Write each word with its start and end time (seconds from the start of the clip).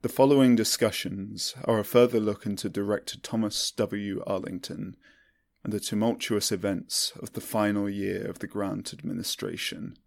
The 0.00 0.08
following 0.08 0.54
discussions 0.54 1.56
are 1.64 1.80
a 1.80 1.84
further 1.84 2.20
look 2.20 2.46
into 2.46 2.68
director 2.68 3.18
Thomas 3.18 3.72
W. 3.72 4.22
Arlington 4.28 4.94
and 5.64 5.72
the 5.72 5.80
tumultuous 5.80 6.52
events 6.52 7.12
of 7.20 7.32
the 7.32 7.40
final 7.40 7.90
year 7.90 8.24
of 8.24 8.38
the 8.38 8.46
Grant 8.46 8.92
administration. 8.92 9.98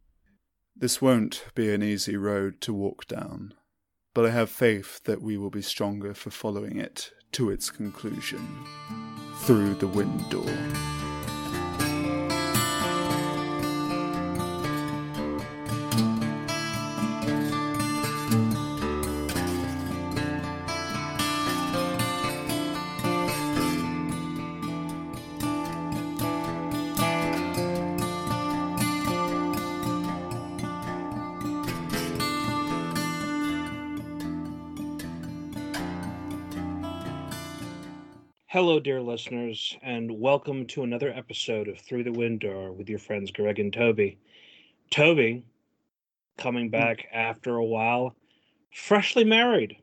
This 0.73 1.01
won't 1.01 1.43
be 1.55 1.73
an 1.73 1.83
easy 1.83 2.15
road 2.15 2.61
to 2.61 2.73
walk 2.73 3.05
down, 3.09 3.53
but 4.13 4.25
I 4.25 4.29
have 4.29 4.49
faith 4.49 5.03
that 5.03 5.21
we 5.21 5.35
will 5.35 5.49
be 5.49 5.61
stronger 5.61 6.13
for 6.13 6.29
following 6.29 6.77
it 6.77 7.11
to 7.33 7.49
its 7.49 7.69
conclusion 7.69 8.47
through 9.39 9.73
the 9.75 9.87
wind 9.87 10.29
door. 10.29 11.10
Dear 38.81 38.99
listeners, 38.99 39.77
and 39.83 40.19
welcome 40.19 40.65
to 40.65 40.81
another 40.81 41.11
episode 41.11 41.67
of 41.67 41.77
Through 41.77 42.03
the 42.03 42.11
Window 42.11 42.71
with 42.71 42.89
your 42.89 42.97
friends 42.97 43.29
Greg 43.29 43.59
and 43.59 43.71
Toby. 43.71 44.17
Toby, 44.89 45.43
coming 46.39 46.65
hmm. 46.65 46.71
back 46.71 47.07
after 47.13 47.57
a 47.57 47.63
while, 47.63 48.15
freshly 48.73 49.23
married, 49.23 49.77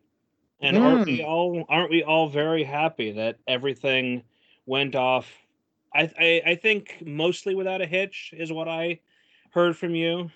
and 0.61 0.77
aren't 0.77 1.07
we 1.07 1.19
hmm. 1.19 1.29
all 1.29 1.65
aren't 1.69 1.91
we 1.91 2.03
all 2.03 2.29
very 2.29 2.65
happy 2.65 3.13
that 3.13 3.39
everything 3.47 4.25
went 4.67 4.97
off? 4.97 5.31
I, 5.95 6.11
I 6.19 6.43
I 6.47 6.55
think 6.57 6.97
mostly 7.01 7.55
without 7.55 7.81
a 7.81 7.87
hitch 7.87 8.35
is 8.37 8.51
what 8.51 8.67
I 8.67 8.99
heard 9.53 9.77
from 9.77 9.95
you. 9.95 10.29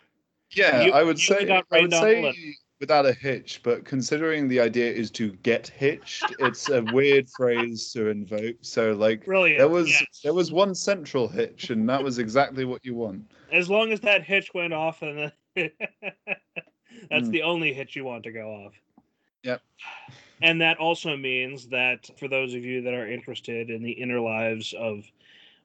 Yeah, 0.52 0.82
You- 0.82 0.92
I 0.92 1.02
would 1.02 1.18
you 1.18 1.34
say 1.34 1.46
got 1.46 1.66
I 1.72 1.80
would 1.80 1.84
on 1.84 1.90
the 1.90 2.00
say 2.00 2.22
lip. 2.22 2.36
Without 2.82 3.06
a 3.06 3.12
hitch, 3.12 3.60
but 3.62 3.84
considering 3.84 4.48
the 4.48 4.58
idea 4.58 4.90
is 4.92 5.08
to 5.08 5.30
get 5.44 5.68
hitched, 5.68 6.24
it's 6.40 6.68
a 6.68 6.82
weird 6.92 7.30
phrase 7.36 7.92
to 7.92 8.08
invoke. 8.08 8.56
So 8.60 8.90
like 8.92 9.24
Brilliant. 9.24 9.58
there 9.60 9.68
was 9.68 9.88
yes. 9.88 10.20
there 10.24 10.34
was 10.34 10.50
one 10.50 10.74
central 10.74 11.28
hitch, 11.28 11.70
and 11.70 11.88
that 11.88 12.02
was 12.02 12.18
exactly 12.18 12.64
what 12.64 12.84
you 12.84 12.96
want. 12.96 13.30
as 13.52 13.70
long 13.70 13.92
as 13.92 14.00
that 14.00 14.24
hitch 14.24 14.50
went 14.52 14.72
off, 14.74 15.00
and 15.02 15.30
that's 15.56 15.70
Mm. 17.28 17.30
the 17.30 17.42
only 17.42 17.72
hitch 17.72 17.94
you 17.94 18.04
want 18.04 18.24
to 18.24 18.32
go 18.32 18.50
off. 18.66 18.72
Yep. 19.44 19.62
And 20.42 20.60
that 20.60 20.78
also 20.78 21.16
means 21.16 21.68
that 21.68 22.10
for 22.18 22.26
those 22.26 22.52
of 22.52 22.64
you 22.64 22.82
that 22.82 22.94
are 22.94 23.06
interested 23.08 23.70
in 23.70 23.80
the 23.82 23.92
inner 23.92 24.20
lives 24.20 24.74
of 24.76 25.04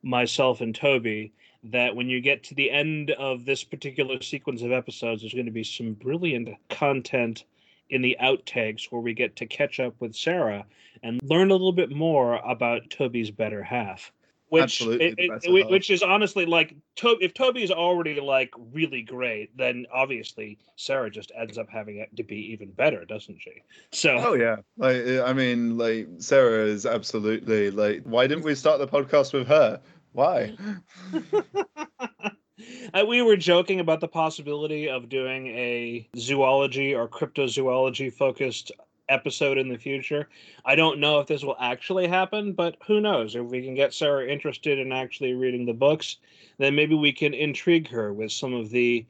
myself 0.03 0.61
and 0.61 0.75
Toby, 0.75 1.33
that 1.65 1.95
when 1.95 2.07
you 2.09 2.21
get 2.21 2.43
to 2.45 2.55
the 2.55 2.69
end 2.71 3.11
of 3.11 3.45
this 3.45 3.63
particular 3.63 4.21
sequence 4.21 4.61
of 4.61 4.71
episodes, 4.71 5.21
there's 5.21 5.33
going 5.33 5.45
to 5.45 5.51
be 5.51 5.63
some 5.63 5.93
brilliant 5.93 6.49
content 6.69 7.43
in 7.89 8.01
the 8.01 8.17
outtakes 8.21 8.91
where 8.91 9.01
we 9.01 9.13
get 9.13 9.35
to 9.37 9.45
catch 9.45 9.79
up 9.79 9.93
with 9.99 10.15
Sarah 10.15 10.65
and 11.03 11.19
learn 11.23 11.49
a 11.49 11.53
little 11.53 11.71
bit 11.71 11.91
more 11.91 12.35
about 12.45 12.89
Toby's 12.89 13.31
better 13.31 13.63
half. 13.63 14.11
Which, 14.49 14.61
Absolutely 14.81 15.05
it- 15.07 15.15
it- 15.19 15.29
better 15.29 15.51
whi- 15.51 15.61
half. 15.63 15.71
which 15.71 15.89
is 15.89 16.01
honestly 16.01 16.45
like 16.45 16.73
to- 16.97 17.17
if 17.19 17.33
Toby 17.33 17.63
is 17.63 17.71
already 17.71 18.17
like 18.21 18.53
really 18.71 19.01
great, 19.01 19.55
then 19.57 19.85
obviously 19.91 20.57
Sarah 20.77 21.09
just 21.09 21.33
ends 21.37 21.57
up 21.57 21.69
having 21.69 21.97
it 21.97 22.15
to 22.15 22.23
be 22.23 22.53
even 22.53 22.71
better, 22.71 23.03
doesn't 23.03 23.41
she? 23.41 23.51
So 23.91 24.15
Oh 24.17 24.33
yeah, 24.35 24.57
like 24.77 25.05
I 25.05 25.33
mean, 25.33 25.77
like 25.77 26.07
Sarah 26.19 26.63
is 26.63 26.85
absolutely 26.85 27.71
like. 27.71 28.03
Why 28.03 28.25
didn't 28.25 28.45
we 28.45 28.55
start 28.55 28.79
the 28.79 28.87
podcast 28.87 29.33
with 29.33 29.47
her? 29.47 29.81
Why? 30.17 30.57
Uh, 32.91 33.05
we 33.07 33.21
were 33.21 33.37
joking 33.37 33.79
about 33.79 33.99
the 33.99 34.07
possibility 34.07 34.89
of 34.89 35.09
doing 35.09 35.45
a 35.47 36.09
zoology 36.17 36.95
or 36.95 37.07
cryptozoology 37.07 38.11
focused 38.11 38.71
episode 39.09 39.59
in 39.59 39.69
the 39.69 39.77
future. 39.77 40.27
I 40.65 40.73
don't 40.73 40.99
know 40.99 41.19
if 41.19 41.27
this 41.27 41.43
will 41.43 41.55
actually 41.59 42.07
happen, 42.07 42.53
but 42.53 42.75
who 42.87 42.99
knows? 42.99 43.35
If 43.35 43.45
we 43.45 43.61
can 43.61 43.75
get 43.75 43.93
Sarah 43.93 44.27
interested 44.27 44.79
in 44.79 44.91
actually 44.91 45.33
reading 45.33 45.67
the 45.67 45.73
books, 45.73 46.17
then 46.57 46.73
maybe 46.73 46.95
we 46.95 47.11
can 47.13 47.35
intrigue 47.35 47.87
her 47.89 48.11
with 48.11 48.31
some 48.31 48.55
of 48.55 48.71
the 48.71 49.05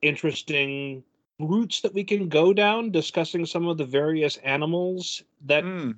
interesting 0.00 1.02
routes 1.40 1.80
that 1.80 1.94
we 1.94 2.04
can 2.04 2.28
go 2.28 2.52
down 2.52 2.92
discussing 2.92 3.44
some 3.46 3.66
of 3.66 3.78
the 3.78 3.84
various 3.84 4.36
animals 4.38 5.24
that 5.40 5.64
Hmm. 5.64 5.90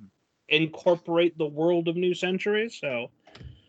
incorporate 0.47 1.37
the 1.37 1.45
world 1.45 1.87
of 1.87 1.95
New 1.95 2.15
Century. 2.15 2.67
So, 2.69 3.11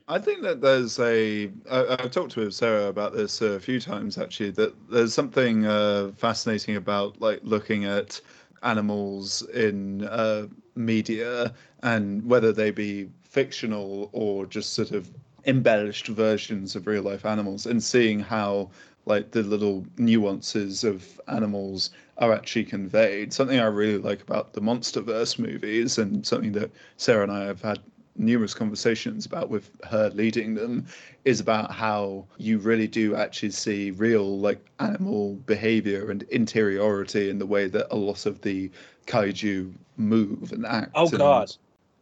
I 0.09 0.19
think 0.21 0.43
that 0.43 0.61
there's 0.61 0.99
a. 1.01 1.51
I, 1.71 1.97
I've 1.99 2.11
talked 2.13 2.37
with 2.37 2.55
Sarah 2.55 2.87
about 2.87 3.13
this 3.13 3.41
a 3.41 3.59
few 3.59 3.81
times 3.81 4.19
actually. 4.19 4.51
That 4.53 4.75
there's 4.91 5.13
something 5.13 5.67
uh, 5.67 6.13
fascinating 6.17 6.77
about 6.77 7.21
like 7.21 7.41
looking 7.43 7.85
at 7.85 8.21
animals 8.63 9.43
in 9.53 10.05
uh, 10.05 10.47
media 10.77 11.53
and 11.83 12.25
whether 12.25 12.53
they 12.53 12.71
be 12.71 13.09
fictional 13.23 14.09
or 14.13 14.47
just 14.47 14.75
sort 14.75 14.93
of 14.93 15.11
embellished 15.45 16.09
versions 16.09 16.77
of 16.77 16.87
real 16.87 17.03
life 17.03 17.27
animals, 17.27 17.67
and 17.67 17.83
seeing 17.83 18.21
how 18.21 18.71
like 19.07 19.33
the 19.33 19.43
little 19.43 19.85
nuances 19.99 20.85
of 20.85 21.21
animals 21.29 21.91
are 22.19 22.33
actually 22.33 22.65
conveyed. 22.65 23.33
Something 23.33 23.59
I 23.59 23.67
really 23.67 23.99
like 23.99 24.23
about 24.23 24.53
the 24.53 24.61
MonsterVerse 24.61 25.39
movies, 25.39 25.99
and 25.99 26.25
something 26.25 26.53
that 26.53 26.71
Sarah 26.97 27.25
and 27.25 27.33
I 27.33 27.45
have 27.45 27.63
had 27.63 27.81
numerous 28.19 28.55
conversations 28.55 29.27
about 29.27 29.51
with 29.51 29.71
her 29.85 30.11
leading 30.11 30.55
them 30.55 30.87
is 31.25 31.41
about 31.41 31.71
how 31.71 32.25
you 32.39 32.59
really 32.59 32.87
do 32.89 33.15
actually 33.17 33.51
see 33.51 33.91
real 33.93 34.39
like 34.39 34.65
animal 34.81 35.35
behavior 35.47 36.11
and 36.11 36.23
interiority 36.25 37.31
in 37.31 37.39
the 37.39 37.47
way 37.47 37.67
that 37.69 37.87
a 37.93 37.97
lot 37.97 38.27
of 38.27 38.41
the 38.43 38.71
kaiju 39.07 39.73
move 39.97 40.53
and 40.53 40.67
act 40.67 40.93
Oh, 40.95 41.09
and- 41.09 41.19
God. 41.19 41.51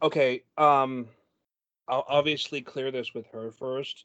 okay, 0.03 0.43
um, 0.59 1.07
I'll 1.89 2.05
obviously 2.09 2.61
clear 2.63 2.91
this 2.91 3.15
with 3.15 3.27
her 3.29 3.51
1st 3.51 4.05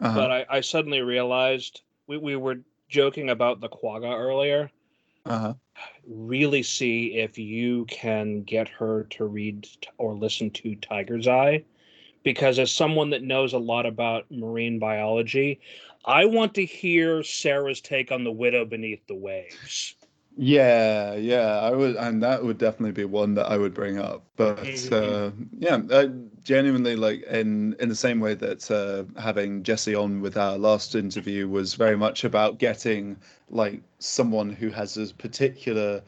Uh-huh. 0.00 0.14
but 0.18 0.30
I, 0.30 0.46
I 0.50 0.60
suddenly 0.60 1.00
realized 1.00 1.82
we, 2.06 2.18
we 2.18 2.36
were 2.36 2.56
joking 2.88 3.30
about 3.30 3.60
the 3.60 3.68
quagga 3.68 4.08
earlier. 4.08 4.70
Uh-huh. 5.26 5.54
Really 6.06 6.62
see 6.62 7.18
if 7.18 7.38
you 7.38 7.84
can 7.86 8.42
get 8.42 8.68
her 8.68 9.04
to 9.10 9.26
read 9.26 9.68
or 9.98 10.14
listen 10.14 10.50
to 10.50 10.74
Tiger's 10.76 11.28
Eye. 11.28 11.64
Because 12.22 12.58
as 12.58 12.72
someone 12.72 13.10
that 13.10 13.22
knows 13.22 13.52
a 13.52 13.58
lot 13.58 13.86
about 13.86 14.24
marine 14.30 14.78
biology, 14.78 15.60
I 16.04 16.24
want 16.24 16.54
to 16.54 16.64
hear 16.64 17.22
Sarah's 17.22 17.80
take 17.80 18.10
on 18.10 18.24
the 18.24 18.32
widow 18.32 18.64
beneath 18.64 19.06
the 19.06 19.14
waves. 19.14 19.94
Yeah, 20.38 21.14
yeah, 21.14 21.60
I 21.60 21.70
would, 21.70 21.96
and 21.96 22.22
that 22.22 22.44
would 22.44 22.58
definitely 22.58 22.92
be 22.92 23.04
one 23.06 23.34
that 23.34 23.46
I 23.50 23.56
would 23.56 23.72
bring 23.72 23.98
up. 23.98 24.22
But 24.36 24.86
uh, 24.92 25.30
yeah, 25.58 25.80
I 25.90 26.10
genuinely 26.42 26.94
like 26.94 27.22
in 27.22 27.74
in 27.80 27.88
the 27.88 27.94
same 27.94 28.20
way 28.20 28.34
that 28.34 28.70
uh, 28.70 29.04
having 29.20 29.62
Jesse 29.62 29.94
on 29.94 30.20
with 30.20 30.36
our 30.36 30.58
last 30.58 30.94
interview 30.94 31.48
was 31.48 31.74
very 31.74 31.96
much 31.96 32.22
about 32.24 32.58
getting 32.58 33.16
like 33.48 33.82
someone 33.98 34.50
who 34.50 34.68
has 34.70 34.96
a 34.98 35.12
particular 35.14 36.02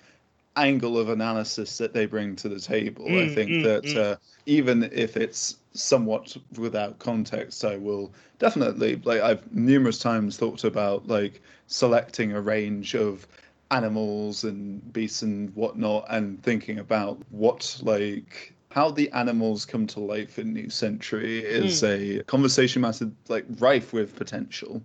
angle 0.56 0.98
of 0.98 1.08
analysis 1.08 1.78
that 1.78 1.92
they 1.94 2.04
bring 2.06 2.36
to 2.36 2.48
the 2.48 2.60
table. 2.60 3.16
I 3.16 3.26
Mm, 3.26 3.28
think 3.28 3.60
mm, 3.60 3.62
that 3.62 3.94
mm. 3.94 3.96
uh, 3.96 4.16
even 4.46 4.84
if 4.92 5.16
it's 5.16 5.56
somewhat 5.72 6.36
without 6.58 6.98
context, 6.98 7.64
I 7.64 7.76
will 7.76 8.12
definitely 8.38 8.96
like 9.04 9.20
I've 9.22 9.50
numerous 9.52 9.98
times 9.98 10.36
thought 10.36 10.64
about 10.64 11.06
like 11.08 11.40
selecting 11.66 12.32
a 12.32 12.40
range 12.40 12.94
of 12.94 13.26
animals 13.70 14.44
and 14.44 14.92
beasts 14.92 15.22
and 15.22 15.54
whatnot 15.54 16.04
and 16.08 16.42
thinking 16.42 16.78
about 16.78 17.18
what 17.30 17.78
like 17.82 18.54
how 18.70 18.90
the 18.90 19.10
animals 19.12 19.64
come 19.64 19.86
to 19.86 20.00
life 20.00 20.38
in 20.38 20.52
new 20.52 20.70
century 20.70 21.40
is 21.40 21.80
hmm. 21.80 21.86
a 21.86 22.22
conversation 22.24 22.82
matter 22.82 23.10
like 23.28 23.44
rife 23.58 23.92
with 23.92 24.16
potential 24.16 24.82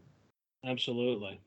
Absolutely. 0.66 1.42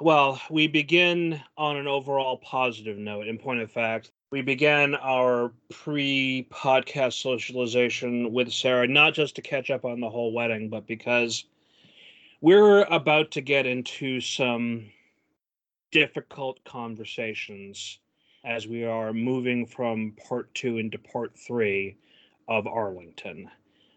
Well, 0.00 0.40
we 0.50 0.66
begin 0.66 1.40
on 1.56 1.76
an 1.76 1.86
overall 1.86 2.36
positive 2.38 2.98
note. 2.98 3.26
In 3.26 3.38
point 3.38 3.60
of 3.60 3.70
fact, 3.70 4.10
we 4.30 4.42
began 4.42 4.94
our 4.96 5.52
pre 5.70 6.46
podcast 6.50 7.22
socialization 7.22 8.32
with 8.32 8.52
Sarah, 8.52 8.88
not 8.88 9.14
just 9.14 9.36
to 9.36 9.42
catch 9.42 9.70
up 9.70 9.84
on 9.84 10.00
the 10.00 10.10
whole 10.10 10.32
wedding, 10.32 10.68
but 10.68 10.86
because 10.86 11.44
we're 12.40 12.82
about 12.84 13.30
to 13.32 13.40
get 13.40 13.66
into 13.66 14.20
some 14.20 14.90
difficult 15.92 16.58
conversations 16.64 18.00
as 18.44 18.66
we 18.66 18.84
are 18.84 19.12
moving 19.12 19.64
from 19.64 20.12
part 20.28 20.52
two 20.54 20.78
into 20.78 20.98
part 20.98 21.38
three 21.38 21.96
of 22.48 22.66
Arlington. 22.66 23.48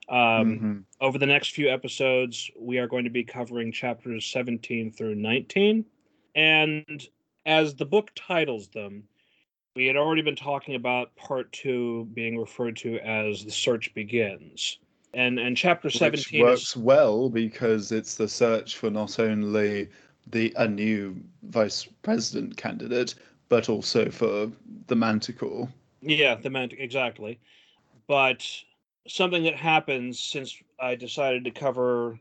Um, 0.08 0.60
Mhm. 0.60 0.86
over 1.02 1.18
the 1.18 1.26
next 1.26 1.52
few 1.52 1.68
episodes, 1.70 2.52
we 2.60 2.78
are 2.78 2.88
going 2.88 3.06
to 3.06 3.10
be 3.10 3.24
covering 3.24 3.72
chapters 3.72 4.26
17 4.26 4.92
through 4.92 5.16
19. 5.16 5.84
And 6.36 7.08
as 7.46 7.76
the 7.76 7.86
book 7.86 8.12
titles 8.14 8.68
them, 8.68 9.08
we 9.76 9.88
had 9.88 9.98
already 9.98 10.22
been 10.22 10.36
talking 10.36 10.76
about 10.76 11.16
part 11.16 11.52
two 11.52 12.06
being 12.14 12.38
referred 12.38 12.78
to 12.78 13.00
as 13.00 13.44
the 13.44 13.52
search 13.52 13.94
begins. 13.94 14.78
And 15.14 15.40
and 15.40 15.56
chapter 15.56 15.88
Which 15.88 15.98
17 15.98 16.42
works 16.42 16.62
is, 16.62 16.76
well 16.78 17.30
because 17.30 17.92
it's 17.92 18.16
the 18.16 18.28
search 18.28 18.76
for 18.76 18.90
not 18.90 19.18
only 19.20 19.90
the 20.28 20.54
a 20.58 20.68
new 20.68 21.22
vice 21.44 21.88
president 22.02 22.58
candidate, 22.58 23.16
but 23.50 23.70
also 23.70 24.10
for 24.10 24.52
the 24.88 24.96
Manticore. 24.96 25.70
yeah, 26.02 26.36
the 26.36 26.50
man 26.50 26.70
exactly. 26.78 27.40
But 28.08 28.46
something 29.08 29.44
that 29.44 29.56
happens 29.56 30.20
since 30.20 30.62
I 30.80 30.96
decided 30.96 31.44
to 31.46 31.52
cover 31.52 32.20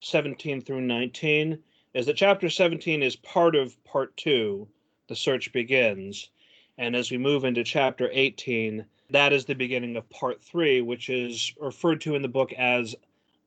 17 0.00 0.60
through 0.60 0.82
19 0.82 1.58
is 1.94 2.06
that 2.06 2.16
chapter 2.16 2.50
17 2.50 3.02
is 3.02 3.16
part 3.16 3.56
of 3.56 3.82
part 3.84 4.16
2, 4.16 4.68
the 5.08 5.16
search 5.16 5.52
begins. 5.52 6.30
And 6.78 6.94
as 6.94 7.10
we 7.10 7.18
move 7.18 7.44
into 7.44 7.64
chapter 7.64 8.10
18, 8.12 8.84
that 9.10 9.32
is 9.32 9.44
the 9.44 9.54
beginning 9.54 9.96
of 9.96 10.08
part 10.10 10.42
3, 10.42 10.82
which 10.82 11.08
is 11.08 11.52
referred 11.58 12.00
to 12.02 12.14
in 12.14 12.22
the 12.22 12.28
book 12.28 12.52
as 12.52 12.94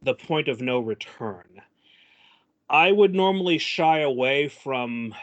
the 0.01 0.15
point 0.15 0.47
of 0.47 0.61
no 0.61 0.79
return. 0.79 1.61
I 2.69 2.91
would 2.91 3.13
normally 3.15 3.57
shy 3.57 3.99
away 3.99 4.47
from 4.47 5.15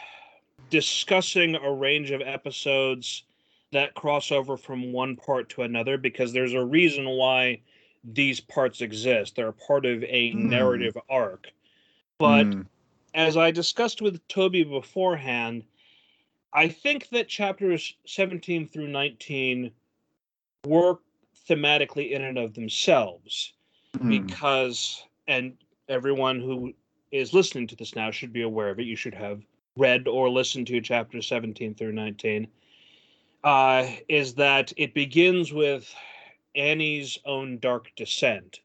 discussing 0.69 1.55
a 1.55 1.71
range 1.71 2.11
of 2.11 2.21
episodes 2.21 3.23
that 3.71 3.93
cross 3.93 4.31
over 4.31 4.57
from 4.57 4.91
one 4.91 5.15
part 5.15 5.49
to 5.49 5.61
another 5.61 5.97
because 5.97 6.33
there's 6.33 6.53
a 6.53 6.63
reason 6.63 7.07
why 7.07 7.61
these 8.03 8.39
parts 8.39 8.81
exist. 8.81 9.35
They're 9.35 9.51
part 9.51 9.85
of 9.85 10.03
a 10.03 10.31
Hmm. 10.31 10.49
narrative 10.49 10.97
arc. 11.09 11.47
But 12.17 12.47
Mm, 12.47 12.65
as 13.13 13.37
I 13.37 13.51
discussed 13.51 14.01
with 14.01 14.25
Toby 14.27 14.63
beforehand, 14.63 15.63
I 16.53 16.67
think 16.69 17.09
that 17.09 17.27
chapters 17.27 17.95
17 18.05 18.67
through 18.67 18.87
19 18.87 19.71
work 20.65 21.01
thematically 21.49 22.11
in 22.11 22.23
and 22.23 22.37
of 22.37 22.53
themselves 22.53 23.53
mm, 23.97 24.09
because, 24.09 25.03
and 25.27 25.57
everyone 25.87 26.39
who 26.39 26.73
is 27.11 27.33
listening 27.33 27.67
to 27.67 27.75
this 27.75 27.95
now 27.95 28.11
should 28.11 28.33
be 28.33 28.41
aware 28.41 28.69
of 28.69 28.79
it. 28.79 28.85
You 28.85 28.95
should 28.95 29.15
have 29.15 29.41
read 29.77 30.07
or 30.07 30.29
listened 30.29 30.67
to 30.67 30.81
chapter 30.81 31.21
17 31.21 31.75
through 31.75 31.93
19. 31.93 32.47
Uh, 33.43 33.87
is 34.09 34.33
that 34.33 34.73
it 34.77 34.93
begins 34.93 35.53
with 35.53 35.93
Annie's 36.55 37.17
own 37.25 37.59
dark 37.59 37.91
descent, 37.95 38.61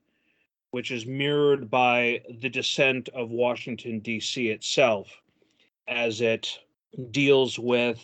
which 0.70 0.90
is 0.90 1.06
mirrored 1.06 1.70
by 1.70 2.22
the 2.40 2.48
descent 2.48 3.08
of 3.10 3.30
Washington, 3.30 4.00
D.C. 4.00 4.48
itself, 4.48 5.08
as 5.86 6.20
it 6.20 6.58
deals 7.10 7.58
with 7.58 8.00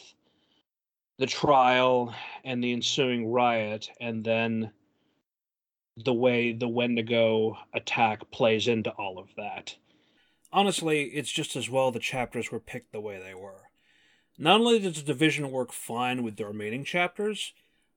the 1.19 1.27
trial 1.27 2.15
and 2.45 2.63
the 2.63 2.73
ensuing 2.73 3.27
riot, 3.27 3.91
and 4.01 4.23
then 4.23 4.71
the 6.05 6.15
way 6.15 6.53
the 6.53 6.69
Wendigo 6.69 7.57
attack 7.75 8.31
plays 8.31 8.69
into 8.69 8.91
all 8.91 9.19
of 9.19 9.29
that. 9.37 9.75
Honestly, 10.53 11.05
it's 11.05 11.31
just 11.31 11.57
as 11.57 11.69
well 11.69 11.91
the 11.91 11.99
chapters 11.99 12.51
were 12.51 12.61
picked 12.61 12.93
the 12.93 13.01
way 13.01 13.19
they 13.19 13.35
were. 13.35 13.69
Not 14.39 14.61
only 14.61 14.79
does 14.79 14.95
the 14.95 15.03
division 15.03 15.51
work 15.51 15.73
fine 15.73 16.23
with 16.23 16.37
the 16.37 16.47
remaining 16.47 16.85
chapters, 16.85 17.53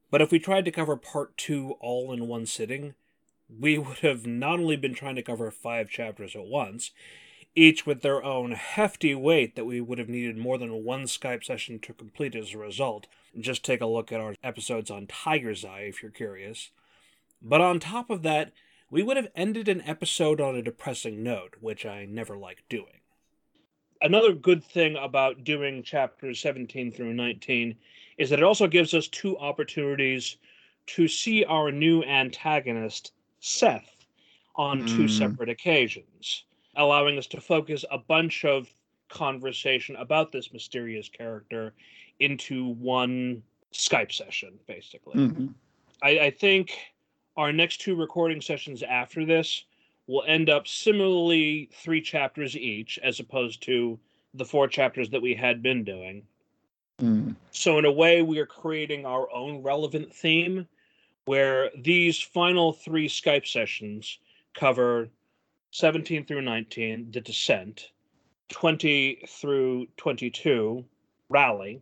but 0.09 0.21
if 0.21 0.31
we 0.31 0.39
tried 0.39 0.65
to 0.65 0.71
cover 0.71 0.97
part 0.97 1.37
two 1.37 1.75
all 1.79 2.11
in 2.11 2.27
one 2.27 2.45
sitting, 2.45 2.95
we 3.59 3.77
would 3.77 3.99
have 3.99 4.25
not 4.25 4.59
only 4.59 4.75
been 4.75 4.93
trying 4.93 5.15
to 5.15 5.23
cover 5.23 5.49
five 5.51 5.89
chapters 5.89 6.35
at 6.35 6.45
once, 6.45 6.91
each 7.55 7.85
with 7.85 8.01
their 8.01 8.23
own 8.23 8.51
hefty 8.51 9.13
weight 9.13 9.55
that 9.55 9.65
we 9.65 9.81
would 9.81 9.99
have 9.99 10.09
needed 10.09 10.37
more 10.37 10.57
than 10.57 10.83
one 10.83 11.03
Skype 11.03 11.43
session 11.43 11.79
to 11.79 11.93
complete 11.93 12.35
as 12.35 12.53
a 12.53 12.57
result. 12.57 13.07
Just 13.39 13.63
take 13.63 13.81
a 13.81 13.85
look 13.85 14.11
at 14.11 14.21
our 14.21 14.35
episodes 14.43 14.89
on 14.89 15.07
Tiger's 15.07 15.65
Eye 15.65 15.81
if 15.81 16.01
you're 16.01 16.11
curious. 16.11 16.71
But 17.41 17.61
on 17.61 17.79
top 17.79 18.09
of 18.09 18.23
that, 18.23 18.51
we 18.91 19.01
would 19.01 19.17
have 19.17 19.29
ended 19.35 19.67
an 19.69 19.81
episode 19.81 20.41
on 20.41 20.55
a 20.55 20.61
depressing 20.61 21.23
note, 21.23 21.55
which 21.61 21.85
I 21.85 22.05
never 22.05 22.37
like 22.37 22.63
doing. 22.69 22.99
Another 24.01 24.33
good 24.33 24.63
thing 24.63 24.97
about 24.97 25.43
doing 25.43 25.81
chapters 25.81 26.39
17 26.41 26.91
through 26.91 27.13
19 27.13 27.75
is 28.17 28.29
that 28.29 28.39
it 28.39 28.43
also 28.43 28.67
gives 28.67 28.93
us 28.93 29.07
two 29.07 29.37
opportunities 29.37 30.37
to 30.87 31.07
see 31.07 31.45
our 31.45 31.71
new 31.71 32.03
antagonist, 32.03 33.13
Seth, 33.39 34.05
on 34.55 34.83
two 34.85 35.03
Mm. 35.05 35.09
separate 35.09 35.49
occasions, 35.49 36.43
allowing 36.75 37.17
us 37.17 37.27
to 37.27 37.39
focus 37.39 37.85
a 37.91 37.97
bunch 37.97 38.43
of 38.43 38.73
conversation 39.07 39.95
about 39.97 40.31
this 40.31 40.51
mysterious 40.51 41.07
character 41.07 41.73
into 42.19 42.67
one 42.73 43.41
Skype 43.71 44.11
session, 44.11 44.59
basically. 44.67 45.15
mhm. 45.17 45.53
I, 46.01 46.19
I 46.19 46.31
think 46.31 46.77
our 47.37 47.51
next 47.51 47.81
two 47.81 47.95
recording 47.95 48.41
sessions 48.41 48.83
after 48.83 49.25
this 49.25 49.65
will 50.07 50.23
end 50.27 50.49
up 50.49 50.67
similarly 50.67 51.69
three 51.73 52.01
chapters 52.01 52.57
each, 52.57 52.99
as 53.03 53.19
opposed 53.19 53.61
to 53.63 53.99
the 54.33 54.45
four 54.45 54.67
chapters 54.67 55.09
that 55.09 55.21
we 55.21 55.33
had 55.33 55.61
been 55.61 55.83
doing. 55.83 56.23
Mm, 56.99 57.35
So, 57.51 57.77
in 57.77 57.85
a 57.85 57.91
way, 57.91 58.21
we 58.21 58.39
are 58.39 58.45
creating 58.45 59.05
our 59.05 59.31
own 59.31 59.63
relevant 59.63 60.13
theme 60.13 60.67
where 61.25 61.69
these 61.77 62.21
final 62.21 62.73
three 62.73 63.07
Skype 63.07 63.47
sessions 63.47 64.19
cover 64.53 65.09
17 65.71 66.25
through 66.25 66.41
19, 66.41 67.11
The 67.11 67.21
Descent, 67.21 67.91
20 68.49 69.23
through 69.27 69.87
22, 69.97 70.83
Rally, 71.29 71.81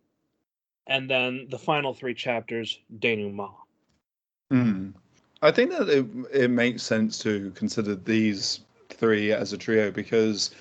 and 0.87 1.09
then 1.09 1.47
the 1.49 1.57
final 1.57 1.93
three 1.93 2.13
chapters, 2.13 2.79
Denouement. 2.99 3.53
mm. 4.51 4.93
I 5.41 5.51
think 5.51 5.71
that 5.71 5.89
it, 5.89 6.05
it 6.33 6.49
makes 6.51 6.83
sense 6.83 7.17
to 7.19 7.51
consider 7.51 7.95
these 7.95 8.59
three 8.89 9.31
as 9.31 9.53
a 9.53 9.57
trio 9.57 9.91
because 9.91 10.51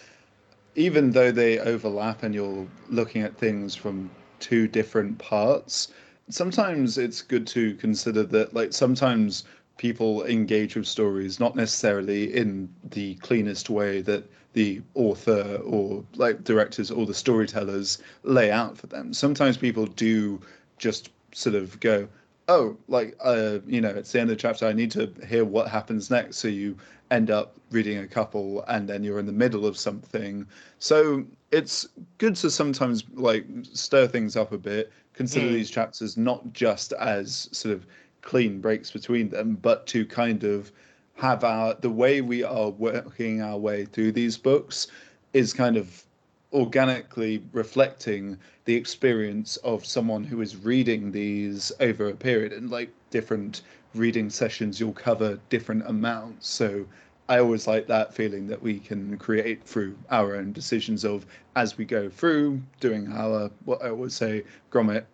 even 0.77 1.11
though 1.11 1.33
they 1.33 1.59
overlap 1.59 2.23
and 2.23 2.35
you're 2.35 2.69
looking 2.89 3.23
at 3.23 3.37
things 3.37 3.75
from 3.75 4.11
two 4.39 4.69
different 4.69 5.19
parts, 5.19 5.89
sometimes 6.31 6.97
it's 6.99 7.23
good 7.23 7.47
to 7.49 7.75
consider 7.75 8.23
that, 8.25 8.55
like, 8.55 8.73
sometimes 8.73 9.45
people 9.79 10.25
engage 10.27 10.77
with 10.77 10.87
stories 10.87 11.41
not 11.41 11.57
necessarily 11.57 12.35
in 12.35 12.69
the 12.91 13.15
cleanest 13.17 13.71
way 13.71 14.01
that 14.03 14.25
the 14.53 14.81
author 14.95 15.61
or 15.65 16.05
like 16.17 16.43
directors 16.45 16.91
or 16.91 17.07
the 17.07 17.15
storytellers 17.15 17.99
lay 18.23 18.51
out 18.51 18.77
for 18.77 18.87
them. 18.89 19.13
Sometimes 19.13 19.57
people 19.57 19.87
do 19.87 20.41
just 20.79 21.11
sort 21.33 21.55
of 21.55 21.79
go, 21.81 22.09
oh, 22.49 22.77
like, 22.89 23.15
uh, 23.23 23.59
you 23.67 23.81
know, 23.81 23.90
it's 23.90 24.12
the 24.12 24.21
end 24.21 24.31
of 24.31 24.37
the 24.37 24.40
chapter. 24.40 24.67
I 24.67 24.73
need 24.73 24.90
to 24.93 25.12
hear 25.28 25.45
what 25.45 25.69
happens 25.69 26.11
next. 26.11 26.38
So 26.38 26.49
you 26.49 26.76
end 27.11 27.31
up 27.31 27.57
reading 27.71 27.99
a 27.99 28.07
couple 28.07 28.64
and 28.69 28.88
then 28.88 29.02
you're 29.05 29.19
in 29.19 29.26
the 29.26 29.33
middle 29.33 29.67
of 29.67 29.76
something. 29.76 30.47
So 30.78 31.25
it's 31.52 31.88
good 32.19 32.37
to 32.37 32.50
sometimes 32.50 33.05
like 33.14 33.47
stir 33.73 34.07
things 34.07 34.37
up 34.37 34.52
a 34.52 34.59
bit, 34.59 34.93
consider 35.12 35.47
Mm. 35.47 35.52
these 35.52 35.71
chapters 35.71 36.17
not 36.17 36.52
just 36.52 36.93
as 36.95 37.49
sort 37.52 37.75
of 37.75 37.87
clean 38.23 38.61
breaks 38.61 38.90
between 38.90 39.28
them, 39.28 39.55
but 39.57 39.87
to 39.88 40.05
kind 40.07 40.45
of 40.45 40.73
have 41.14 41.45
our 41.45 41.75
the 41.75 41.90
way 41.90 42.21
we 42.21 42.45
are 42.45 42.71
working 42.71 43.43
our 43.43 43.59
way 43.59 43.85
through 43.85 44.12
these 44.12 44.37
books 44.38 44.87
is 45.33 45.52
kind 45.52 45.76
of 45.76 46.05
organically 46.52 47.43
reflecting 47.52 48.38
the 48.64 48.75
experience 48.75 49.57
of 49.59 49.85
someone 49.85 50.25
who 50.25 50.40
is 50.40 50.57
reading 50.57 51.12
these 51.12 51.73
over 51.81 52.09
a 52.09 52.14
period 52.14 52.52
and 52.52 52.71
like 52.71 52.90
different 53.11 53.62
reading 53.95 54.31
sessions 54.31 54.78
you'll 54.81 54.93
cover 54.93 55.38
different 55.49 55.83
amounts. 55.87 56.49
So 56.49 56.87
i 57.28 57.38
always 57.38 57.67
like 57.67 57.87
that 57.87 58.14
feeling 58.14 58.47
that 58.47 58.62
we 58.62 58.78
can 58.78 59.17
create 59.19 59.62
through 59.64 59.97
our 60.11 60.37
own 60.37 60.52
decisions 60.52 61.05
of 61.05 61.26
as 61.57 61.76
we 61.76 61.85
go 61.85 62.09
through 62.09 62.61
doing 62.81 63.12
our 63.12 63.50
what 63.67 63.83
i 63.83 63.90
would 63.90 64.12
say 64.12 64.43
grommet 64.71 65.05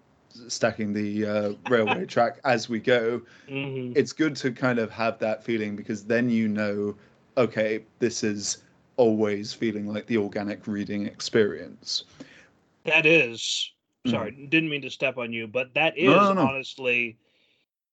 stacking 0.49 0.93
the 0.93 1.27
uh, 1.27 1.53
railway 1.67 2.05
track 2.15 2.39
as 2.45 2.69
we 2.69 2.79
go. 2.81 3.21
Hmm 3.49 3.93
it's 3.95 4.13
good 4.13 4.35
to 4.37 4.51
kind 4.51 4.79
of 4.79 4.91
have 4.91 5.19
that 5.21 5.45
feeling 5.45 5.77
because 5.77 6.05
then 6.05 6.29
you 6.29 6.49
know 6.49 6.97
okay 7.37 7.85
this 8.01 8.25
is 8.25 8.64
always 8.97 9.53
feeling 9.53 9.87
like 9.87 10.07
the 10.07 10.17
organic 10.17 10.67
reading 10.67 11.07
experience 11.07 12.05
That 12.85 13.07
is, 13.07 13.73
sorry, 14.07 14.31
didn't 14.49 14.69
mean 14.69 14.83
to 14.83 14.91
step 14.91 15.17
on 15.17 15.33
you, 15.33 15.47
but 15.47 15.73
that 15.75 15.97
is 15.97 16.11
Mm. 16.11 16.17
No, 16.17 16.29
no, 16.29 16.35
no. 16.35 16.49
honestly, 16.49 17.17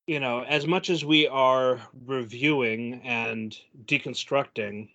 you 0.08 0.20
know, 0.20 0.43
as 0.43 0.67
much 0.67 0.89
as 0.89 1.05
we 1.05 1.27
are 1.27 1.79
reviewing 2.05 3.01
and 3.03 3.58
deconstructing, 3.86 4.89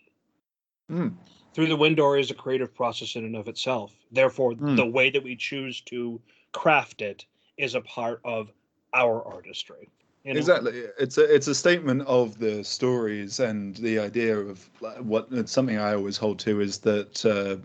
Mm. 0.90 1.16
through 1.54 1.68
the 1.68 1.76
window 1.76 2.12
is 2.12 2.30
a 2.30 2.34
creative 2.34 2.74
process 2.74 3.16
in 3.16 3.24
and 3.24 3.34
of 3.36 3.48
itself. 3.48 3.94
Therefore, 4.12 4.52
Mm. 4.52 4.76
the 4.76 4.86
way 4.86 5.10
that 5.10 5.22
we 5.22 5.34
choose 5.36 5.80
to 5.82 6.20
craft 6.52 7.00
it 7.02 7.24
is 7.56 7.74
a 7.74 7.80
part 7.80 8.20
of 8.24 8.52
our 8.92 9.24
artistry. 9.24 9.88
You 10.34 10.40
know? 10.40 10.40
Exactly. 10.40 10.84
It's 10.98 11.18
a 11.18 11.34
it's 11.34 11.46
a 11.48 11.54
statement 11.54 12.02
of 12.02 12.38
the 12.38 12.64
stories 12.64 13.40
and 13.40 13.76
the 13.76 13.98
idea 13.98 14.36
of 14.38 14.68
what 15.00 15.28
it's 15.30 15.52
something 15.52 15.78
I 15.78 15.94
always 15.94 16.16
hold 16.16 16.38
to 16.40 16.60
is 16.60 16.78
that 16.80 17.24
uh, 17.24 17.56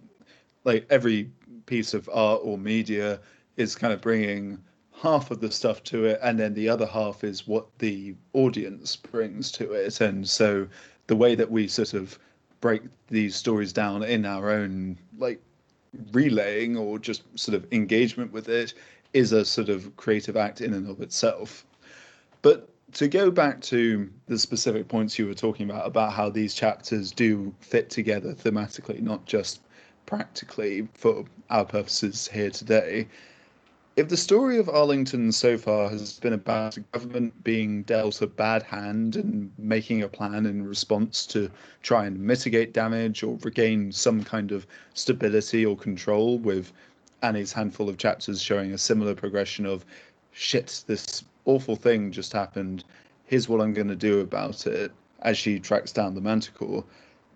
like 0.63 0.85
every 0.89 1.29
piece 1.65 1.93
of 1.93 2.09
art 2.13 2.41
or 2.43 2.57
media 2.57 3.19
is 3.57 3.75
kind 3.75 3.93
of 3.93 4.01
bringing 4.01 4.59
half 4.93 5.31
of 5.31 5.41
the 5.41 5.51
stuff 5.51 5.83
to 5.85 6.05
it, 6.05 6.19
and 6.21 6.39
then 6.39 6.53
the 6.53 6.69
other 6.69 6.85
half 6.85 7.23
is 7.23 7.47
what 7.47 7.65
the 7.79 8.15
audience 8.33 8.95
brings 8.95 9.51
to 9.53 9.71
it. 9.73 9.99
And 10.01 10.27
so 10.29 10.67
the 11.07 11.15
way 11.15 11.35
that 11.35 11.49
we 11.49 11.67
sort 11.67 11.93
of 11.93 12.19
break 12.61 12.83
these 13.07 13.35
stories 13.35 13.73
down 13.73 14.03
in 14.03 14.25
our 14.25 14.51
own 14.51 14.97
like 15.17 15.41
relaying 16.13 16.77
or 16.77 16.99
just 16.99 17.23
sort 17.37 17.55
of 17.55 17.65
engagement 17.73 18.31
with 18.31 18.49
it 18.49 18.73
is 19.13 19.31
a 19.33 19.43
sort 19.43 19.69
of 19.69 19.95
creative 19.97 20.37
act 20.37 20.61
in 20.61 20.73
and 20.73 20.87
of 20.89 21.01
itself. 21.01 21.65
But 22.41 22.67
to 22.93 23.07
go 23.07 23.31
back 23.31 23.61
to 23.61 24.09
the 24.27 24.37
specific 24.37 24.87
points 24.87 25.17
you 25.17 25.27
were 25.27 25.33
talking 25.33 25.69
about 25.69 25.87
about 25.87 26.13
how 26.13 26.29
these 26.29 26.53
chapters 26.53 27.11
do 27.11 27.53
fit 27.59 27.89
together 27.89 28.33
thematically, 28.33 29.01
not 29.01 29.25
just 29.25 29.61
practically 30.05 30.87
for 30.93 31.25
our 31.49 31.63
purposes 31.65 32.27
here 32.27 32.49
today. 32.49 33.07
If 33.97 34.07
the 34.07 34.17
story 34.17 34.57
of 34.57 34.69
Arlington 34.69 35.31
so 35.31 35.57
far 35.57 35.89
has 35.89 36.19
been 36.19 36.33
about 36.33 36.75
the 36.75 36.79
government 36.93 37.43
being 37.43 37.83
dealt 37.83 38.21
a 38.21 38.27
bad 38.27 38.63
hand 38.63 39.17
and 39.17 39.51
making 39.57 40.01
a 40.01 40.07
plan 40.07 40.45
in 40.45 40.65
response 40.65 41.25
to 41.27 41.51
try 41.83 42.05
and 42.05 42.19
mitigate 42.19 42.73
damage 42.73 43.21
or 43.21 43.37
regain 43.43 43.91
some 43.91 44.23
kind 44.23 44.51
of 44.51 44.65
stability 44.93 45.65
or 45.65 45.75
control, 45.75 46.39
with 46.39 46.71
Annie's 47.21 47.53
handful 47.53 47.89
of 47.89 47.97
chapters 47.97 48.41
showing 48.41 48.71
a 48.71 48.77
similar 48.77 49.13
progression 49.13 49.65
of 49.65 49.85
shit, 50.31 50.83
this 50.87 51.23
awful 51.45 51.75
thing 51.75 52.11
just 52.11 52.33
happened. 52.33 52.83
Here's 53.25 53.49
what 53.49 53.61
I'm 53.61 53.73
going 53.73 53.87
to 53.87 53.95
do 53.95 54.19
about 54.19 54.67
it 54.67 54.91
as 55.21 55.37
she 55.37 55.59
tracks 55.59 55.91
down 55.91 56.15
the 56.15 56.21
manticore. 56.21 56.83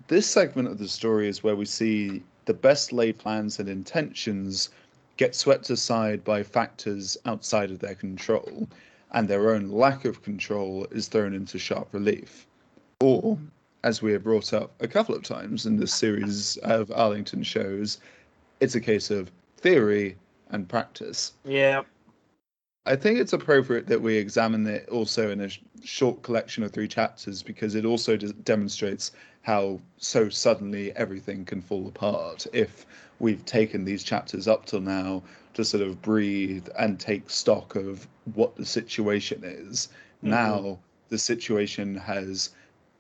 This 0.08 0.28
segment 0.28 0.68
of 0.68 0.78
the 0.78 0.88
story 0.88 1.28
is 1.28 1.44
where 1.44 1.56
we 1.56 1.66
see 1.66 2.24
the 2.46 2.54
best 2.54 2.94
laid 2.94 3.18
plans 3.18 3.60
and 3.60 3.68
intentions 3.68 4.70
get 5.18 5.34
swept 5.34 5.70
aside 5.70 6.24
by 6.24 6.44
factors 6.44 7.18
outside 7.26 7.72
of 7.72 7.80
their 7.80 7.96
control, 7.96 8.68
and 9.12 9.28
their 9.28 9.52
own 9.52 9.70
lack 9.70 10.06
of 10.06 10.22
control 10.22 10.86
is 10.92 11.08
thrown 11.08 11.34
into 11.34 11.58
sharp 11.58 11.88
relief. 11.94 12.46
Or, 13.00 13.38
as 13.84 14.02
we 14.02 14.12
have 14.12 14.24
brought 14.24 14.54
up 14.54 14.72
a 14.82 14.88
couple 14.88 15.16
of 15.16 15.24
times 15.24 15.66
in 15.66 15.78
this 15.78 15.94
series 15.94 16.58
of 16.58 16.92
Arlington 16.92 17.44
shows, 17.44 18.00
it's 18.60 18.76
a 18.76 18.82
case 18.82 19.10
of 19.10 19.32
theory 19.58 20.18
and 20.50 20.68
practice. 20.68 21.34
Yeah. 21.46 21.84
I 22.88 22.96
think 22.96 23.20
it's 23.20 23.34
appropriate 23.34 23.88
that 23.88 24.02
we 24.02 24.16
examine 24.16 24.68
it 24.68 24.88
also 24.90 25.32
in 25.32 25.42
a 25.42 25.50
sh- 25.50 25.60
short 25.84 26.22
collection 26.22 26.64
of 26.64 26.72
three 26.72 26.88
chapters 26.88 27.42
because 27.42 27.74
it 27.74 27.84
also 27.84 28.16
d- 28.16 28.32
demonstrates 28.44 29.12
how 29.42 29.80
so 29.98 30.30
suddenly 30.30 30.96
everything 30.96 31.46
can 31.46 31.62
fall 31.62 31.88
apart 31.88 32.46
if 32.54 32.86
we've 33.20 33.44
taken 33.46 33.86
these 33.86 34.04
chapters 34.04 34.48
up 34.48 34.66
till 34.66 34.82
now 34.82 35.24
to 35.56 35.66
sort 35.66 35.82
of 35.82 36.02
breathe 36.02 36.68
and 36.78 37.00
take 37.00 37.30
stock 37.30 37.76
of 37.76 38.08
what 38.36 38.56
the 38.56 38.66
situation 38.66 39.42
is. 39.44 39.88
Mm-hmm. 40.18 40.30
Now 40.30 40.80
the 41.10 41.18
situation 41.18 41.96
has 41.96 42.52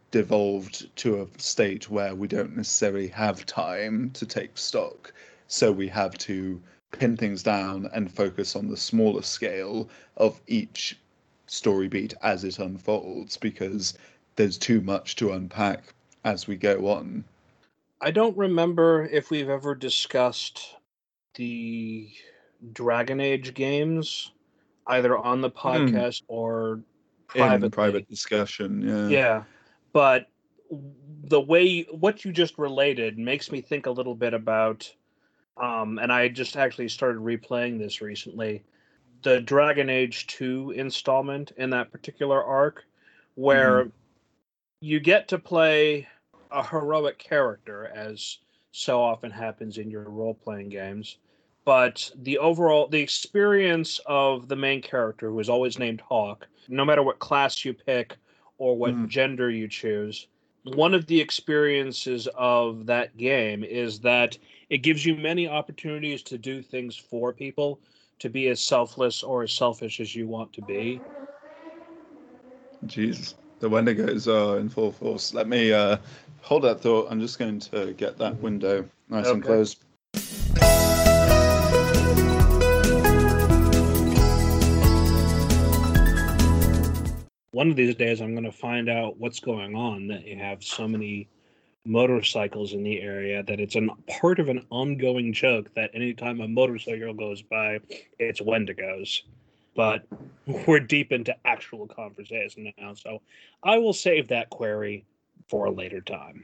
devolved 0.10 0.96
to 0.98 1.22
a 1.22 1.27
state 1.39 1.89
where 1.89 2.15
we 2.15 2.27
don't 2.27 2.56
necessarily 2.56 3.08
have 3.10 3.46
time 3.46 4.10
to 4.12 4.25
take 4.25 4.58
stock. 4.58 5.13
So 5.48 5.72
we 5.72 5.88
have 5.89 6.18
to 6.20 6.62
pin 6.98 7.18
things 7.18 7.44
down 7.44 7.90
and 7.94 8.12
focus 8.12 8.56
on 8.56 8.68
the 8.68 8.78
smaller 8.78 9.22
scale 9.22 9.90
of 10.18 10.40
each 10.48 10.98
story 11.48 11.88
beat 11.88 12.14
as 12.22 12.44
it 12.44 12.60
unfolds 12.60 13.38
because 13.38 13.98
there's 14.36 14.58
too 14.58 14.82
much 14.82 15.16
to 15.18 15.32
unpack 15.32 15.94
as 16.24 16.48
we 16.48 16.56
go 16.56 16.88
on. 16.88 17.24
I 18.02 18.12
don't 18.12 18.36
remember 18.38 19.08
if 19.12 19.30
we've 19.30 19.50
ever 19.50 19.75
discussed 19.75 20.75
the 21.36 22.10
Dragon 22.74 23.20
Age 23.20 23.54
games 23.54 24.32
either 24.88 25.18
on 25.18 25.42
the 25.42 25.50
hmm. 25.50 25.68
podcast 25.68 26.22
mm. 26.22 26.25
or 26.28 26.82
privately. 27.28 27.66
in 27.66 27.72
private 27.72 28.10
discussion. 28.10 28.82
Yeah. 28.82 29.08
Yeah. 29.08 29.44
But 29.94 30.28
the 31.24 31.42
way 31.42 31.84
what 31.84 32.25
you 32.25 32.32
just 32.32 32.58
related 32.58 33.18
makes 33.18 33.52
me 33.52 33.62
think 33.62 33.86
a 33.86 33.92
little 33.92 34.16
bit 34.16 34.34
about 34.34 34.92
um, 35.58 36.00
and 36.00 36.12
I 36.12 36.28
just 36.28 36.58
actually 36.58 36.90
started 36.90 37.22
replaying 37.22 37.80
this 37.80 38.02
recently. 38.02 38.64
The 39.22 39.42
Dragon 39.42 39.90
Age 39.90 40.28
2 40.28 40.72
installment 40.72 41.52
in 41.58 41.70
that 41.72 41.92
particular 41.92 42.44
arc, 42.44 42.84
where 43.36 43.86
mm. 43.86 43.92
you 44.82 45.00
get 45.00 45.28
to 45.30 45.40
play 45.40 46.08
a 46.52 46.64
heroic 46.64 47.18
character, 47.18 47.92
as 47.96 48.40
so 48.72 49.02
often 49.02 49.32
happens 49.32 49.78
in 49.78 49.90
your 49.90 50.04
role 50.04 50.34
playing 50.34 50.70
games. 50.70 51.18
But 51.64 52.12
the 52.16 52.38
overall, 52.38 52.88
the 52.88 53.02
experience 53.02 54.00
of 54.06 54.48
the 54.48 54.56
main 54.56 54.82
character, 54.82 55.30
who 55.30 55.40
is 55.40 55.50
always 55.50 55.80
named 55.80 56.02
Hawke, 56.02 56.48
no 56.68 56.86
matter 56.86 57.02
what 57.02 57.20
class 57.20 57.66
you 57.66 57.74
pick 57.74 58.16
or 58.58 58.78
what 58.78 58.94
mm. 58.94 59.08
gender 59.08 59.50
you 59.50 59.68
choose, 59.68 60.28
one 60.66 60.94
of 60.94 61.06
the 61.06 61.20
experiences 61.20 62.28
of 62.36 62.88
that 62.88 63.16
game 63.18 63.64
is 63.64 64.00
that 64.00 64.38
it 64.70 64.80
gives 64.80 65.06
you 65.06 65.16
many 65.16 65.48
opportunities 65.48 66.24
to 66.24 66.38
do 66.38 66.62
things 66.62 66.96
for 66.96 67.32
people, 67.32 67.80
to 68.20 68.30
be 68.30 68.48
as 68.48 68.60
selfless 68.60 69.22
or 69.22 69.44
as 69.44 69.54
selfish 69.54 70.00
as 70.00 70.16
you 70.16 70.28
want 70.28 70.52
to 70.54 70.62
be. 70.64 71.00
Jesus, 72.88 73.36
the 73.60 73.70
Wendigos 73.70 74.28
are 74.28 74.60
in 74.60 74.70
full 74.70 74.92
force. 74.92 75.34
Let 75.34 75.48
me 75.48 75.72
uh, 75.72 75.98
hold 76.42 76.64
that 76.64 76.82
thought. 76.82 77.08
I'm 77.12 77.20
just 77.20 77.38
going 77.38 77.60
to 77.60 77.94
get 77.94 78.18
that 78.18 78.36
window 78.42 78.88
nice 79.10 79.26
okay. 79.26 79.34
and 79.34 79.44
closed. 79.44 80.85
One 87.56 87.70
of 87.70 87.78
these 87.78 87.96
days, 87.96 88.20
I'm 88.20 88.34
going 88.34 88.44
to 88.44 88.52
find 88.52 88.90
out 88.90 89.18
what's 89.18 89.40
going 89.40 89.76
on 89.76 90.08
that 90.08 90.28
you 90.28 90.36
have 90.36 90.62
so 90.62 90.90
many 90.90 91.30
motorcycles 91.86 92.74
in 92.74 92.84
the 92.84 93.00
area 93.00 93.44
that 93.44 93.62
it's 93.62 93.78
a 93.78 93.88
part 94.20 94.40
of 94.40 94.50
an 94.50 94.66
ongoing 94.72 95.32
joke 95.32 95.74
that 95.74 95.90
anytime 95.94 96.42
a 96.42 96.50
motorcycle 96.50 97.14
goes 97.14 97.42
by, 97.42 97.80
it's 98.20 98.42
Wendigos. 98.42 99.22
But 99.74 100.06
we're 100.68 100.82
deep 100.82 101.14
into 101.14 101.34
actual 101.46 101.88
conversation 101.88 102.74
now, 102.78 102.94
so 102.94 103.22
I 103.64 103.78
will 103.78 103.94
save 103.94 104.28
that 104.28 104.50
query 104.50 105.06
for 105.48 105.68
a 105.68 105.72
later 105.72 106.02
time. 106.02 106.44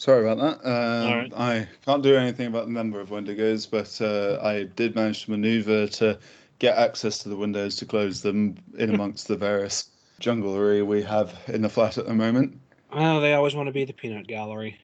Sorry 0.00 0.26
about 0.26 0.62
that. 0.62 0.66
Um, 0.66 1.12
right. 1.12 1.32
I 1.36 1.68
can't 1.84 2.02
do 2.02 2.16
anything 2.16 2.46
about 2.46 2.64
the 2.64 2.72
number 2.72 3.00
of 3.00 3.10
Wendigos, 3.10 3.70
but 3.70 4.00
uh, 4.00 4.40
I 4.42 4.62
did 4.62 4.94
manage 4.94 5.26
to 5.26 5.32
maneuver 5.32 5.86
to 5.88 6.18
get 6.58 6.78
access 6.78 7.18
to 7.18 7.28
the 7.28 7.36
windows 7.36 7.76
to 7.76 7.84
close 7.84 8.22
them 8.22 8.56
in 8.78 8.94
amongst 8.94 9.28
the 9.28 9.36
various 9.36 9.90
junglery 10.18 10.82
we 10.82 11.02
have 11.02 11.38
in 11.48 11.60
the 11.60 11.68
flat 11.68 11.98
at 11.98 12.06
the 12.06 12.14
moment. 12.14 12.58
Oh, 12.90 13.20
they 13.20 13.34
always 13.34 13.54
want 13.54 13.66
to 13.66 13.74
be 13.74 13.84
the 13.84 13.92
peanut 13.92 14.26
gallery. 14.26 14.78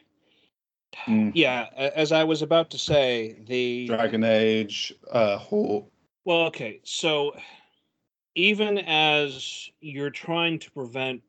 Mm. 1.07 1.33
Yeah, 1.35 1.69
as 1.75 2.13
I 2.13 2.23
was 2.23 2.43
about 2.43 2.69
to 2.73 2.79
say, 2.79 3.39
the 3.47 3.87
Dragon 3.87 4.23
Age 4.23 4.93
uh, 5.11 5.39
Hawke. 5.39 5.91
Well, 6.27 6.43
okay, 6.49 6.81
so 6.85 7.35
even 8.35 8.77
as 8.81 9.71
you're 9.81 10.11
trying 10.11 10.59
to 10.59 10.71
prevent 10.73 11.23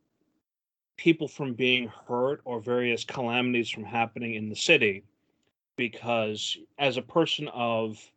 people 0.97 1.27
from 1.27 1.53
being 1.53 1.91
hurt 2.07 2.41
or 2.43 2.59
various 2.59 3.03
calamities 3.03 3.69
from 3.69 3.83
happening 3.83 4.33
in 4.33 4.49
the 4.49 4.55
city 4.55 5.03
because 5.77 6.57
as 6.79 6.97
a 6.97 7.01
person 7.01 7.47
of 7.49 8.11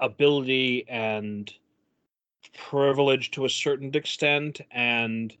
ability 0.00 0.86
and 0.88 1.54
privilege 2.56 3.30
to 3.30 3.46
a 3.46 3.50
certain 3.50 3.94
extent 3.94 4.60
and 4.70 5.36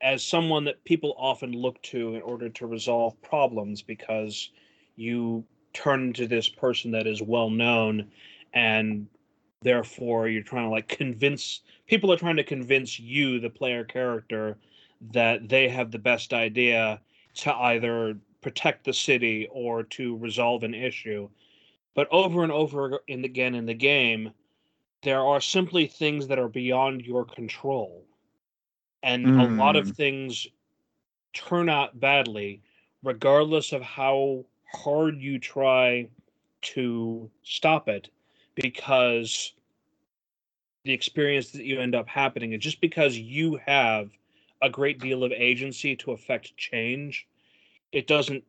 as 0.00 0.24
someone 0.24 0.64
that 0.64 0.82
people 0.84 1.14
often 1.18 1.52
look 1.52 1.80
to 1.82 2.14
in 2.14 2.22
order 2.22 2.48
to 2.48 2.66
resolve 2.66 3.20
problems 3.20 3.82
because 3.82 4.50
you 4.96 5.44
turn 5.74 6.12
to 6.12 6.26
this 6.26 6.48
person 6.48 6.90
that 6.90 7.06
is 7.06 7.20
well 7.22 7.50
known 7.50 8.10
and 8.54 9.06
therefore 9.62 10.28
you're 10.28 10.42
trying 10.42 10.64
to 10.64 10.70
like 10.70 10.88
convince 10.88 11.60
people 11.86 12.10
are 12.12 12.16
trying 12.16 12.36
to 12.36 12.44
convince 12.44 12.98
you 12.98 13.38
the 13.38 13.50
player 13.50 13.84
character 13.84 14.56
that 15.12 15.48
they 15.48 15.68
have 15.68 15.90
the 15.90 15.98
best 15.98 16.32
idea 16.32 17.00
to 17.34 17.54
either 17.54 18.18
protect 18.40 18.84
the 18.84 18.92
city 18.92 19.48
or 19.50 19.82
to 19.82 20.16
resolve 20.16 20.62
an 20.62 20.74
issue. 20.74 21.28
But 21.94 22.08
over 22.10 22.42
and 22.42 22.52
over 22.52 23.00
and 23.08 23.24
again 23.24 23.54
in 23.54 23.66
the 23.66 23.74
game, 23.74 24.32
there 25.02 25.20
are 25.20 25.40
simply 25.40 25.86
things 25.86 26.26
that 26.28 26.38
are 26.38 26.48
beyond 26.48 27.02
your 27.02 27.24
control. 27.24 28.04
And 29.02 29.26
mm. 29.26 29.40
a 29.40 29.62
lot 29.62 29.76
of 29.76 29.86
hmm. 29.86 29.92
things 29.92 30.46
turn 31.32 31.68
out 31.68 32.00
badly, 32.00 32.62
regardless 33.04 33.72
of 33.72 33.80
how 33.82 34.44
hard 34.72 35.20
you 35.20 35.38
try 35.38 36.08
to 36.60 37.30
stop 37.44 37.88
it. 37.88 38.10
because 38.56 39.52
the 40.84 40.92
experience 40.92 41.50
that 41.50 41.64
you 41.64 41.80
end 41.80 41.94
up 41.94 42.08
happening 42.08 42.52
is 42.52 42.60
just 42.60 42.80
because 42.80 43.16
you 43.16 43.60
have 43.66 44.10
a 44.62 44.70
great 44.70 44.98
deal 44.98 45.24
of 45.24 45.32
agency 45.32 45.94
to 45.96 46.12
affect 46.12 46.56
change 46.56 47.26
it 47.92 48.06
doesn't 48.06 48.44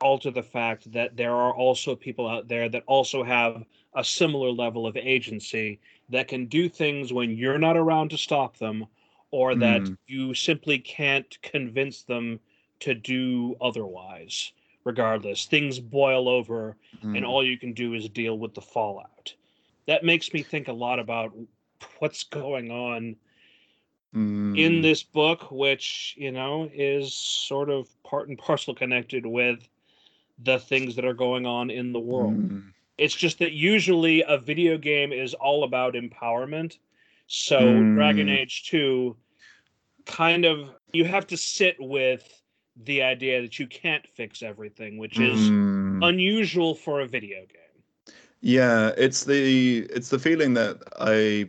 alter 0.00 0.30
the 0.30 0.42
fact 0.42 0.90
that 0.92 1.16
there 1.16 1.34
are 1.34 1.54
also 1.54 1.94
people 1.94 2.28
out 2.28 2.48
there 2.48 2.68
that 2.68 2.82
also 2.86 3.22
have 3.22 3.64
a 3.94 4.02
similar 4.04 4.50
level 4.50 4.86
of 4.86 4.96
agency 4.96 5.78
that 6.08 6.28
can 6.28 6.46
do 6.46 6.68
things 6.68 7.12
when 7.12 7.36
you're 7.36 7.58
not 7.58 7.76
around 7.76 8.10
to 8.10 8.18
stop 8.18 8.56
them 8.58 8.86
or 9.30 9.54
that 9.54 9.82
Mm. 9.82 9.96
you 10.08 10.34
simply 10.34 10.78
can't 10.78 11.40
convince 11.42 12.02
them 12.02 12.40
to 12.80 12.94
do 12.94 13.56
otherwise 13.60 14.52
regardless 14.84 15.46
things 15.46 15.78
boil 15.78 16.28
over 16.28 16.76
and 17.02 17.24
Mm. 17.24 17.28
all 17.28 17.44
you 17.46 17.56
can 17.56 17.72
do 17.72 17.94
is 17.94 18.08
deal 18.08 18.36
with 18.38 18.54
the 18.54 18.60
fallout 18.60 19.32
that 19.86 20.04
makes 20.04 20.32
me 20.32 20.42
think 20.42 20.66
a 20.68 20.72
lot 20.72 20.98
about 20.98 21.32
what's 21.98 22.24
going 22.24 22.70
on 22.70 23.16
in 24.12 24.80
Mm. 24.80 24.82
this 24.82 25.02
book 25.02 25.50
which 25.50 26.14
you 26.18 26.30
know 26.30 26.68
is 26.72 27.14
sort 27.14 27.70
of 27.70 27.88
part 28.02 28.28
and 28.28 28.38
parcel 28.38 28.74
connected 28.74 29.24
with 29.26 29.68
the 30.38 30.58
things 30.58 30.96
that 30.96 31.04
are 31.04 31.14
going 31.14 31.46
on 31.46 31.70
in 31.70 31.92
the 31.92 32.00
world 32.00 32.34
Mm. 32.34 32.72
it's 32.98 33.14
just 33.14 33.38
that 33.38 33.52
usually 33.52 34.22
a 34.22 34.38
video 34.38 34.76
game 34.78 35.12
is 35.12 35.34
all 35.34 35.64
about 35.64 35.94
empowerment. 35.94 36.78
So 37.26 37.84
Dragon 37.94 38.28
Mm. 38.28 38.38
Age 38.38 38.64
2 38.68 39.16
kind 40.06 40.44
of 40.44 40.74
you 40.92 41.04
have 41.04 41.26
to 41.28 41.36
sit 41.36 41.76
with 41.80 42.42
the 42.76 43.02
idea 43.02 43.42
that 43.42 43.58
you 43.58 43.66
can't 43.66 44.06
fix 44.06 44.42
everything, 44.42 44.98
which 44.98 45.18
is 45.20 45.38
Mm. 45.38 46.02
unusual 46.02 46.74
for 46.74 47.00
a 47.00 47.06
video 47.06 47.40
game. 47.46 47.82
Yeah, 48.40 48.92
it's 48.96 49.24
the 49.24 49.80
it's 49.90 50.08
the 50.10 50.18
feeling 50.18 50.54
that 50.54 50.82
I 50.98 51.46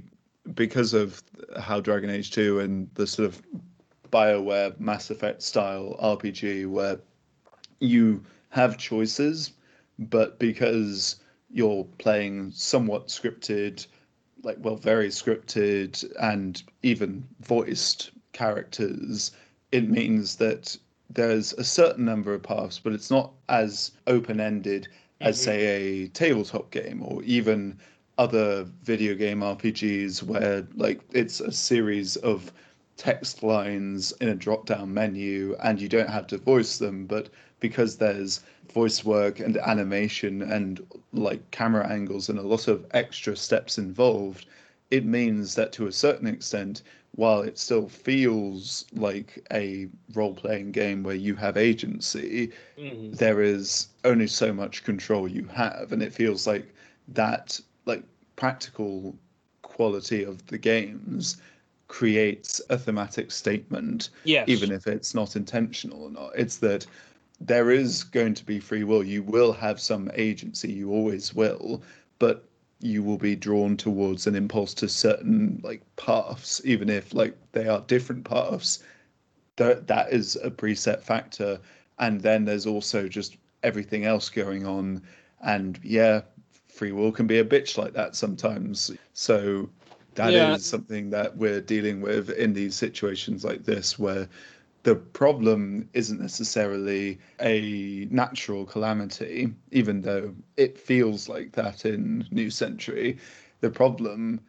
because 0.54 0.94
of 0.94 1.22
how 1.60 1.80
Dragon 1.80 2.10
Age 2.10 2.32
2 2.32 2.60
and 2.60 2.90
the 2.96 3.08
sort 3.08 3.28
of 3.28 3.42
BioWare 4.12 4.80
Mass 4.80 5.10
Effect 5.10 5.42
style 5.42 5.98
RPG 6.02 6.68
where 6.68 7.00
you 7.80 8.24
have 8.50 8.78
choices, 8.78 9.52
but 9.98 10.40
because 10.40 11.18
you're 11.50 11.86
playing 11.98 12.52
somewhat 12.52 13.08
scripted, 13.08 13.86
like 14.44 14.58
well, 14.60 14.76
very 14.76 15.10
scripted 15.10 16.04
and 16.20 16.64
even 16.84 17.26
voiced 17.42 18.12
characters, 18.34 19.32
it 19.72 19.90
means 19.90 20.36
that 20.36 20.76
there's 21.10 21.54
a 21.54 21.64
certain 21.64 22.06
number 22.06 22.34
of 22.34 22.44
paths, 22.44 22.80
but 22.80 22.94
it's 22.94 23.12
not 23.12 23.32
as 23.50 23.92
open 24.08 24.40
ended 24.40 24.88
as 25.22 25.38
Mhm. 25.38 25.44
say 25.44 25.66
a 25.66 26.08
tabletop 26.10 26.72
game 26.72 27.02
or 27.04 27.24
even 27.24 27.78
other 28.18 28.66
video 28.84 29.16
game 29.16 29.42
RPGs 29.44 30.24
where 30.24 30.68
like 30.76 31.02
it's 31.14 31.40
a 31.40 31.52
series 31.52 32.16
of 32.18 32.52
text 32.98 33.44
lines 33.44 34.12
in 34.22 34.30
a 34.30 34.36
drop 34.36 34.66
down 34.66 34.94
menu 34.94 35.56
and 35.64 35.82
you 35.82 35.88
don't 35.90 36.10
have 36.10 36.28
to 36.28 36.38
voice 36.38 36.78
them 36.78 37.06
but 37.06 37.30
because 37.60 37.98
there's 37.98 38.42
voice 38.72 39.04
work 39.04 39.40
and 39.40 39.58
animation 39.58 40.42
and 40.42 40.82
like 41.12 41.50
camera 41.52 41.88
angles 41.88 42.30
and 42.30 42.38
a 42.40 42.44
lot 42.44 42.68
of 42.68 42.86
extra 42.92 43.36
steps 43.36 43.78
involved 43.78 44.46
it 44.92 45.06
means 45.06 45.56
that 45.56 45.72
to 45.74 45.88
a 45.88 45.92
certain 45.92 46.28
extent 46.28 46.82
while 47.16 47.42
it 47.42 47.58
still 47.58 47.88
feels 47.88 48.86
like 48.94 49.46
a 49.52 49.88
role 50.14 50.34
playing 50.36 50.72
game 50.72 51.04
where 51.04 51.16
you 51.16 51.36
have 51.36 51.58
agency 51.58 52.52
Mhm. 52.78 53.18
there 53.18 53.42
is 53.42 53.88
only 54.04 54.28
so 54.28 54.54
much 54.54 54.84
control 54.84 55.28
you 55.28 55.46
have 55.46 55.92
and 55.92 56.02
it 56.02 56.14
feels 56.14 56.46
like 56.48 56.74
that 57.08 57.60
practical 58.36 59.16
quality 59.62 60.24
of 60.24 60.46
the 60.48 60.58
games 60.58 61.38
creates 61.88 62.62
a 62.70 62.78
thematic 62.78 63.32
statement 63.32 64.10
Yes. 64.24 64.50
even 64.50 64.72
if 64.72 64.88
it's 64.88 65.14
not 65.14 65.36
intentional 65.36 66.04
or 66.04 66.10
not. 66.10 66.32
It's 66.36 66.58
that 66.58 66.86
there 67.40 67.72
is 67.72 68.04
going 68.04 68.34
to 68.36 68.46
be 68.46 68.60
free 68.60 68.84
will. 68.84 69.04
You 69.04 69.24
will 69.24 69.54
have 69.54 69.80
some 69.80 70.10
agency. 70.16 70.72
You 70.72 70.92
always 70.92 71.34
will. 71.34 71.84
But 72.20 72.46
you 72.80 73.04
will 73.04 73.18
be 73.18 73.36
drawn 73.36 73.78
towards 73.78 74.28
an 74.28 74.36
impulse 74.36 74.74
to 74.74 74.90
certain 74.90 75.60
like 75.64 75.82
paths 75.96 76.62
even 76.66 76.90
if 76.90 77.14
like 77.14 77.36
they 77.54 77.68
are 77.68 77.82
different 77.82 78.26
paths. 78.26 78.84
That 79.58 79.88
that 79.88 80.12
is 80.12 80.36
a 80.44 80.50
preset 80.50 81.02
factor. 81.02 81.60
And 82.00 82.22
then 82.22 82.46
there's 82.46 82.66
also 82.66 83.08
just 83.08 83.38
everything 83.62 84.06
else 84.06 84.30
going 84.30 84.66
on. 84.66 85.02
And 85.42 85.80
yeah 85.84 86.22
free 86.74 86.92
will 86.92 87.12
can 87.12 87.28
be 87.28 87.40
a 87.40 87.46
bitch 87.46 87.78
like 87.78 87.94
that 87.94 88.16
sometimes 88.16 88.92
so 89.14 89.70
that 90.16 90.36
is 90.36 90.52
Yeah. 90.54 90.58
something 90.58 91.10
that 91.12 91.36
we're 91.38 91.62
dealing 91.62 92.02
with 92.02 92.30
in 92.32 92.54
these 92.54 92.76
situations 92.76 93.44
like 93.44 93.64
this 93.64 93.98
where 94.00 94.28
the 94.84 94.96
problem 94.96 95.90
isn't 95.94 96.20
necessarily 96.20 97.20
a 97.40 98.08
natural 98.12 98.66
calamity 98.66 99.54
even 99.72 100.02
though 100.02 100.34
it 100.58 100.78
feels 100.78 101.30
like 101.30 101.52
that 101.54 101.86
in 101.86 102.28
new 102.32 102.50
century 102.50 103.18
the 103.62 103.70
problem 103.70 104.40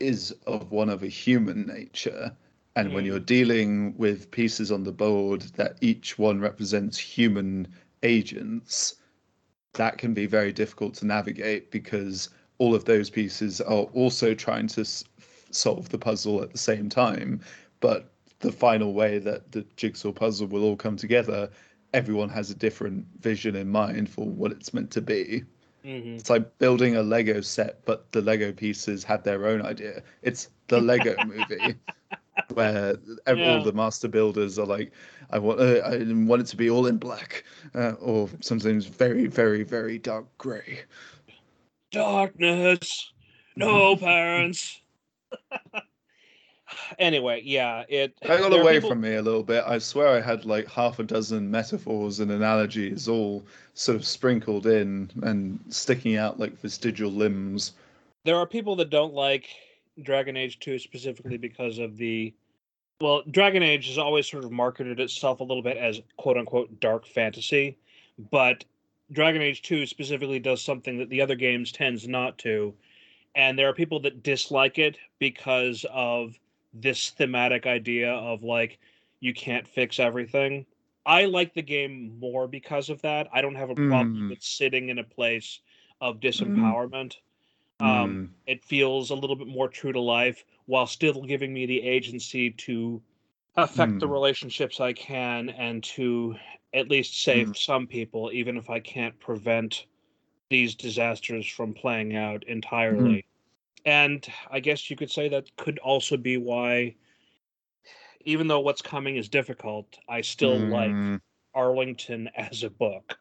is 0.00 0.32
of 0.46 0.70
one 0.72 0.88
of 0.90 1.02
a 1.02 1.08
human 1.08 1.66
nature 1.66 2.32
and 2.76 2.92
when 2.92 3.04
Mm. 3.04 3.06
you're 3.06 3.20
dealing 3.20 3.96
with 3.96 4.30
pieces 4.30 4.72
on 4.72 4.84
the 4.84 4.92
board 4.92 5.42
that 5.56 5.76
each 5.80 6.18
one 6.18 6.40
represents 6.40 6.98
human 6.98 7.68
agents, 8.02 8.96
that 9.74 9.98
can 9.98 10.14
be 10.14 10.26
very 10.26 10.52
difficult 10.52 10.94
to 10.94 11.06
navigate 11.06 11.70
because 11.70 12.28
all 12.58 12.74
of 12.74 12.84
those 12.84 13.10
pieces 13.10 13.60
are 13.60 13.84
also 13.94 14.34
trying 14.34 14.66
to 14.68 14.82
s- 14.82 15.04
solve 15.50 15.88
the 15.90 15.98
puzzle 15.98 16.42
at 16.42 16.52
the 16.52 16.58
same 16.58 16.88
time. 16.88 17.40
But 17.80 18.12
the 18.40 18.52
final 18.52 18.92
way 18.94 19.18
that 19.18 19.52
the 19.52 19.62
jigsaw 19.76 20.12
puzzle 20.12 20.46
will 20.48 20.64
all 20.64 20.76
come 20.76 20.96
together, 20.96 21.50
everyone 21.94 22.28
has 22.30 22.50
a 22.50 22.54
different 22.54 23.06
vision 23.20 23.56
in 23.56 23.68
mind 23.70 24.10
for 24.10 24.26
what 24.28 24.52
it's 24.52 24.72
meant 24.74 24.90
to 24.92 25.00
be. 25.02 25.44
Mhm. 25.84 26.16
It's 26.20 26.30
like 26.30 26.58
building 26.58 26.96
a 26.96 27.02
Lego 27.02 27.40
set, 27.40 27.84
but 27.84 28.12
the 28.12 28.22
Lego 28.22 28.52
pieces 28.52 29.04
have 29.04 29.24
their 29.24 29.46
own 29.46 29.62
idea. 29.62 30.02
It's 30.22 30.50
the 30.68 30.80
Lego 30.80 31.20
movie, 31.22 31.76
where 32.54 32.96
Yeah. 33.26 33.56
all 33.58 33.62
the 33.64 33.72
master 33.72 34.08
builders 34.08 34.58
are 34.58 34.66
like, 34.66 34.92
"I 35.30 35.38
want, 35.38 35.60
uh, 35.60 35.78
I 35.84 35.98
want 36.12 36.42
it 36.42 36.46
to 36.48 36.56
be 36.56 36.68
all 36.70 36.86
in 36.86 36.96
black, 36.98 37.44
uh, 37.74 37.92
or 38.00 38.28
sometimes 38.40 38.86
very, 38.86 39.26
very, 39.26 39.62
very 39.62 39.98
dark 39.98 40.26
grey. 40.38 40.80
Darkness. 41.90 43.12
No 43.56 43.96
parents. 44.08 44.80
anyway, 46.98 47.42
yeah, 47.44 47.84
it 47.88 48.14
That 48.22 48.40
got 48.40 48.52
away 48.58 48.74
people- 48.76 48.90
from 48.90 49.00
me 49.00 49.14
a 49.16 49.22
little 49.22 49.42
bit. 49.42 49.64
I 49.66 49.78
swear 49.78 50.08
I 50.08 50.20
had 50.20 50.44
like 50.44 50.66
half 50.68 50.98
a 50.98 51.04
dozen 51.04 51.50
metaphors 51.50 52.20
and 52.20 52.30
analogies 52.30 53.08
all 53.08 53.44
sort 53.74 53.96
of 53.96 54.04
sprinkled 54.06 54.66
in 54.66 55.10
and 55.22 55.58
sticking 55.68 56.16
out 56.16 56.38
like 56.38 56.58
vestigial 56.60 57.10
limbs. 57.10 57.72
there 58.24 58.36
are 58.36 58.46
people 58.46 58.76
that 58.76 58.88
don't 58.90 59.14
like 59.14 59.48
Dragon 60.00 60.36
Age 60.36 60.58
2 60.60 60.78
specifically 60.78 61.36
because 61.36 61.78
of 61.78 61.96
the 61.96 62.34
well, 63.00 63.22
Dragon 63.30 63.64
Age 63.64 63.88
has 63.88 63.98
always 63.98 64.30
sort 64.30 64.44
of 64.44 64.52
marketed 64.52 65.00
itself 65.00 65.40
a 65.40 65.44
little 65.44 65.62
bit 65.62 65.76
as 65.76 66.00
quote 66.18 66.36
unquote 66.36 66.78
dark 66.78 67.04
fantasy, 67.04 67.76
but 68.30 68.64
Dragon 69.10 69.42
Age 69.42 69.62
2 69.62 69.86
specifically 69.86 70.38
does 70.38 70.62
something 70.62 70.98
that 70.98 71.08
the 71.10 71.20
other 71.20 71.34
games 71.34 71.72
tends 71.72 72.06
not 72.06 72.38
to. 72.38 72.72
And 73.34 73.58
there 73.58 73.68
are 73.68 73.74
people 73.74 73.98
that 74.00 74.22
dislike 74.22 74.78
it 74.78 74.98
because 75.18 75.84
of 75.90 76.38
this 76.72 77.10
thematic 77.10 77.66
idea 77.66 78.12
of 78.12 78.42
like 78.44 78.78
you 79.20 79.34
can't 79.34 79.66
fix 79.66 79.98
everything. 79.98 80.64
I 81.04 81.24
like 81.24 81.54
the 81.54 81.62
game 81.62 82.18
more 82.20 82.46
because 82.46 82.88
of 82.88 83.02
that. 83.02 83.28
I 83.32 83.42
don't 83.42 83.56
have 83.56 83.70
a 83.70 83.74
problem 83.74 84.14
Mm. 84.14 84.30
with 84.30 84.42
sitting 84.42 84.88
in 84.90 84.98
a 84.98 85.04
place 85.04 85.60
of 86.00 86.20
disempowerment. 86.20 87.16
Um, 87.82 88.18
Mm, 88.18 88.34
it 88.46 88.64
feels 88.64 89.10
a 89.10 89.14
little 89.16 89.36
bit 89.36 89.48
more 89.48 89.68
true 89.68 89.92
to 89.92 90.00
life 90.00 90.44
while 90.66 90.86
still 90.86 91.22
giving 91.24 91.52
me 91.54 91.66
the 91.66 91.82
agency 91.82 92.50
to 92.52 93.02
affect 93.56 94.00
the 94.00 94.08
Hmm. 94.08 94.08
relationships 94.08 94.80
I 94.80 94.92
can 94.94 95.50
and 95.50 95.82
to 95.84 96.36
at 96.74 96.88
least 96.88 97.22
save 97.22 97.50
Mm. 97.50 97.56
some 97.56 97.86
people, 97.88 98.30
even 98.32 98.56
if 98.56 98.70
I 98.70 98.80
can't 98.80 99.18
prevent 99.20 99.86
these 100.50 100.74
disasters 100.76 101.46
from 101.48 101.74
playing 101.74 102.16
out 102.16 102.44
entirely. 102.48 103.26
And 103.84 104.26
I 104.50 104.60
guess 104.60 104.90
you 104.90 104.96
could 104.96 105.10
say 105.10 105.28
that 105.30 105.56
could 105.56 105.78
also 105.80 106.16
be 106.18 106.38
why, 106.38 106.96
even 108.24 108.48
though 108.48 108.60
what's 108.60 108.82
coming 108.82 109.16
is 109.16 109.28
difficult, 109.28 109.98
I 110.08 110.22
still 110.22 110.68
like 110.68 110.98
mm, 110.98 111.20
Arlington 111.54 112.28
as 112.36 112.64
a 112.64 112.70
book. 112.70 113.18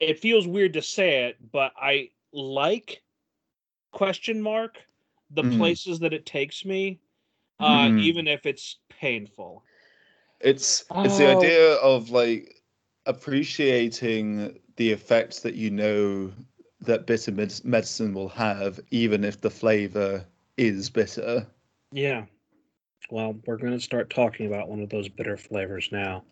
It 0.00 0.18
feels 0.20 0.46
weird 0.48 0.74
to 0.74 0.82
say 0.82 1.26
it, 1.26 1.52
but 1.52 1.72
I 1.76 2.10
like 2.32 3.03
question 3.94 4.42
mark 4.42 4.78
the 5.30 5.42
Mm. 5.42 5.56
places 5.56 5.98
that 6.00 6.12
it 6.12 6.26
takes 6.26 6.64
me, 6.64 6.98
uh, 7.60 7.88
Mm. 7.88 8.00
even 8.00 8.28
if 8.28 8.44
it's 8.44 8.78
painful. 8.88 9.64
It's 10.40 10.84
it's 11.04 11.16
the 11.16 11.32
Oh. 11.32 11.38
idea 11.38 11.74
of 11.76 12.10
like 12.10 12.60
appreciating 13.06 14.60
the 14.76 14.90
effects 14.90 15.40
that 15.40 15.54
you 15.54 15.70
know 15.70 16.32
that 16.80 17.06
bitter 17.06 17.32
med- 17.32 17.64
medicine 17.64 18.12
will 18.12 18.28
have, 18.28 18.78
even 18.90 19.24
if 19.24 19.40
the 19.40 19.50
flavor 19.50 20.26
is 20.58 20.90
bitter. 20.90 21.46
Yeah. 21.92 22.26
Well, 23.10 23.40
we're 23.46 23.56
going 23.56 23.72
to 23.72 23.80
start 23.80 24.10
talking 24.10 24.46
about 24.46 24.68
one 24.68 24.80
of 24.80 24.90
those 24.90 25.08
bitter 25.08 25.36
flavors 25.36 25.90
now. 25.92 26.24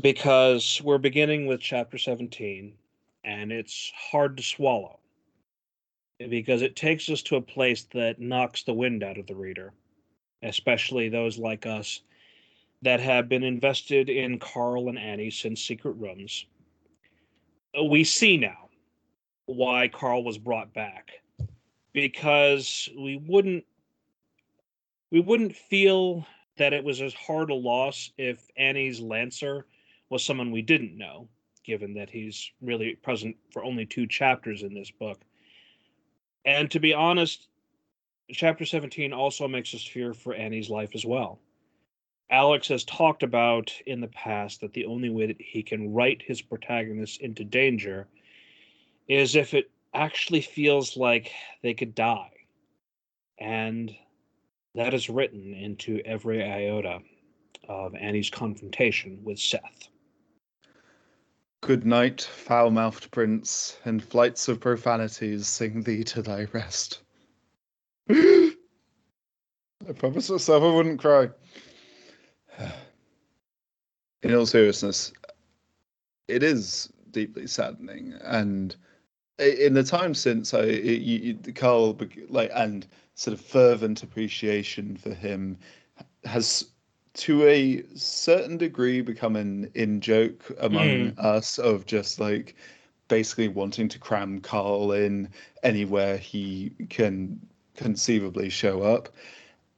Because 0.00 0.80
we're 0.82 0.98
beginning 0.98 1.46
with 1.46 1.60
chapter 1.60 1.98
17, 1.98 2.76
and 3.24 3.50
it's 3.52 3.90
hard 3.96 4.36
to 4.36 4.42
swallow. 4.42 4.98
Because 6.28 6.62
it 6.62 6.76
takes 6.76 7.08
us 7.08 7.22
to 7.22 7.36
a 7.36 7.42
place 7.42 7.84
that 7.92 8.20
knocks 8.20 8.62
the 8.62 8.74
wind 8.74 9.02
out 9.02 9.18
of 9.18 9.26
the 9.26 9.34
reader, 9.34 9.72
especially 10.42 11.08
those 11.08 11.38
like 11.38 11.66
us 11.66 12.00
that 12.82 13.00
have 13.00 13.28
been 13.28 13.44
invested 13.44 14.08
in 14.08 14.38
Carl 14.38 14.88
and 14.88 14.98
Annie 14.98 15.30
since 15.30 15.62
Secret 15.62 15.92
Rooms. 15.92 16.46
We 17.88 18.04
see 18.04 18.36
now 18.36 18.68
why 19.46 19.88
Carl 19.88 20.24
was 20.24 20.38
brought 20.38 20.72
back 20.72 21.10
because 21.92 22.88
we 22.96 23.16
wouldn't 23.16 23.64
we 25.10 25.20
wouldn't 25.20 25.54
feel 25.54 26.26
that 26.56 26.72
it 26.72 26.84
was 26.84 27.00
as 27.00 27.14
hard 27.14 27.50
a 27.50 27.54
loss 27.54 28.10
if 28.18 28.48
Annie's 28.56 29.00
Lancer 29.00 29.66
was 30.10 30.24
someone 30.24 30.50
we 30.50 30.62
didn't 30.62 30.96
know, 30.96 31.28
given 31.64 31.94
that 31.94 32.10
he's 32.10 32.50
really 32.60 32.96
present 32.96 33.36
for 33.52 33.64
only 33.64 33.86
two 33.86 34.06
chapters 34.06 34.62
in 34.62 34.74
this 34.74 34.90
book. 34.90 35.20
And 36.44 36.70
to 36.70 36.80
be 36.80 36.92
honest, 36.92 37.48
chapter 38.30 38.64
17 38.64 39.12
also 39.12 39.48
makes 39.48 39.74
us 39.74 39.84
fear 39.84 40.12
for 40.12 40.34
Annie's 40.34 40.70
life 40.70 40.90
as 40.94 41.04
well. 41.04 41.40
Alex 42.30 42.68
has 42.68 42.84
talked 42.84 43.22
about 43.22 43.72
in 43.86 44.00
the 44.00 44.08
past 44.08 44.60
that 44.60 44.72
the 44.72 44.86
only 44.86 45.10
way 45.10 45.26
that 45.26 45.40
he 45.40 45.62
can 45.62 45.92
write 45.92 46.22
his 46.22 46.40
protagonists 46.40 47.18
into 47.18 47.44
danger 47.44 48.08
is 49.08 49.36
if 49.36 49.54
it 49.54 49.70
actually 49.92 50.40
feels 50.40 50.96
like 50.96 51.30
they 51.62 51.74
could 51.74 51.94
die. 51.94 52.30
And 53.38 53.94
that 54.74 54.94
is 54.94 55.10
written 55.10 55.54
into 55.54 56.00
every 56.04 56.42
iota 56.42 57.00
of 57.68 57.94
Annie's 57.94 58.30
confrontation 58.30 59.20
with 59.22 59.38
Seth. 59.38 59.88
Good 61.66 61.86
night, 61.86 62.20
foul 62.20 62.70
mouthed 62.70 63.10
prince, 63.10 63.78
and 63.86 64.04
flights 64.04 64.48
of 64.48 64.60
profanities 64.60 65.46
sing 65.46 65.82
thee 65.82 66.04
to 66.04 66.20
thy 66.20 66.44
rest. 66.52 67.00
I 68.10 68.52
promised 69.96 70.30
myself 70.30 70.62
I 70.62 70.74
wouldn't 70.74 71.00
cry. 71.00 71.30
In 74.22 74.34
all 74.34 74.44
seriousness, 74.44 75.14
it 76.28 76.42
is 76.42 76.92
deeply 77.12 77.46
saddening, 77.46 78.12
and 78.22 78.76
in 79.38 79.72
the 79.72 79.84
time 79.84 80.12
since 80.12 80.52
I, 80.52 80.64
you, 80.64 81.38
you, 81.46 81.52
Carl, 81.54 81.98
like, 82.28 82.50
and 82.54 82.86
sort 83.14 83.38
of 83.38 83.42
fervent 83.42 84.02
appreciation 84.02 84.98
for 84.98 85.14
him 85.14 85.56
has 86.24 86.73
to 87.14 87.46
a 87.46 87.82
certain 87.94 88.56
degree 88.56 89.00
become 89.00 89.36
an 89.36 89.70
in 89.74 90.00
joke 90.00 90.44
among 90.58 91.12
mm. 91.12 91.18
us 91.18 91.58
of 91.58 91.86
just 91.86 92.20
like 92.20 92.56
basically 93.08 93.48
wanting 93.48 93.88
to 93.88 93.98
cram 93.98 94.40
Carl 94.40 94.92
in 94.92 95.28
anywhere 95.62 96.16
he 96.16 96.72
can 96.90 97.40
conceivably 97.76 98.48
show 98.48 98.82
up. 98.82 99.08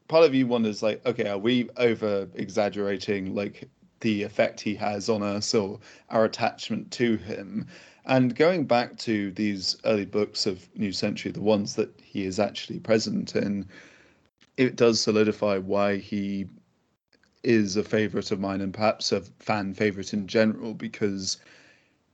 Part 0.09 0.25
of 0.25 0.35
you 0.35 0.47
wonders 0.47 0.83
like, 0.83 1.05
okay, 1.05 1.29
are 1.29 1.39
we 1.39 1.69
over 1.77 2.29
exaggerating 2.35 3.35
like 3.35 3.69
the 4.01 4.23
effect 4.23 4.61
he 4.61 4.75
has 4.77 5.09
on 5.09 5.23
us 5.23 5.55
or 5.55 5.81
our 6.11 6.25
attachment 6.25 6.91
to 6.93 7.17
him? 7.17 7.67
And 8.07 8.37
going 8.37 8.65
back 8.67 8.97
to 8.99 9.33
these 9.33 9.77
early 9.85 10.05
books 10.05 10.47
of 10.47 10.69
New 10.77 10.93
Century, 10.93 11.33
the 11.33 11.41
ones 11.41 11.75
that 11.75 11.91
he 12.03 12.25
is 12.25 12.39
actually 12.39 12.79
present 12.79 13.35
in, 13.35 13.67
it 14.57 14.77
does 14.77 15.01
solidify 15.01 15.59
why 15.59 15.97
he 15.97 16.47
is 17.47 17.77
a 17.77 17.85
favorite 17.85 18.31
of 18.31 18.41
mine 18.41 18.61
and 18.61 18.75
perhaps 18.75 19.13
a 19.13 19.21
fan 19.39 19.73
favorite 19.73 20.13
in 20.13 20.27
general 20.27 20.75
because 20.75 21.39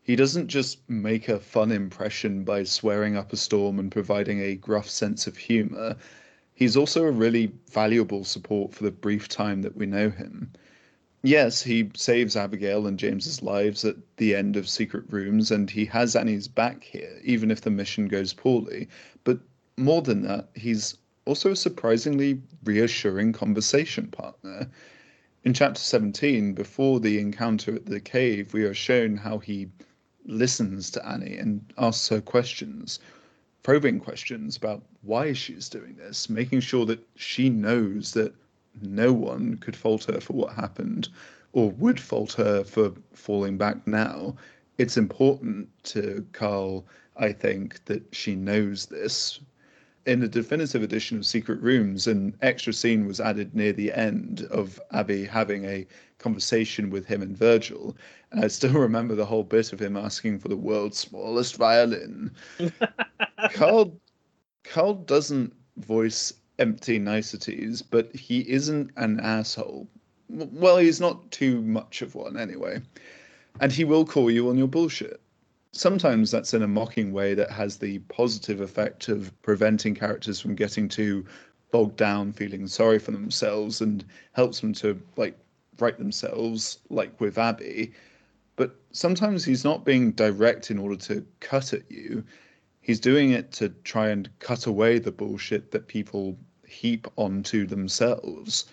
he 0.02 0.14
doesn't 0.14 0.48
just 0.48 0.78
make 0.88 1.28
a 1.28 1.40
fun 1.40 1.72
impression 1.72 2.44
by 2.44 2.62
swearing 2.62 3.16
up 3.16 3.32
a 3.32 3.36
storm 3.36 3.78
and 3.78 3.90
providing 3.90 4.40
a 4.40 4.54
gruff 4.54 4.88
sense 4.88 5.26
of 5.26 5.36
humor. 5.36 5.96
He's 6.54 6.76
also 6.76 7.04
a 7.04 7.10
really 7.10 7.52
valuable 7.70 8.24
support 8.24 8.74
for 8.74 8.84
the 8.84 8.90
brief 8.90 9.28
time 9.28 9.62
that 9.62 9.76
we 9.76 9.86
know 9.86 10.10
him 10.10 10.52
yes, 11.22 11.62
he 11.62 11.90
saves 11.94 12.36
Abigail 12.36 12.86
and 12.86 12.98
James's 12.98 13.42
lives 13.42 13.84
at 13.84 13.96
the 14.16 14.34
end 14.34 14.56
of 14.56 14.68
Secret 14.68 15.04
Rooms, 15.08 15.50
and 15.50 15.70
he 15.70 15.84
has 15.86 16.16
Annie's 16.16 16.48
back 16.48 16.82
here, 16.82 17.20
even 17.24 17.50
if 17.50 17.60
the 17.60 17.70
mission 17.70 18.08
goes 18.08 18.32
poorly. 18.32 18.88
But 19.24 19.38
more 19.76 20.02
than 20.02 20.22
that, 20.22 20.48
he's 20.54 20.96
also 21.24 21.52
a 21.52 21.56
surprisingly 21.56 22.40
reassuring 22.64 23.32
conversation 23.32 24.08
partner. 24.08 24.68
In 25.44 25.54
chapter 25.54 25.80
17, 25.80 26.54
before 26.54 27.00
the 27.00 27.18
encounter 27.18 27.74
at 27.74 27.86
the 27.86 27.98
cave, 27.98 28.54
we 28.54 28.62
are 28.62 28.74
shown 28.74 29.16
how 29.16 29.38
he 29.38 29.68
listens 30.24 30.88
to 30.92 31.04
Annie 31.04 31.36
and 31.36 31.64
asks 31.76 32.08
her 32.10 32.20
questions, 32.20 33.00
probing 33.64 33.98
questions 33.98 34.56
about 34.56 34.84
why 35.02 35.32
she's 35.32 35.68
doing 35.68 35.96
this, 35.96 36.30
making 36.30 36.60
sure 36.60 36.86
that 36.86 37.04
she 37.16 37.50
knows 37.50 38.12
that 38.12 38.32
no 38.80 39.12
one 39.12 39.56
could 39.56 39.74
fault 39.74 40.04
her 40.04 40.20
for 40.20 40.34
what 40.34 40.54
happened 40.54 41.08
or 41.52 41.72
would 41.72 41.98
fault 41.98 42.34
her 42.34 42.62
for 42.62 42.92
falling 43.12 43.58
back 43.58 43.84
now. 43.84 44.36
It's 44.78 44.96
important 44.96 45.68
to 45.84 46.24
Carl, 46.30 46.86
I 47.16 47.32
think, 47.32 47.84
that 47.86 48.14
she 48.14 48.36
knows 48.36 48.86
this. 48.86 49.40
In 50.04 50.18
the 50.18 50.28
definitive 50.28 50.82
edition 50.82 51.16
of 51.16 51.26
Secret 51.26 51.60
Rooms, 51.60 52.08
an 52.08 52.36
extra 52.42 52.72
scene 52.72 53.06
was 53.06 53.20
added 53.20 53.54
near 53.54 53.72
the 53.72 53.92
end 53.92 54.42
of 54.50 54.80
Abby 54.90 55.24
having 55.24 55.64
a 55.64 55.86
conversation 56.18 56.90
with 56.90 57.06
him 57.06 57.22
and 57.22 57.36
Virgil. 57.36 57.96
And 58.32 58.44
I 58.44 58.48
still 58.48 58.72
remember 58.80 59.14
the 59.14 59.24
whole 59.24 59.44
bit 59.44 59.72
of 59.72 59.80
him 59.80 59.96
asking 59.96 60.40
for 60.40 60.48
the 60.48 60.56
world's 60.56 60.98
smallest 60.98 61.56
violin. 61.56 62.32
Carl 63.52 63.96
Carl 64.64 64.94
doesn't 64.94 65.52
voice 65.76 66.32
empty 66.58 66.98
niceties, 66.98 67.80
but 67.82 68.14
he 68.14 68.40
isn't 68.50 68.90
an 68.96 69.20
asshole. 69.20 69.88
Well, 70.28 70.78
he's 70.78 71.00
not 71.00 71.30
too 71.30 71.62
much 71.62 72.02
of 72.02 72.14
one 72.14 72.36
anyway. 72.36 72.82
And 73.60 73.70
he 73.70 73.84
will 73.84 74.04
call 74.04 74.30
you 74.30 74.48
on 74.48 74.58
your 74.58 74.68
bullshit. 74.68 75.21
Sometimes 75.74 76.30
that's 76.30 76.52
in 76.52 76.62
a 76.62 76.68
mocking 76.68 77.12
way 77.12 77.32
that 77.34 77.50
has 77.50 77.78
the 77.78 77.98
positive 78.00 78.60
effect 78.60 79.08
of 79.08 79.32
preventing 79.42 79.94
characters 79.94 80.38
from 80.38 80.54
getting 80.54 80.86
too 80.86 81.24
bogged 81.70 81.96
down, 81.96 82.32
feeling 82.32 82.66
sorry 82.66 82.98
for 82.98 83.10
themselves, 83.10 83.80
and 83.80 84.04
helps 84.32 84.60
them 84.60 84.74
to 84.74 85.00
like 85.16 85.38
right 85.78 85.96
themselves, 85.96 86.78
like 86.90 87.18
with 87.20 87.38
Abby. 87.38 87.92
But 88.56 88.76
sometimes 88.92 89.44
he's 89.46 89.64
not 89.64 89.84
being 89.84 90.12
direct 90.12 90.70
in 90.70 90.78
order 90.78 90.96
to 91.06 91.26
cut 91.40 91.72
at 91.72 91.90
you. 91.90 92.22
He's 92.82 93.00
doing 93.00 93.30
it 93.30 93.50
to 93.52 93.70
try 93.70 94.10
and 94.10 94.28
cut 94.40 94.66
away 94.66 94.98
the 94.98 95.10
bullshit 95.10 95.70
that 95.70 95.88
people 95.88 96.36
heap 96.66 97.06
onto 97.16 97.66
themselves. 97.66 98.66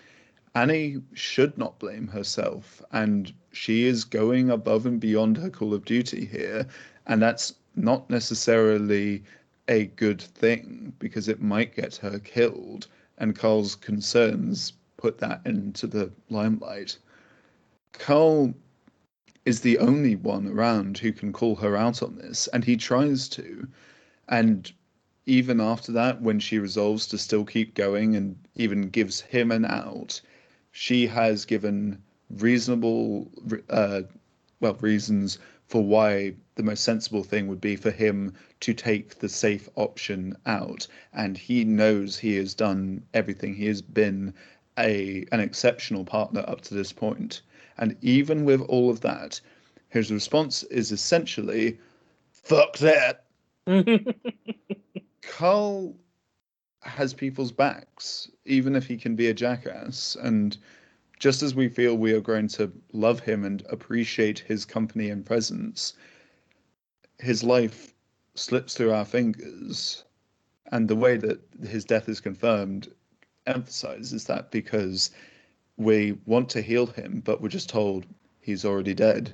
Annie 0.53 0.97
should 1.13 1.57
not 1.57 1.79
blame 1.79 2.07
herself, 2.07 2.81
and 2.91 3.31
she 3.51 3.85
is 3.85 4.03
going 4.03 4.49
above 4.49 4.85
and 4.85 4.99
beyond 4.99 5.37
her 5.37 5.49
call 5.49 5.73
of 5.73 5.85
duty 5.85 6.25
here, 6.25 6.67
and 7.07 7.21
that's 7.21 7.55
not 7.75 8.09
necessarily 8.09 9.23
a 9.67 9.85
good 9.85 10.21
thing 10.21 10.93
because 10.99 11.27
it 11.27 11.41
might 11.41 11.75
get 11.75 11.95
her 11.95 12.19
killed, 12.19 12.87
and 13.17 13.35
Carl's 13.35 13.75
concerns 13.75 14.73
put 14.97 15.17
that 15.19 15.41
into 15.45 15.87
the 15.87 16.11
limelight. 16.29 16.97
Carl 17.93 18.53
is 19.45 19.61
the 19.61 19.77
only 19.79 20.15
one 20.15 20.47
around 20.47 20.97
who 20.97 21.11
can 21.11 21.31
call 21.31 21.55
her 21.55 21.75
out 21.75 22.03
on 22.03 22.15
this, 22.17 22.47
and 22.53 22.63
he 22.63 22.77
tries 22.77 23.27
to. 23.29 23.67
And 24.27 24.71
even 25.25 25.59
after 25.59 25.91
that, 25.93 26.21
when 26.21 26.39
she 26.39 26.59
resolves 26.59 27.07
to 27.07 27.17
still 27.17 27.45
keep 27.45 27.75
going 27.75 28.15
and 28.15 28.35
even 28.55 28.89
gives 28.89 29.21
him 29.21 29.51
an 29.51 29.65
out, 29.65 30.21
she 30.71 31.07
has 31.07 31.45
given 31.45 32.01
reasonable, 32.37 33.31
uh, 33.69 34.01
well, 34.59 34.75
reasons 34.75 35.39
for 35.67 35.83
why 35.83 36.33
the 36.55 36.63
most 36.63 36.83
sensible 36.83 37.23
thing 37.23 37.47
would 37.47 37.61
be 37.61 37.75
for 37.75 37.91
him 37.91 38.33
to 38.59 38.73
take 38.73 39.19
the 39.19 39.29
safe 39.29 39.69
option 39.75 40.35
out. 40.45 40.87
And 41.13 41.37
he 41.37 41.63
knows 41.63 42.17
he 42.17 42.35
has 42.37 42.53
done 42.53 43.03
everything. 43.13 43.53
He 43.53 43.67
has 43.67 43.81
been 43.81 44.33
a 44.77 45.25
an 45.31 45.39
exceptional 45.39 46.05
partner 46.05 46.43
up 46.47 46.61
to 46.61 46.73
this 46.73 46.91
point. 46.91 47.41
And 47.77 47.95
even 48.01 48.45
with 48.45 48.61
all 48.61 48.89
of 48.89 49.01
that, 49.01 49.39
his 49.89 50.11
response 50.11 50.63
is 50.63 50.91
essentially, 50.91 51.77
"Fuck 52.31 52.77
that." 52.79 53.25
Carl 55.21 55.95
has 56.81 57.13
people's 57.13 57.51
backs, 57.51 58.29
even 58.45 58.75
if 58.75 58.87
he 58.87 58.97
can 58.97 59.15
be 59.15 59.27
a 59.27 59.33
jackass. 59.33 60.17
And 60.21 60.57
just 61.19 61.43
as 61.43 61.53
we 61.53 61.67
feel 61.67 61.95
we 61.95 62.13
are 62.13 62.21
going 62.21 62.47
to 62.47 62.71
love 62.93 63.19
him 63.19 63.43
and 63.43 63.63
appreciate 63.69 64.39
his 64.39 64.65
company 64.65 65.09
and 65.09 65.25
presence, 65.25 65.93
his 67.19 67.43
life 67.43 67.93
slips 68.35 68.73
through 68.73 68.93
our 68.93 69.05
fingers, 69.05 70.05
and 70.71 70.87
the 70.87 70.95
way 70.95 71.17
that 71.17 71.39
his 71.67 71.83
death 71.83 72.07
is 72.07 72.21
confirmed 72.21 72.87
emphasizes 73.45 74.25
that 74.25 74.49
because 74.49 75.11
we 75.77 76.17
want 76.25 76.49
to 76.49 76.61
heal 76.61 76.85
him, 76.85 77.21
but 77.25 77.41
we're 77.41 77.49
just 77.49 77.69
told 77.69 78.05
he's 78.39 78.63
already 78.63 78.93
dead. 78.93 79.33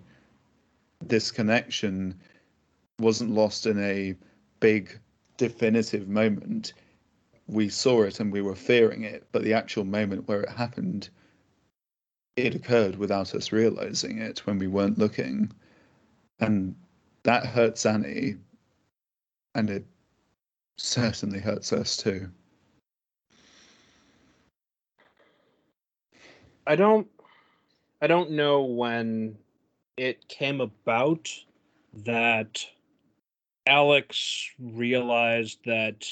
This 1.02 1.32
connection 1.32 2.15
wasn't 3.00 3.32
lost 3.32 3.67
in 3.67 3.80
a 3.80 4.15
big 4.60 4.98
definitive 5.38 6.08
moment. 6.08 6.74
We 7.48 7.69
saw 7.69 8.04
it 8.04 8.19
and 8.19 8.32
we 8.32 8.41
were 8.41 8.56
fearing 8.56 9.04
it, 9.04 9.28
but 9.32 9.43
the 9.43 9.54
actual 9.54 9.84
moment 9.84 10.28
where 10.28 10.41
it 10.41 10.50
happened, 10.50 11.10
it 12.36 12.56
occurred 12.56 12.98
without 12.98 13.34
us 13.34 13.52
realizing 13.52 14.17
it 14.19 14.45
when 14.45 14.60
we 14.60 14.67
weren't 14.67 14.98
looking. 14.98 15.52
And 16.39 16.76
that 17.24 17.45
hurts 17.45 17.86
Annie, 17.86 18.36
and 19.54 19.69
it 19.69 19.86
certainly 20.78 21.39
hurts 21.39 21.71
us 21.71 21.95
too. 21.98 22.30
I 26.67 26.76
don't 26.76 27.08
I 28.02 28.08
don't 28.08 28.32
know 28.32 28.63
when 28.63 29.38
it 29.98 30.28
came 30.28 30.60
about 30.60 31.30
that 32.06 32.65
Alex 33.65 34.52
realized 34.60 35.60
that 35.65 36.06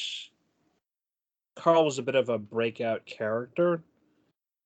Carl 1.55 1.85
was 1.85 1.99
a 1.99 2.03
bit 2.03 2.15
of 2.15 2.29
a 2.29 2.37
breakout 2.37 3.05
character 3.05 3.83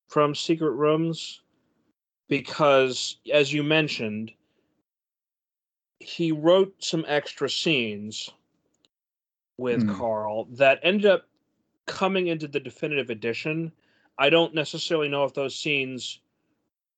from 0.07 0.35
Secret 0.35 0.71
Rooms 0.71 1.41
because, 2.27 3.17
as 3.31 3.53
you 3.53 3.63
mentioned, 3.63 4.31
he 5.99 6.31
wrote 6.31 6.73
some 6.79 7.05
extra 7.07 7.49
scenes 7.49 8.29
with 9.57 9.81
Hmm. 9.83 9.95
Carl 9.95 10.45
that 10.51 10.79
ended 10.83 11.05
up 11.07 11.27
coming 11.85 12.27
into 12.27 12.47
the 12.47 12.59
definitive 12.59 13.09
edition. 13.09 13.71
I 14.17 14.29
don't 14.29 14.53
necessarily 14.53 15.09
know 15.09 15.23
if 15.23 15.33
those 15.33 15.55
scenes 15.55 16.19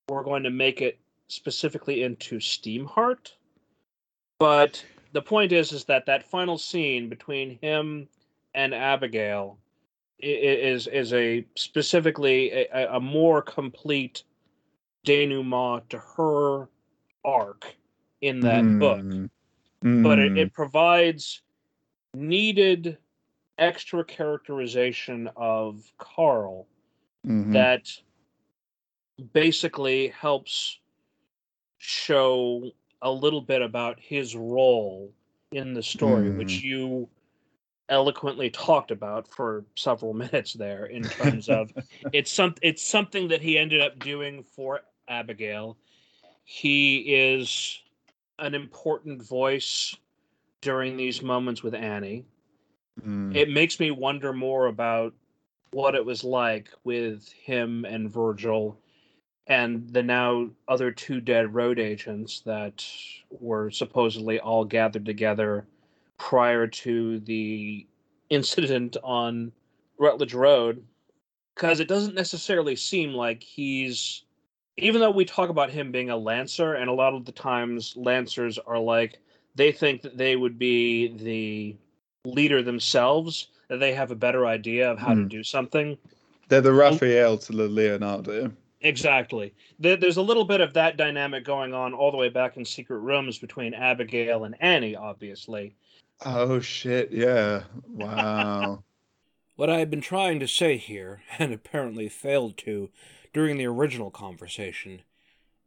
were 0.10 0.24
going 0.24 0.44
to 0.44 0.50
make 0.50 0.82
it 0.82 1.00
specifically 1.28 2.04
into 2.04 2.39
Steamheart, 2.39 3.34
but 4.39 4.84
the 5.13 5.22
point 5.22 5.52
is 5.52 5.72
is 5.72 5.86
that 5.86 6.06
that 6.08 6.24
final 6.24 6.58
scene 6.58 7.08
between 7.08 7.58
him 7.62 8.08
and 8.54 8.74
Abigail 8.74 9.58
is 10.18 10.88
is 10.88 11.13
a 11.13 11.46
specifically 11.56 12.52
a, 12.52 12.96
a 12.96 13.00
more 13.00 13.42
complete 13.42 14.24
denouement 15.10 15.89
to 15.89 15.98
her 15.98 16.69
arc 17.26 17.76
in 18.22 18.39
that 18.41 18.80
book 18.80 19.00
Mm. 19.02 20.04
but 20.04 20.19
it, 20.19 20.34
Mm. 20.34 20.38
it 20.38 20.54
provides 20.54 21.41
needed 22.13 22.98
extra 23.58 24.04
characterization 24.04 25.28
of 25.36 25.91
Carl 25.98 26.67
Mhm. 27.26 27.54
that 27.54 27.89
basically 29.34 30.10
helps 30.10 30.80
show 31.80 32.72
a 33.02 33.12
little 33.12 33.41
bit 33.41 33.62
about 33.62 34.00
his 34.00 34.36
role 34.36 35.12
in 35.52 35.74
the 35.74 35.84
story, 35.84 36.30
which 36.30 36.62
you 36.62 37.10
eloquently 37.89 38.50
talked 38.52 38.91
about 38.91 39.28
for 39.28 39.65
several 39.76 40.13
minutes 40.26 40.54
there 40.54 40.86
in 40.86 41.04
terms 41.10 41.50
of 41.50 41.72
it's 42.13 42.32
some 42.32 42.54
it's 42.62 42.84
something 42.86 43.28
that 43.30 43.41
he 43.41 43.58
ended 43.58 43.82
up 43.82 43.98
doing 44.00 44.43
for 44.43 44.82
Abigail. 45.10 45.78
He 46.43 46.98
is 47.15 47.82
an 48.38 48.56
important 48.56 49.22
voice 49.22 49.95
during 50.62 50.98
these 50.98 51.22
moments 51.22 51.63
with 51.63 51.74
Annie. 51.74 52.26
Mm. 53.06 53.36
It 53.36 53.50
makes 53.50 53.80
me 53.80 53.91
wonder 53.91 54.34
more 54.34 54.67
about 54.67 55.13
what 55.72 55.95
it 55.95 56.06
was 56.06 56.24
like 56.24 56.69
with 56.84 57.32
him 57.32 57.86
and 57.86 58.12
Virgil 58.12 58.78
and 59.48 59.89
the 59.89 60.04
now 60.04 60.48
other 60.67 60.91
two 60.91 61.19
dead 61.19 61.54
road 61.54 61.80
agents 61.80 62.41
that 62.41 62.86
were 63.32 63.72
supposedly 63.72 64.39
all 64.39 64.63
gathered 64.63 65.06
together 65.06 65.65
prior 66.17 66.67
to 66.67 67.19
the 67.22 67.86
incident 68.30 68.95
on 69.04 69.52
Rutledge 69.98 70.36
Road 70.36 70.84
because 71.56 71.80
it 71.80 71.88
doesn't 71.88 72.15
necessarily 72.15 72.76
seem 72.76 73.13
like 73.13 73.41
he's 73.41 74.24
even 74.82 75.02
though 75.02 75.12
we 75.12 75.26
talk 75.26 75.50
about 75.50 75.70
him 75.70 75.92
being 75.92 76.10
a 76.10 76.18
lancer 76.18 76.74
and 76.74 76.89
a 76.89 76.94
lot 76.94 77.13
of 77.13 77.26
the 77.26 77.32
times 77.32 77.94
lancers 77.96 78.58
are 78.60 78.80
like 78.80 79.20
they 79.56 79.72
think 79.72 80.02
that 80.02 80.18
they 80.18 80.36
would 80.36 80.58
be 80.60 81.08
the 81.18 81.76
leader 82.30 82.62
themselves 82.62 83.48
that 83.68 83.80
they 83.80 83.94
have 83.94 84.12
a 84.12 84.15
better 84.15 84.46
idea 84.48 84.89
of 84.92 84.98
how 85.00 85.13
to 85.13 85.22
Hmm. 85.22 85.28
do 85.28 85.44
something 85.44 85.98
They're 86.48 86.62
the 86.62 86.74
Raphael 86.74 87.38
to 87.38 87.52
the 87.54 87.68
Leonardo. 87.68 88.52
Exactly. 88.82 89.54
There's 89.80 90.18
a 90.18 90.22
little 90.22 90.46
bit 90.46 90.62
of 90.62 90.74
that 90.74 90.98
dynamic 90.98 91.44
going 91.44 91.74
on 91.74 91.94
all 91.94 92.10
the 92.12 92.18
way 92.18 92.30
back 92.30 92.58
in 92.58 92.65
Secret 92.65 93.00
Rooms 93.00 93.38
between 93.38 93.74
Abigail 93.74 94.46
and 94.46 94.56
Annie, 94.62 94.96
obviously. 94.96 95.76
Oh 96.26 96.60
shit! 96.60 97.12
Yeah. 97.12 97.63
Wow. 97.88 98.84
What 99.58 99.70
I 99.70 99.80
had 99.80 99.89
been 99.92 100.00
trying 100.00 100.39
to 100.39 100.48
say 100.48 100.78
here, 100.78 101.22
and 101.38 101.52
apparently 101.54 102.08
failed 102.08 102.58
to 102.60 102.89
during 103.34 103.58
the 103.58 103.65
original 103.65 104.12
conversation, 104.12 105.02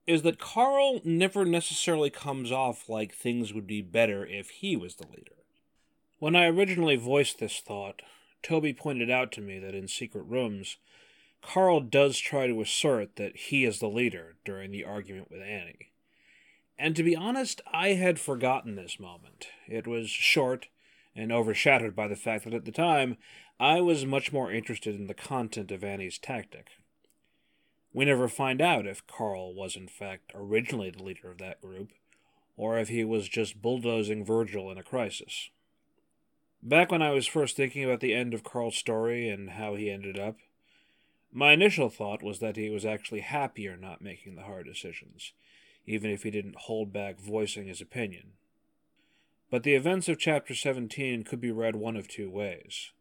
is 0.07 0.22
that 0.22 0.38
Carl 0.38 1.01
never 1.05 1.44
necessarily 1.44 2.11
comes 2.11 2.51
off 2.51 2.88
like 2.88 3.14
things 3.14 3.53
would 3.53 3.66
be 3.66 3.83
better 3.83 4.27
if 4.27 4.51
he 4.51 4.77
was 4.77 4.96
the 4.96 5.07
leader. 5.07 5.37
When 6.18 6.35
I 6.37 6.46
originally 6.46 6.96
voiced 6.96 7.38
this 7.38 7.61
thought, 7.61 8.03
Toby 8.42 8.72
pointed 8.72 9.11
out 9.11 9.33
to 9.33 9.40
me 9.40 9.59
that 9.61 9.75
in 9.75 9.87
Secret 9.88 10.22
Rooms, 10.22 10.77
Carl 11.42 11.81
does 11.81 12.18
try 12.18 12.46
to 12.46 12.61
assert 12.61 13.16
that 13.16 13.37
he 13.37 13.64
is 13.64 13.79
the 13.79 13.88
leader 13.88 14.37
during 14.44 14.70
the 14.70 14.85
argument 14.85 15.31
with 15.31 15.40
Annie. 15.40 15.90
And 16.79 16.96
to 16.96 17.03
be 17.03 17.14
honest, 17.14 17.61
I 17.72 17.90
had 17.90 18.18
forgotten 18.18 18.75
this 18.75 18.98
moment. 18.98 19.46
It 19.68 19.87
was 19.87 20.11
short 20.11 20.68
and 21.14 21.31
overshadowed 21.31 21.94
by 21.94 22.09
the 22.09 22.16
fact 22.16 22.44
that 22.44 22.55
at 22.55 22.64
the 22.64 22.72
time 22.72 23.16
I 23.61 23.81
was 23.81 24.07
much 24.07 24.33
more 24.33 24.51
interested 24.51 24.94
in 24.94 25.07
the 25.07 25.14
content 25.14 25.70
of 25.70 25.85
Annie's 25.85 26.18
tactic. 26.18 26.68
We 27.92 28.05
never 28.05 28.28
find 28.28 28.61
out 28.61 28.87
if 28.87 29.07
Carl 29.07 29.55
was 29.55 29.76
in 29.76 29.88
fact 29.88 30.33
originally 30.35 30.90
the 30.90 31.02
leader 31.02 31.31
of 31.31 31.38
that 31.38 31.61
group, 31.61 31.90
or 32.57 32.78
if 32.78 32.88
he 32.88 33.05
was 33.05 33.28
just 33.28 33.61
bulldozing 33.61 34.24
Virgil 34.24 34.70
in 34.70 34.78
a 34.78 34.83
crisis. 34.83 35.50
Back 36.62 36.90
when 36.90 37.02
I 37.02 37.11
was 37.11 37.26
first 37.26 37.57
thinking 37.57 37.85
about 37.85 38.00
the 38.00 38.14
end 38.14 38.35
of 38.35 38.44
Carl's 38.44 38.76
story 38.76 39.28
and 39.28 39.50
how 39.50 39.74
he 39.74 39.90
ended 39.90 40.18
up, 40.18 40.37
my 41.33 41.52
initial 41.52 41.88
thought 41.88 42.22
was 42.22 42.38
that 42.38 42.57
he 42.57 42.70
was 42.70 42.85
actually 42.85 43.20
happier 43.20 43.76
not 43.76 44.02
making 44.02 44.37
the 44.37 44.42
hard 44.42 44.66
decisions, 44.66 45.33
even 45.87 46.11
if 46.11 46.22
he 46.22 46.31
didn't 46.31 46.57
hold 46.57 46.92
back 46.92 47.18
voicing 47.18 47.66
his 47.66 47.81
opinion. 47.81 48.33
But 49.50 49.64
the 49.64 49.74
events 49.74 50.09
of 50.09 50.18
Chapter 50.18 50.55
17 50.55 51.24
could 51.24 51.40
be 51.40 51.50
read 51.50 51.76
one 51.76 51.96
of 51.96 52.07
two 52.07 52.31
ways. 52.31 52.92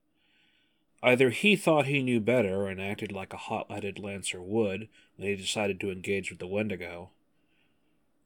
Either 1.03 1.31
he 1.31 1.55
thought 1.55 1.87
he 1.87 2.03
knew 2.03 2.19
better 2.19 2.67
and 2.67 2.79
acted 2.79 3.11
like 3.11 3.33
a 3.33 3.37
hot 3.37 3.71
headed 3.71 3.97
Lancer 3.97 4.39
would 4.39 4.87
when 5.15 5.27
he 5.27 5.35
decided 5.35 5.79
to 5.79 5.89
engage 5.89 6.29
with 6.29 6.37
the 6.37 6.45
Wendigo, 6.45 7.09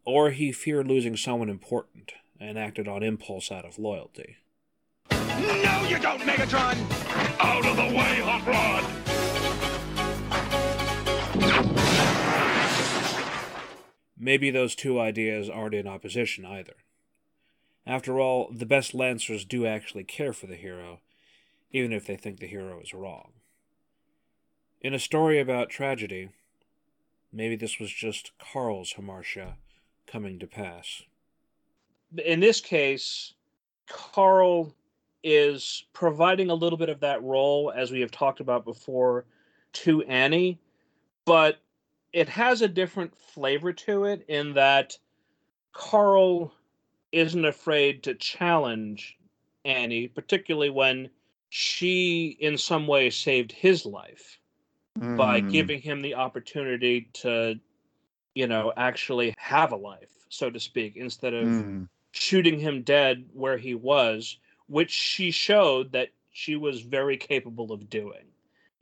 or 0.03 0.31
he 0.31 0.51
feared 0.51 0.85
losing 0.85 1.15
someone 1.15 1.49
important 1.49 2.11
and 2.37 2.59
acted 2.59 2.85
on 2.85 3.01
impulse 3.01 3.49
out 3.49 3.63
of 3.63 3.79
loyalty. 3.79 4.37
No, 5.09 5.87
you 5.89 5.99
don't, 5.99 6.19
Megatron! 6.21 6.75
Out 7.39 7.65
of 7.65 7.77
the 7.77 7.95
way, 7.95 8.19
Hot 8.23 8.45
Rod! 8.45 8.83
Maybe 14.17 14.51
those 14.51 14.75
two 14.75 14.99
ideas 14.99 15.49
aren't 15.49 15.75
in 15.75 15.87
opposition 15.87 16.45
either. 16.45 16.75
After 17.87 18.19
all, 18.19 18.49
the 18.51 18.65
best 18.65 18.93
Lancers 18.93 19.45
do 19.45 19.65
actually 19.65 20.03
care 20.03 20.33
for 20.33 20.47
the 20.47 20.55
hero, 20.55 20.99
even 21.71 21.91
if 21.91 22.05
they 22.05 22.15
think 22.15 22.39
the 22.39 22.47
hero 22.47 22.79
is 22.79 22.93
wrong. 22.93 23.31
In 24.81 24.93
a 24.93 24.99
story 24.99 25.39
about 25.39 25.69
tragedy, 25.69 26.29
maybe 27.33 27.55
this 27.55 27.79
was 27.79 27.91
just 27.91 28.31
Carl's 28.37 28.93
Hamartia 28.93 29.55
coming 30.07 30.39
to 30.39 30.47
pass. 30.47 31.01
In 32.23 32.39
this 32.39 32.61
case, 32.61 33.33
Carl 33.87 34.73
is 35.23 35.85
providing 35.91 36.49
a 36.49 36.55
little 36.55 36.77
bit 36.77 36.89
of 36.89 36.99
that 36.99 37.23
role, 37.23 37.73
as 37.75 37.91
we 37.91 38.01
have 38.01 38.11
talked 38.11 38.39
about 38.39 38.63
before, 38.63 39.25
to 39.73 40.03
Annie, 40.03 40.59
but 41.25 41.57
it 42.13 42.29
has 42.29 42.61
a 42.61 42.67
different 42.67 43.17
flavor 43.17 43.73
to 43.73 44.05
it 44.05 44.23
in 44.27 44.53
that 44.53 44.97
Carl 45.73 46.53
isn't 47.11 47.45
afraid 47.45 48.03
to 48.03 48.13
challenge 48.13 49.17
Annie, 49.65 50.07
particularly 50.07 50.69
when 50.69 51.09
she, 51.55 52.37
in 52.41 52.57
some 52.57 52.85
way, 52.85 53.09
saved 53.09 53.53
his 53.53 53.85
life 53.85 54.41
by 55.15 55.39
Mm. 55.39 55.49
giving 55.49 55.81
him 55.81 56.01
the 56.01 56.15
opportunity 56.15 57.03
to, 57.13 57.59
you 58.35 58.47
know, 58.47 58.73
actually 58.77 59.33
have 59.37 59.71
a 59.71 59.75
life, 59.77 60.25
so 60.29 60.49
to 60.49 60.59
speak, 60.59 60.97
instead 60.97 61.33
of 61.33 61.47
Mm. 61.47 61.87
shooting 62.11 62.59
him 62.59 62.83
dead 62.83 63.29
where 63.33 63.57
he 63.57 63.73
was, 63.75 64.37
which 64.67 64.91
she 64.91 65.31
showed 65.31 65.91
that 65.93 66.09
she 66.31 66.55
was 66.57 66.81
very 66.81 67.17
capable 67.17 67.71
of 67.71 67.89
doing. 67.89 68.25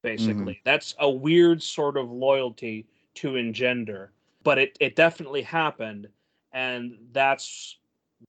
Basically, 0.02 0.60
that's 0.66 0.96
a 1.00 1.10
weird 1.10 1.64
sort 1.64 1.98
of 1.98 2.12
loyalty 2.12 2.88
to 3.16 3.36
engender, 3.36 4.14
but 4.44 4.58
it 4.58 4.78
it 4.80 4.96
definitely 4.96 5.44
happened, 5.44 6.10
and 6.54 6.98
that's 7.12 7.78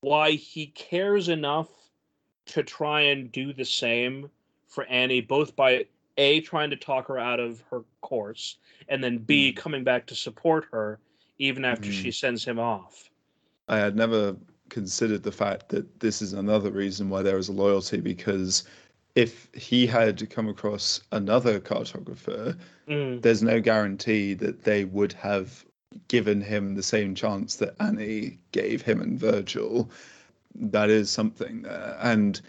why 0.01 0.33
he 0.33 0.67
cares 0.69 1.29
enough 1.29 1.84
to 2.47 2.63
try 2.63 3.03
and 3.03 3.31
do 3.33 3.53
the 3.53 3.65
same 3.65 4.31
for 4.69 4.85
Annie, 4.85 5.21
both 5.21 5.55
by 5.57 5.87
a 6.17 6.41
trying 6.41 6.71
to 6.71 6.77
talk 6.77 7.09
her 7.09 7.19
out 7.19 7.41
of 7.41 7.63
her 7.71 7.83
course, 8.01 8.59
and 8.89 9.03
then 9.03 9.19
b 9.19 9.53
coming 9.53 9.85
back 9.85 10.07
to 10.07 10.15
support 10.15 10.67
her 10.71 10.99
even 11.39 11.65
after 11.65 11.91
she 11.91 12.11
sends 12.11 12.45
him 12.45 12.59
off. 12.59 13.11
I 13.69 13.79
had 13.79 13.97
never 13.97 14.37
considered 14.69 15.23
the 15.23 15.33
fact 15.33 15.69
that 15.71 16.01
this 16.01 16.23
is 16.23 16.33
another 16.33 16.71
reason 16.71 17.09
why 17.09 17.23
there 17.23 17.39
is 17.39 17.49
a 17.49 17.53
loyalty 17.53 18.01
because 18.01 18.65
if 19.15 19.49
he 19.55 19.87
had 19.87 20.29
come 20.31 20.49
across 20.49 21.01
another 21.13 21.61
cartographer, 21.61 22.57
Mm, 22.89 23.23
there's 23.23 23.43
no 23.43 23.61
guarantee 23.61 24.35
that 24.35 24.65
they 24.65 24.85
would 24.85 25.13
have 25.15 25.65
given 26.09 26.41
him 26.41 26.75
the 26.75 26.83
same 26.83 27.15
chance 27.15 27.57
that 27.57 27.75
Annie 27.81 28.39
gave 28.53 28.83
him 28.83 29.01
and 29.01 29.19
Virgil. 29.19 29.91
That 30.55 30.91
is 30.91 31.11
something 31.11 31.63
there. 31.63 31.97
And 32.01 32.41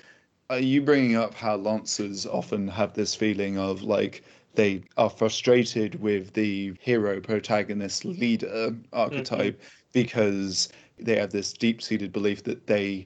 are 0.49 0.59
you 0.59 0.81
bringing 0.81 1.15
up 1.15 1.33
how 1.33 1.55
lancers 1.55 2.25
often 2.25 2.67
have 2.67 2.93
this 2.93 3.15
feeling 3.15 3.57
of 3.57 3.81
like 3.81 4.23
they 4.53 4.83
are 4.97 5.09
frustrated 5.09 5.99
with 6.01 6.33
the 6.33 6.73
hero 6.79 7.19
protagonist 7.19 8.05
leader 8.05 8.75
archetype 8.93 9.61
because 9.91 10.69
they 10.97 11.17
have 11.17 11.31
this 11.31 11.51
deep 11.51 11.81
seated 11.81 12.13
belief 12.13 12.43
that 12.43 12.67
they 12.67 13.05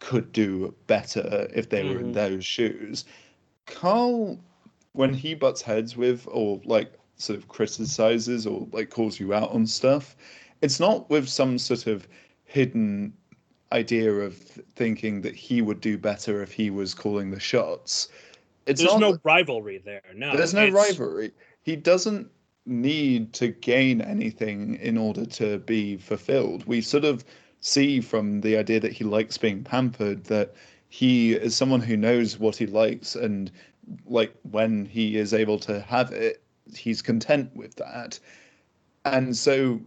could 0.00 0.32
do 0.32 0.74
better 0.86 1.48
if 1.54 1.68
they 1.68 1.84
were 1.84 2.00
in 2.00 2.10
Mhm. 2.10 2.14
those 2.14 2.44
shoes. 2.44 3.04
Carl, 3.66 4.40
when 4.92 5.14
he 5.14 5.34
butts 5.34 5.62
heads 5.62 5.96
with 5.96 6.26
or 6.30 6.60
like 6.64 6.92
sort 7.16 7.38
of 7.38 7.48
criticizes 7.48 8.46
or 8.46 8.66
like 8.72 8.90
calls 8.90 9.20
you 9.20 9.34
out 9.34 9.50
on 9.50 9.66
stuff, 9.66 10.16
it's 10.62 10.80
not 10.80 11.08
with 11.10 11.28
some 11.28 11.58
sort 11.58 11.86
of 11.86 12.08
hidden 12.44 13.12
idea 13.72 14.12
of 14.12 14.36
thinking 14.36 15.20
that 15.22 15.34
he 15.34 15.62
would 15.62 15.80
do 15.80 15.98
better 15.98 16.42
if 16.42 16.52
he 16.52 16.70
was 16.70 16.94
calling 16.94 17.30
the 17.30 17.40
shots. 17.40 18.08
It's 18.66 18.80
There's 18.80 18.92
not 18.92 19.00
no 19.00 19.18
rivalry 19.24 19.78
there. 19.78 20.02
No, 20.14 20.36
there's 20.36 20.54
no 20.54 20.68
rivalry. 20.68 21.32
He 21.62 21.76
doesn't 21.76 22.30
need 22.66 23.32
to 23.32 23.48
gain 23.48 24.00
anything 24.00 24.76
in 24.76 24.98
order 24.98 25.24
to 25.24 25.58
be 25.60 25.96
fulfilled. 25.96 26.66
We 26.66 26.80
sort 26.80 27.04
of 27.04 27.24
see 27.60 28.00
from 28.00 28.40
the 28.42 28.56
idea 28.56 28.80
that 28.80 28.92
he 28.92 29.04
likes 29.04 29.38
being 29.38 29.64
pampered 29.64 30.24
that 30.24 30.54
he 30.88 31.32
is 31.32 31.56
someone 31.56 31.80
who 31.80 31.96
knows 31.96 32.38
what 32.38 32.56
he 32.56 32.66
likes 32.66 33.14
and 33.14 33.50
like 34.06 34.32
when 34.50 34.84
he 34.84 35.16
is 35.16 35.32
able 35.32 35.58
to 35.60 35.80
have 35.80 36.12
it, 36.12 36.42
he's 36.74 37.02
content 37.02 37.54
with 37.56 37.74
that. 37.76 38.18
And 39.04 39.36
so 39.36 39.80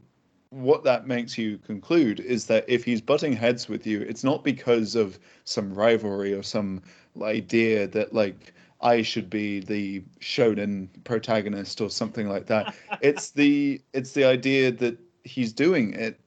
what 0.52 0.84
that 0.84 1.08
makes 1.08 1.38
you 1.38 1.58
conclude 1.60 2.20
is 2.20 2.46
that 2.46 2.66
if 2.68 2.84
he's 2.84 3.02
butting 3.02 3.34
heads 3.34 3.70
with 3.70 3.88
you, 3.88 4.02
it's 4.02 4.24
not 4.24 4.44
because 4.44 4.96
of 4.96 5.18
some 5.46 5.74
rivalry 5.74 6.34
or 6.34 6.44
some 6.44 6.82
idea 7.22 7.88
that 7.88 8.14
like 8.14 8.54
I 8.82 9.02
should 9.02 9.30
be 9.30 9.62
the 9.62 10.04
shonen 10.20 10.90
protagonist 11.06 11.80
or 11.80 11.90
something 11.90 12.28
like 12.28 12.48
that. 12.48 12.76
it's 13.02 13.32
the 13.32 13.82
it's 13.94 14.12
the 14.12 14.26
idea 14.26 14.72
that 14.74 14.98
he's 15.24 15.54
doing 15.54 15.94
it 15.94 16.20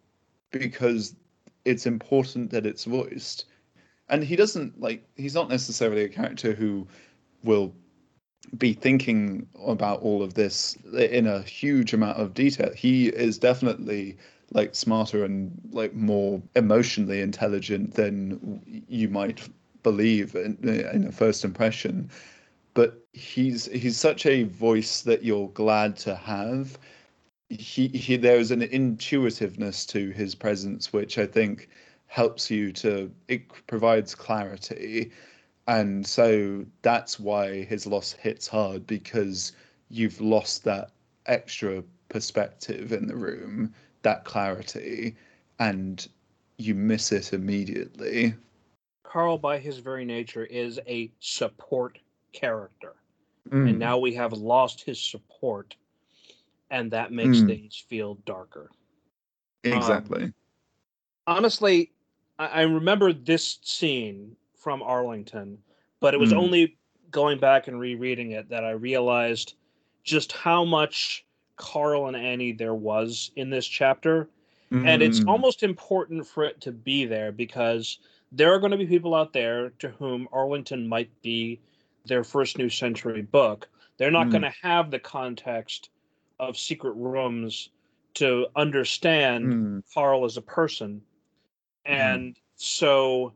because 0.50 1.14
it's 1.66 1.86
important 1.86 2.50
that 2.50 2.64
it's 2.64 2.84
voiced. 2.84 3.44
And 4.08 4.24
he 4.24 4.36
doesn't 4.36 4.80
like 4.80 5.06
he's 5.16 5.34
not 5.34 5.50
necessarily 5.50 6.04
a 6.04 6.08
character 6.08 6.54
who 6.54 6.86
will 7.42 7.74
be 8.58 8.72
thinking 8.72 9.46
about 9.66 10.00
all 10.02 10.22
of 10.22 10.34
this 10.34 10.76
in 10.96 11.26
a 11.26 11.42
huge 11.42 11.92
amount 11.92 12.18
of 12.18 12.34
detail. 12.34 12.72
He 12.74 13.08
is 13.08 13.38
definitely 13.38 14.16
like 14.52 14.74
smarter 14.74 15.24
and 15.24 15.50
like 15.72 15.94
more 15.94 16.40
emotionally 16.54 17.20
intelligent 17.20 17.94
than 17.94 18.84
you 18.88 19.08
might 19.08 19.48
believe 19.82 20.34
in, 20.34 20.56
in 20.62 21.06
a 21.06 21.12
first 21.12 21.44
impression. 21.44 22.10
But 22.74 23.04
he's 23.12 23.66
he's 23.66 23.96
such 23.96 24.26
a 24.26 24.44
voice 24.44 25.02
that 25.02 25.24
you're 25.24 25.48
glad 25.50 25.96
to 25.98 26.14
have. 26.14 26.78
He, 27.50 27.88
he 27.88 28.16
there's 28.16 28.50
an 28.50 28.62
intuitiveness 28.62 29.86
to 29.86 30.10
his 30.10 30.34
presence 30.34 30.92
which 30.92 31.18
I 31.18 31.26
think 31.26 31.68
helps 32.06 32.50
you 32.50 32.72
to 32.72 33.10
it 33.28 33.42
provides 33.66 34.14
clarity 34.14 35.12
and 35.66 36.06
so 36.06 36.64
that's 36.82 37.18
why 37.18 37.62
his 37.64 37.86
loss 37.86 38.12
hits 38.12 38.48
hard 38.48 38.86
because 38.86 39.52
you've 39.88 40.20
lost 40.20 40.64
that 40.64 40.90
extra 41.26 41.82
perspective 42.08 42.92
in 42.92 43.06
the 43.06 43.16
room 43.16 43.72
that 44.02 44.24
clarity 44.24 45.16
and 45.58 46.08
you 46.58 46.74
miss 46.74 47.12
it 47.12 47.32
immediately 47.32 48.34
Carl, 49.02 49.38
by 49.38 49.58
his 49.58 49.78
very 49.78 50.04
nature, 50.04 50.44
is 50.44 50.80
a 50.86 51.12
support 51.20 51.98
character, 52.32 52.94
Mm. 53.50 53.68
and 53.68 53.78
now 53.78 53.98
we 53.98 54.14
have 54.14 54.32
lost 54.32 54.82
his 54.82 55.00
support, 55.00 55.76
and 56.70 56.90
that 56.90 57.12
makes 57.12 57.42
Mm. 57.42 57.46
things 57.46 57.76
feel 57.76 58.14
darker. 58.26 58.70
exactly 59.64 60.32
honestly, 61.26 61.92
I, 62.38 62.46
I 62.46 62.60
remember 62.62 63.12
this 63.12 63.58
scene 63.62 64.36
from 64.64 64.82
Arlington, 64.82 65.58
but 66.00 66.14
it 66.14 66.16
was 66.18 66.32
Mm. 66.32 66.38
only 66.38 66.78
going 67.10 67.38
back 67.38 67.68
and 67.68 67.78
rereading 67.78 68.30
it 68.30 68.48
that 68.48 68.64
I 68.64 68.70
realized 68.70 69.56
just 70.04 70.32
how 70.32 70.64
much 70.64 71.26
Carl 71.56 72.06
and 72.06 72.16
Annie 72.16 72.52
there 72.52 72.74
was 72.74 73.30
in 73.36 73.50
this 73.50 73.66
chapter. 73.66 74.30
And 74.86 75.02
it's 75.02 75.20
Mm. 75.20 75.28
almost 75.28 75.62
important 75.62 76.26
for 76.26 76.44
it 76.44 76.62
to 76.62 76.72
be 76.72 77.04
there 77.04 77.30
because 77.30 77.98
there 78.32 78.52
are 78.54 78.58
going 78.58 78.72
to 78.72 78.78
be 78.78 78.86
people 78.86 79.14
out 79.14 79.34
there 79.34 79.68
to 79.80 79.90
whom 79.90 80.28
Arlington 80.32 80.88
might 80.88 81.10
be 81.20 81.60
their 82.06 82.24
first 82.24 82.56
new 82.56 82.70
century 82.70 83.22
book. 83.22 83.68
They're 83.98 84.10
not 84.10 84.28
Mm. 84.28 84.30
going 84.30 84.42
to 84.42 84.54
have 84.62 84.90
the 84.90 84.98
context 84.98 85.90
of 86.40 86.56
Secret 86.56 86.94
Rooms 86.94 87.68
to 88.14 88.48
understand 88.56 89.44
Mm. 89.52 89.82
Carl 89.92 90.24
as 90.24 90.38
a 90.38 90.42
person. 90.42 91.02
And 91.84 92.36
so 92.56 93.34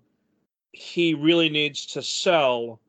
he 0.78 1.12
really 1.12 1.48
needs 1.48 1.84
to 1.86 2.02
sell 2.02 2.80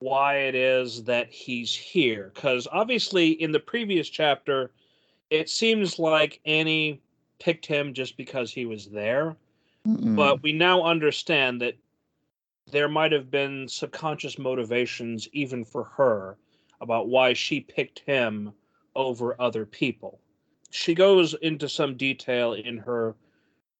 why 0.00 0.38
it 0.38 0.54
is 0.54 1.04
that 1.04 1.30
he's 1.30 1.74
here. 1.74 2.32
Because 2.34 2.66
obviously, 2.72 3.30
in 3.30 3.52
the 3.52 3.60
previous 3.60 4.08
chapter, 4.08 4.72
it 5.30 5.48
seems 5.48 5.98
like 5.98 6.40
Annie 6.44 7.00
picked 7.38 7.66
him 7.66 7.94
just 7.94 8.16
because 8.16 8.52
he 8.52 8.66
was 8.66 8.86
there. 8.86 9.36
Mm. 9.86 10.16
But 10.16 10.42
we 10.42 10.52
now 10.52 10.82
understand 10.82 11.60
that 11.62 11.76
there 12.70 12.88
might 12.88 13.12
have 13.12 13.30
been 13.30 13.68
subconscious 13.68 14.38
motivations, 14.38 15.28
even 15.32 15.64
for 15.64 15.84
her, 15.84 16.36
about 16.80 17.08
why 17.08 17.32
she 17.32 17.60
picked 17.60 18.00
him 18.00 18.52
over 18.96 19.40
other 19.40 19.64
people. 19.64 20.18
She 20.70 20.94
goes 20.94 21.34
into 21.34 21.68
some 21.68 21.96
detail 21.96 22.54
in 22.54 22.78
her 22.78 23.14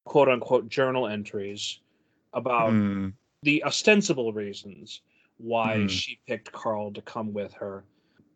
quote 0.05 0.29
unquote 0.29 0.69
journal 0.69 1.07
entries 1.07 1.79
about 2.33 2.71
Mm. 2.71 3.13
The 3.45 3.63
ostensible 3.63 4.33
reasons 4.33 5.01
why 5.37 5.77
Mm. 5.77 5.89
she 5.89 6.19
picked 6.27 6.51
Carl 6.51 6.91
to 6.91 7.01
come 7.01 7.31
with 7.31 7.53
her. 7.53 7.85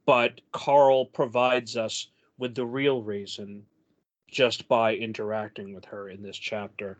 But 0.06 0.42
Carl 0.52 1.06
provides 1.08 1.76
us 1.76 2.12
with 2.38 2.54
the 2.56 2.66
real 2.66 3.02
reason 3.02 3.66
just 4.28 4.68
by 4.68 4.96
interacting 4.96 5.74
with 5.74 5.86
her 5.86 6.10
in 6.10 6.22
this 6.22 6.38
chapter. 6.38 7.00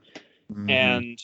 Mhm. 0.52 0.70
And 0.70 1.24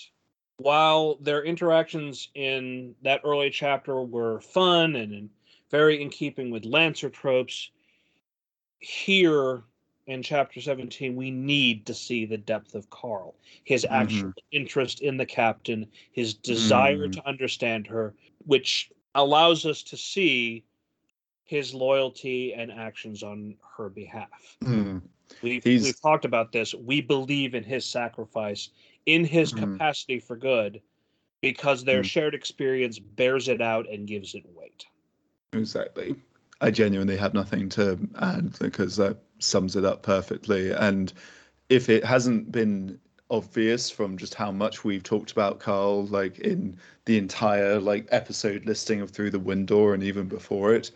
while 0.57 1.15
their 1.15 1.43
interactions 1.43 2.29
in 2.35 2.95
that 3.01 3.21
early 3.23 3.49
chapter 3.49 4.01
were 4.03 4.39
fun 4.39 4.95
and 4.95 5.11
in, 5.11 5.29
very 5.71 6.01
in 6.01 6.09
keeping 6.11 6.51
with 6.51 6.65
Lancer 6.65 7.09
tropes, 7.09 7.71
here 8.79 9.63
in 10.07 10.21
chapter 10.21 10.61
17, 10.61 11.15
we 11.15 11.31
need 11.31 11.85
to 11.85 11.93
see 11.93 12.25
the 12.25 12.37
depth 12.37 12.75
of 12.75 12.89
Carl, 12.89 13.35
his 13.63 13.85
actual 13.89 14.33
interest 14.51 15.01
in 15.01 15.17
the 15.17 15.25
captain, 15.25 15.87
his 16.11 16.33
desire 16.33 17.07
Mhm. 17.07 17.13
to 17.13 17.27
understand 17.27 17.87
her, 17.87 18.13
which 18.45 18.91
allows 19.15 19.65
us 19.65 19.81
to 19.83 19.97
see 19.97 20.63
his 21.43 21.73
loyalty 21.73 22.53
and 22.53 22.71
actions 22.71 23.23
on 23.23 23.57
her 23.77 23.89
behalf. 23.89 24.57
Mm. 24.61 25.01
We've, 25.41 25.65
we've 25.65 26.01
talked 26.01 26.25
about 26.25 26.51
this. 26.51 26.73
We 26.73 27.01
believe 27.01 27.55
in 27.55 27.63
his 27.63 27.85
sacrifice, 27.85 28.69
in 29.05 29.25
his 29.25 29.53
Mhm. 29.53 29.59
capacity 29.59 30.19
for 30.19 30.35
good, 30.35 30.81
because 31.41 31.83
their 31.83 32.01
Mm. 32.01 32.05
shared 32.05 32.35
experience 32.35 32.99
bears 32.99 33.47
it 33.47 33.61
out 33.61 33.89
and 33.89 34.07
gives 34.07 34.35
it 34.35 34.45
weight. 34.53 34.85
Exactly. 35.53 36.15
I 36.61 36.71
genuinely 36.71 37.17
have 37.17 37.33
nothing 37.33 37.69
to 37.69 37.99
add 38.19 38.57
because 38.59 38.95
that 38.97 39.17
sums 39.39 39.75
it 39.75 39.85
up 39.85 40.03
perfectly. 40.03 40.71
And 40.71 41.11
if 41.69 41.89
it 41.89 42.03
hasn't 42.03 42.51
been 42.51 42.99
obvious 43.29 43.89
from 43.89 44.17
just 44.17 44.35
how 44.35 44.51
much 44.51 44.83
we've 44.83 45.03
talked 45.03 45.31
about 45.31 45.59
Carl, 45.59 46.05
like 46.07 46.39
in 46.39 46.77
the 47.05 47.17
entire 47.17 47.79
like 47.79 48.07
episode 48.11 48.65
listing 48.65 49.01
of 49.01 49.09
Through 49.09 49.31
the 49.31 49.39
Window 49.39 49.91
and 49.91 50.03
even 50.03 50.27
before 50.27 50.73
it. 50.73 50.91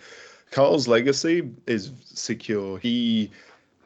Carl's 0.52 0.88
legacy 0.88 1.50
is 1.68 1.92
secure. 2.04 2.80
He 2.80 3.32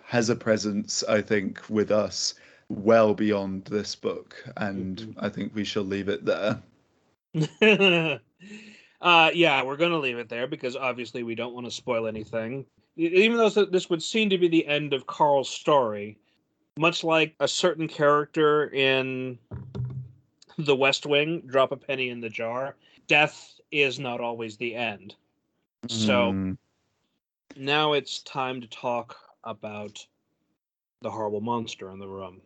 has 0.05 0.29
a 0.29 0.35
presence, 0.35 1.03
I 1.09 1.21
think, 1.21 1.61
with 1.69 1.91
us 1.91 2.35
well 2.69 3.13
beyond 3.13 3.65
this 3.65 3.95
book, 3.95 4.35
and 4.57 4.97
Mm-hmm. 4.97 5.25
I 5.25 5.29
think 5.29 5.53
we 5.53 5.63
shall 5.63 5.83
leave 5.83 6.07
it 6.07 6.23
there. 6.25 6.61
uh, 9.01 9.31
yeah, 9.33 9.63
we're 9.63 9.77
going 9.77 9.91
to 9.91 9.97
leave 9.97 10.17
it 10.17 10.29
there 10.29 10.47
because 10.47 10.75
obviously 10.75 11.23
we 11.23 11.35
don't 11.35 11.53
want 11.53 11.65
to 11.65 11.71
spoil 11.71 12.07
anything. 12.07 12.65
Even 12.95 13.37
though 13.37 13.49
this 13.49 13.89
would 13.89 14.03
seem 14.03 14.29
to 14.29 14.37
be 14.37 14.47
the 14.47 14.67
end 14.67 14.93
of 14.93 15.07
Carl's 15.07 15.49
story, 15.49 16.17
much 16.77 17.03
like 17.03 17.35
a 17.39 17.47
certain 17.47 17.87
character 17.87 18.69
in 18.69 19.39
The 20.57 20.75
West 20.75 21.05
Wing, 21.05 21.41
drop 21.45 21.71
a 21.71 21.77
penny 21.77 22.09
in 22.09 22.21
the 22.21 22.29
jar, 22.29 22.75
death 23.07 23.59
is 23.71 23.99
not 23.99 24.21
always 24.21 24.57
the 24.57 24.75
end. 24.75 25.15
So 25.87 26.33
Mm, 26.33 26.57
now 27.55 27.93
it's 27.93 28.21
time 28.23 28.61
to 28.61 28.67
talk 28.67 29.17
about 29.43 30.05
the 31.01 31.11
horrible 31.11 31.41
monster 31.41 31.89
in 31.91 31.99
the 31.99 32.07
room. 32.07 32.41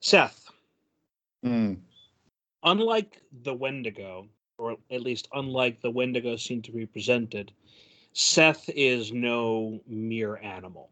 Seth, 0.00 0.50
mm, 1.44 1.78
unlike 2.62 3.20
the 3.42 3.54
Wendigo, 3.54 4.28
or 4.58 4.76
at 4.90 5.02
least 5.02 5.28
unlike 5.32 5.80
the 5.80 5.90
Wendigo 5.90 6.36
seem 6.36 6.62
to 6.62 6.72
be 6.72 6.86
presented, 6.86 7.52
Seth 8.12 8.68
is 8.68 9.12
no 9.12 9.80
mere 9.86 10.36
animal. 10.36 10.90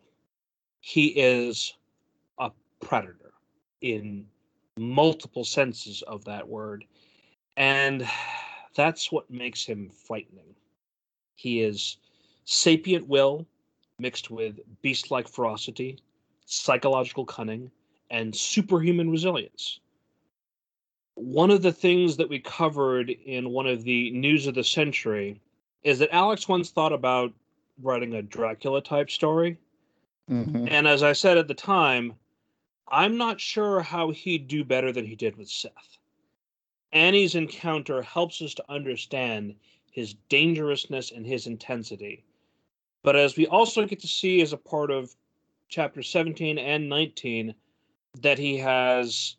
He 0.81 1.09
is 1.09 1.75
a 2.39 2.51
predator 2.81 3.33
in 3.81 4.27
multiple 4.79 5.45
senses 5.45 6.03
of 6.03 6.25
that 6.25 6.49
word. 6.49 6.85
And 7.57 8.09
that's 8.75 9.12
what 9.12 9.31
makes 9.31 9.64
him 9.64 9.91
frightening. 9.91 10.55
He 11.35 11.61
is 11.61 11.99
sapient 12.45 13.07
will 13.07 13.47
mixed 13.99 14.31
with 14.31 14.61
beast 14.81 15.11
like 15.11 15.29
ferocity, 15.29 15.99
psychological 16.47 17.27
cunning, 17.27 17.71
and 18.11 18.35
superhuman 18.35 19.11
resilience 19.11 19.81
one 21.21 21.51
of 21.51 21.61
the 21.61 21.73
things 21.73 22.16
that 22.16 22.29
we 22.31 22.39
covered 22.39 23.11
in 23.11 23.51
one 23.51 23.66
of 23.66 23.85
the 23.85 24.11
news 24.12 24.47
of 24.47 24.55
the 24.55 24.64
century 24.64 25.39
is 25.83 25.99
that 25.99 26.14
Alex 26.14 26.49
once 26.49 26.70
thought 26.70 26.93
about 26.93 27.33
writing 27.83 28.14
a 28.14 28.22
Dracula 28.22 28.83
type 28.83 29.11
story. 29.11 29.59
mhm. 30.31 30.70
And 30.70 30.87
as 30.87 31.03
I 31.03 31.12
said 31.12 31.39
at 31.39 31.49
the 31.49 31.55
time, 31.55 32.14
I'm 32.89 33.16
not 33.16 33.41
sure 33.41 33.81
how 33.81 34.11
he'd 34.11 34.49
do 34.49 34.64
better 34.64 34.93
than 34.93 35.07
he 35.07 35.16
did 35.16 35.37
with 35.37 35.49
Seth. 35.49 35.99
Annie's 36.93 37.35
encounter 37.35 38.03
helps 38.03 38.43
us 38.43 38.55
to 38.55 38.70
understand 38.70 39.55
his 39.91 40.14
dangerousness 40.28 41.11
and 41.12 41.26
his 41.26 41.47
intensity. 41.47 42.24
But 43.03 43.16
as 43.16 43.37
we 43.37 43.47
also 43.47 43.87
get 43.87 44.01
to 44.01 44.09
see 44.09 44.41
as 44.41 44.53
a 44.53 44.57
part 44.57 44.91
of 44.91 45.14
chapter 45.68 46.03
17 46.03 46.59
and 46.59 46.89
19, 46.89 47.55
that 48.20 48.39
he 48.39 48.57
has 48.59 49.37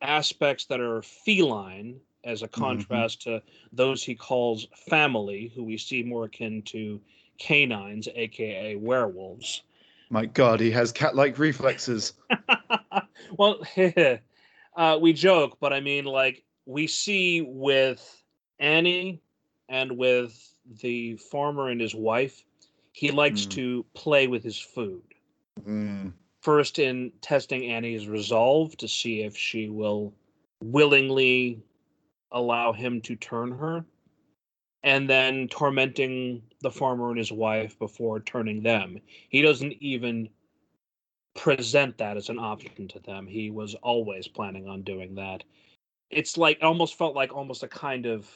aspects 0.00 0.66
that 0.66 0.80
are 0.80 1.02
feline 1.02 2.00
as 2.24 2.42
a 2.42 2.48
contrast 2.48 3.22
to 3.22 3.42
those 3.72 4.02
he 4.02 4.14
calls 4.14 4.66
family, 4.88 5.52
who 5.54 5.64
we 5.64 5.76
see 5.76 6.02
more 6.02 6.24
akin 6.24 6.62
to 6.62 7.00
canines, 7.38 8.08
aka 8.14 8.76
werewolves. 8.76 9.62
My 10.10 10.26
God, 10.26 10.60
he 10.60 10.70
has 10.70 10.92
cat-like 10.92 11.38
reflexes. 11.38 12.12
well, 13.38 13.60
uh, 14.76 14.98
we 15.00 15.12
joke, 15.12 15.58
but 15.60 15.72
I 15.72 15.80
mean, 15.80 16.04
like, 16.04 16.44
we 16.66 16.86
see 16.86 17.40
with 17.40 18.22
Annie 18.58 19.20
and 19.68 19.96
with 19.96 20.54
the 20.82 21.16
farmer 21.16 21.68
and 21.68 21.80
his 21.80 21.94
wife, 21.94 22.44
he 22.92 23.10
likes 23.10 23.46
Mm. 23.46 23.50
to 23.50 23.86
play 23.94 24.26
with 24.26 24.44
his 24.44 24.58
food. 24.58 25.02
Mm, 25.66 26.12
First, 26.40 26.78
in 26.78 27.12
testing 27.20 27.70
Annie's 27.70 28.06
resolve 28.08 28.76
to 28.78 28.88
see 28.88 29.22
if 29.22 29.36
she 29.36 29.68
will 29.68 30.12
willingly 30.60 31.62
allow 32.32 32.72
him 32.72 33.00
to 33.02 33.16
turn 33.16 33.52
her, 33.52 33.84
and 34.82 35.08
then 35.08 35.48
tormenting 35.48 36.42
the 36.62 36.70
farmer 36.70 37.10
and 37.10 37.18
his 37.18 37.32
wife 37.32 37.78
before 37.78 38.20
turning 38.20 38.62
them. 38.62 38.98
He 39.28 39.42
doesn't 39.42 39.74
even 39.80 40.28
present 41.34 41.96
that 41.98 42.16
as 42.16 42.28
an 42.28 42.38
option 42.38 42.88
to 42.88 42.98
them. 43.00 43.26
He 43.26 43.50
was 43.50 43.74
always 43.76 44.28
planning 44.28 44.68
on 44.68 44.82
doing 44.82 45.14
that. 45.14 45.44
It's 46.10 46.36
like 46.36 46.58
it 46.58 46.64
almost 46.64 46.98
felt 46.98 47.14
like 47.14 47.34
almost 47.34 47.62
a 47.62 47.68
kind 47.68 48.06
of 48.06 48.28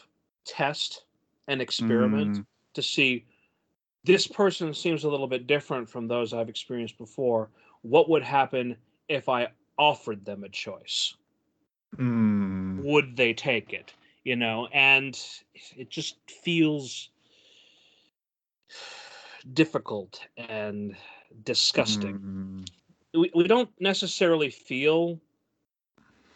test 0.47 1.05
and 1.49 1.61
experiment 1.61 2.39
mm, 2.39 2.47
to 2.75 2.83
see 2.83 3.27
this 4.05 4.27
person 4.27 4.73
seems 4.73 5.05
a 5.05 5.09
little 5.09 5.27
bit 5.27 5.47
different 5.47 5.89
from 5.89 6.07
those 6.07 6.33
I've 6.33 6.49
experienced 6.49 6.97
before. 6.97 7.51
What 7.83 8.09
would 8.09 8.23
happen 8.23 8.77
if 9.09 9.29
I 9.29 9.49
offered 9.79 10.25
them 10.25 10.45
a 10.45 10.49
choice? 10.49 11.15
Mm. 11.95 12.85
Would 12.85 13.17
they 13.17 13.35
take 13.35 13.73
it? 13.73 13.95
You 14.25 14.37
know, 14.37 14.67
and 14.73 15.19
it 15.77 15.91
just 15.91 16.19
feels 16.31 17.11
difficult 19.53 20.27
and 20.37 20.97
disgusting. 21.45 22.19
Mm, 22.19 22.65
we, 23.15 23.31
we 23.35 23.45
don't 23.45 23.71
necessarily 23.81 24.51
feel 24.51 25.21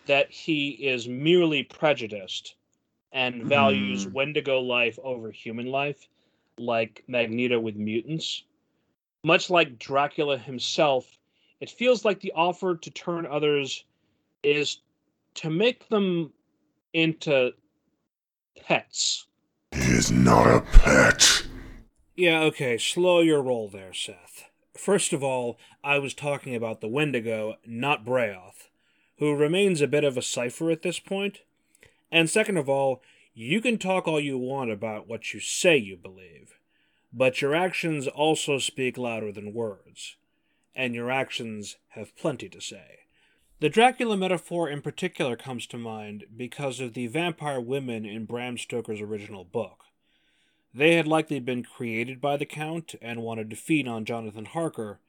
that 0.06 0.30
he 0.30 0.70
is 0.70 1.08
merely 1.08 1.62
prejudiced 1.62 2.56
and 3.12 3.44
values 3.46 4.06
Mhm. 4.06 4.12
Wendigo 4.12 4.60
life 4.60 4.98
over 5.02 5.30
human 5.30 5.66
life, 5.66 6.08
like 6.58 7.04
Magneto 7.08 7.58
with 7.60 7.76
mutants. 7.76 8.44
Much 9.24 9.50
like 9.50 9.78
Dracula 9.78 10.38
himself, 10.38 11.18
it 11.60 11.70
feels 11.70 12.04
like 12.04 12.20
the 12.20 12.32
offer 12.32 12.76
to 12.76 12.90
turn 12.90 13.26
others 13.26 13.84
is 14.42 14.78
to 15.34 15.50
make 15.50 15.88
them 15.88 16.32
into 16.92 17.52
pets. 18.60 19.26
He 19.72 19.80
is 19.80 20.10
not 20.10 20.46
a 20.46 20.60
pet. 20.60 21.46
Yeah, 22.16 22.40
okay, 22.42 22.76
slow 22.76 23.20
your 23.20 23.42
roll 23.42 23.68
there, 23.68 23.94
Seth. 23.94 24.44
First 24.76 25.12
of 25.12 25.22
all, 25.22 25.58
I 25.84 25.98
was 25.98 26.14
talking 26.14 26.54
about 26.54 26.80
the 26.80 26.88
Wendigo, 26.88 27.56
not 27.66 28.04
Brayoth, 28.04 28.68
who 29.18 29.34
remains 29.34 29.80
a 29.80 29.88
bit 29.88 30.04
of 30.04 30.16
a 30.16 30.22
cipher 30.22 30.70
at 30.70 30.82
this 30.82 30.98
point. 30.98 31.40
And 32.10 32.28
second 32.28 32.56
of 32.56 32.68
all, 32.68 33.02
you 33.34 33.60
can 33.60 33.78
talk 33.78 34.08
all 34.08 34.20
you 34.20 34.38
want 34.38 34.70
about 34.70 35.06
what 35.06 35.32
you 35.32 35.40
say 35.40 35.76
you 35.76 35.96
believe, 35.96 36.58
but 37.12 37.40
your 37.40 37.54
actions 37.54 38.06
also 38.06 38.58
speak 38.58 38.98
louder 38.98 39.32
than 39.32 39.54
words, 39.54 40.16
and 40.74 40.94
your 40.94 41.10
actions 41.10 41.76
have 41.90 42.16
plenty 42.16 42.48
to 42.48 42.60
say. 42.60 42.99
The 43.60 43.68
Dracula 43.68 44.16
metaphor 44.16 44.70
in 44.70 44.80
particular 44.80 45.36
comes 45.36 45.66
to 45.66 45.76
mind 45.76 46.24
because 46.34 46.80
of 46.80 46.94
the 46.94 47.08
vampire 47.08 47.60
women 47.60 48.06
in 48.06 48.24
Bram 48.24 48.56
Stoker's 48.56 49.02
original 49.02 49.44
book. 49.44 49.84
They 50.72 50.94
had 50.94 51.06
likely 51.06 51.40
been 51.40 51.62
created 51.64 52.22
by 52.22 52.38
the 52.38 52.46
Count 52.46 52.94
and 53.02 53.20
wanted 53.20 53.50
to 53.50 53.56
feed 53.56 53.86
on 53.86 54.06
Jonathan 54.06 54.46
Harker, 54.46 55.00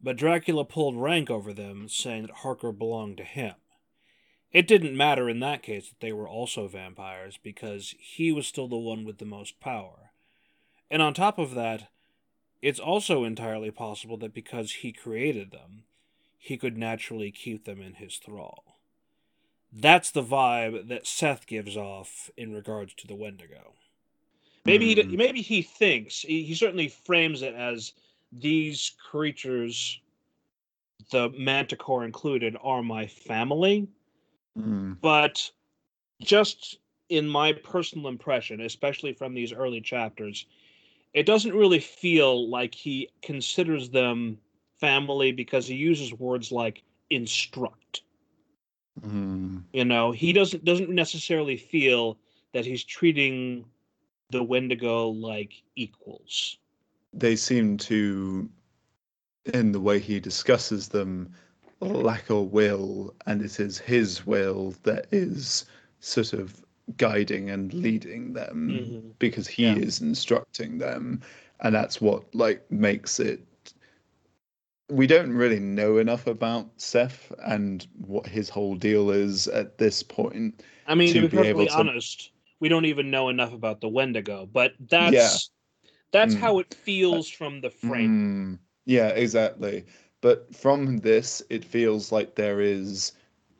but 0.00 0.16
Dracula 0.16 0.64
pulled 0.64 0.94
rank 0.96 1.28
over 1.28 1.52
them, 1.52 1.88
saying 1.88 2.22
that 2.22 2.36
Harker 2.36 2.70
belonged 2.70 3.16
to 3.16 3.24
him. 3.24 3.56
It 4.52 4.68
didn't 4.68 4.96
matter 4.96 5.28
in 5.28 5.40
that 5.40 5.64
case 5.64 5.88
that 5.88 5.98
they 5.98 6.12
were 6.12 6.28
also 6.28 6.68
vampires, 6.68 7.36
because 7.42 7.96
he 7.98 8.30
was 8.30 8.46
still 8.46 8.68
the 8.68 8.76
one 8.76 9.04
with 9.04 9.18
the 9.18 9.24
most 9.24 9.58
power. 9.58 10.12
And 10.88 11.02
on 11.02 11.14
top 11.14 11.36
of 11.36 11.56
that, 11.56 11.88
it's 12.62 12.78
also 12.78 13.24
entirely 13.24 13.72
possible 13.72 14.16
that 14.18 14.32
because 14.32 14.70
he 14.70 14.92
created 14.92 15.50
them, 15.50 15.82
he 16.38 16.56
could 16.56 16.78
naturally 16.78 17.30
keep 17.30 17.64
them 17.64 17.82
in 17.82 17.94
his 17.94 18.16
thrall. 18.16 18.78
That's 19.72 20.10
the 20.10 20.22
vibe 20.22 20.88
that 20.88 21.06
Seth 21.06 21.46
gives 21.46 21.76
off 21.76 22.30
in 22.36 22.52
regards 22.54 22.94
to 22.94 23.06
the 23.06 23.14
Wendigo. 23.14 23.74
Maybe 24.64 24.94
he, 24.94 25.02
Mm. 25.02 25.16
maybe 25.16 25.42
he 25.42 25.62
thinks 25.62 26.22
he, 26.22 26.42
he 26.44 26.54
certainly 26.54 26.88
frames 26.88 27.42
it 27.42 27.54
as 27.54 27.92
these 28.32 28.92
creatures, 29.10 30.00
the 31.10 31.30
Manticore 31.30 32.04
included, 32.04 32.56
are 32.62 32.82
my 32.82 33.06
family. 33.06 33.88
mm, 34.56 34.98
But 35.00 35.50
just 36.20 36.78
in 37.08 37.28
my 37.28 37.52
personal 37.52 38.08
impression, 38.08 38.60
especially 38.60 39.12
from 39.12 39.34
these 39.34 39.52
early 39.52 39.80
chapters, 39.80 40.46
it 41.14 41.24
doesn't 41.24 41.54
really 41.54 41.80
feel 41.80 42.48
like 42.48 42.74
he 42.74 43.08
considers 43.22 43.90
them 43.90 44.38
family 44.78 45.32
because 45.32 45.66
he 45.66 45.74
uses 45.76 46.12
words 46.14 46.52
like 46.52 46.82
instruct. 47.10 48.02
mm. 49.00 49.62
You 49.72 49.84
know, 49.84 50.12
he 50.12 50.32
doesn't 50.32 50.64
doesn't 50.64 50.90
necessarily 50.90 51.56
feel 51.56 52.18
that 52.52 52.64
he's 52.66 52.84
treating 52.84 53.64
the 54.30 54.42
Wendigo 54.42 55.08
like 55.08 55.62
equals. 55.76 56.58
They 57.12 57.36
seem 57.36 57.76
to, 57.78 58.48
in 59.54 59.72
the 59.72 59.80
way 59.80 59.98
he 59.98 60.20
discusses 60.20 60.88
them, 60.88 61.32
lack 61.80 62.30
a 62.30 62.40
will, 62.42 63.14
and 63.26 63.42
it 63.42 63.60
is 63.60 63.78
his 63.78 64.26
will 64.26 64.74
that 64.82 65.06
is 65.12 65.64
sort 66.00 66.32
of 66.32 66.64
guiding 66.96 67.50
and 67.50 67.72
leading 67.74 68.32
them 68.34 68.68
Mhm. 68.70 69.18
because 69.18 69.48
he 69.48 69.64
Yeah. 69.64 69.76
is 69.76 70.00
instructing 70.00 70.78
them, 70.78 71.20
and 71.60 71.74
that's 71.74 72.00
what 72.00 72.34
like 72.34 72.70
makes 72.70 73.20
it. 73.20 73.40
We 74.88 75.06
don't 75.06 75.32
really 75.32 75.60
know 75.60 75.98
enough 75.98 76.26
about 76.26 76.80
Seth 76.80 77.32
and 77.44 77.86
what 77.98 78.28
his 78.28 78.50
whole 78.50 78.74
deal 78.76 79.10
is 79.10 79.46
at 79.48 79.78
this 79.78 80.02
point. 80.02 80.62
I 80.86 80.94
mean, 80.94 81.14
to, 81.14 81.20
to 81.20 81.28
be 81.28 81.28
be 81.28 81.28
perfectly 81.28 81.68
to- 81.68 81.90
honest, 81.90 82.32
we 82.58 82.68
don't 82.68 82.84
even 82.86 83.10
know 83.10 83.28
enough 83.28 83.52
about 83.52 83.80
the 83.80 83.88
Wendigo, 83.88 84.46
but 84.46 84.74
that's 84.78 85.50
that's 86.12 86.34
Mm. 86.34 86.40
how 86.40 86.58
it 86.58 86.72
feels 86.74 87.28
from 87.28 87.60
the 87.60 87.70
frame. 87.70 88.22
Mm, 88.22 88.58
yeah, 88.86 89.08
exactly. 89.08 89.84
But 90.20 90.54
from 90.54 90.98
this, 90.98 91.42
it 91.50 91.64
feels 91.64 92.10
like 92.12 92.34
there 92.34 92.60
is, 92.60 93.12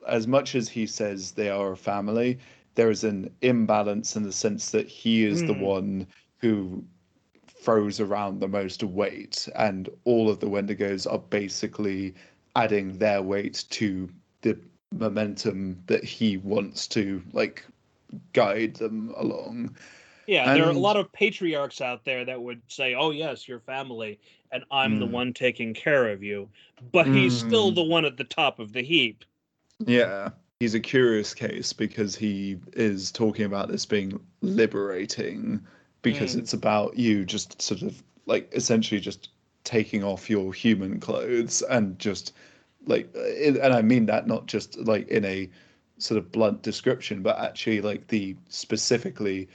as 0.07 0.27
much 0.27 0.55
as 0.55 0.69
he 0.69 0.85
says 0.87 1.31
they 1.33 1.49
are 1.49 1.71
a 1.71 1.77
family, 1.77 2.39
there 2.75 2.89
is 2.89 3.03
an 3.03 3.35
imbalance 3.41 4.15
in 4.15 4.23
the 4.23 4.31
sense 4.31 4.71
that 4.71 4.87
he 4.87 5.23
is 5.23 5.43
the 5.43 5.53
Mm. 5.53 5.55
one 5.55 6.07
who 6.39 6.85
throws 7.59 7.99
around 7.99 8.39
the 8.39 8.47
most 8.47 8.83
weight, 8.83 9.47
and 9.55 9.89
all 10.05 10.29
of 10.29 10.39
the 10.39 10.47
Wendigos 10.47 11.11
are 11.11 11.19
basically 11.19 12.13
adding 12.55 12.97
their 12.97 13.21
weight 13.21 13.65
to 13.71 14.09
the 14.41 14.57
momentum 14.91 15.81
that 15.87 16.03
he 16.03 16.37
wants 16.37 16.87
to 16.87 17.21
like 17.33 17.65
guide 18.33 18.75
them 18.75 19.13
along. 19.17 19.75
Yeah, 20.25 20.53
there 20.53 20.65
are 20.67 20.71
a 20.71 20.77
lot 20.77 20.95
of 20.95 21.11
patriarchs 21.11 21.81
out 21.81 22.05
there 22.05 22.23
that 22.25 22.41
would 22.41 22.61
say, 22.67 22.93
"Oh 22.95 23.11
yes, 23.11 23.47
your 23.47 23.59
family, 23.59 24.19
and 24.51 24.63
I'm 24.71 24.99
the 24.99 25.07
Mm. 25.07 25.11
one 25.11 25.33
taking 25.33 25.73
care 25.73 26.09
of 26.09 26.23
you," 26.23 26.49
but 26.91 27.07
he's 27.07 27.33
still 27.33 27.71
Mm. 27.71 27.75
the 27.75 27.83
one 27.83 28.05
at 28.05 28.17
the 28.17 28.23
top 28.23 28.59
of 28.59 28.71
the 28.73 28.81
heap. 28.83 29.25
Yeah, 29.85 30.29
he's 30.59 30.75
a 30.75 30.79
curious 30.79 31.33
case 31.33 31.73
because 31.73 32.15
he 32.15 32.57
is 32.73 33.11
talking 33.11 33.45
about 33.45 33.69
this 33.69 33.85
being 33.85 34.19
liberating 34.41 35.65
because 36.01 36.35
Mm. 36.35 36.39
it's 36.39 36.53
about 36.53 36.97
you 36.97 37.25
just 37.25 37.61
sort 37.61 37.81
of 37.81 38.01
like 38.25 38.49
essentially 38.53 38.99
just 38.99 39.29
taking 39.63 40.03
off 40.03 40.29
your 40.29 40.53
human 40.53 40.99
clothes 40.99 41.61
and 41.63 41.97
just 41.99 42.33
like 42.85 43.09
and 43.15 43.73
I 43.73 43.81
mean 43.81 44.05
that 44.05 44.27
not 44.27 44.45
just 44.45 44.77
like 44.79 45.07
in 45.09 45.25
a 45.25 45.49
sort 45.97 46.17
of 46.17 46.31
blunt 46.31 46.61
description 46.61 47.21
but 47.21 47.37
actually 47.39 47.81
like 47.81 48.07
the 48.07 48.35
specifically 48.47 49.49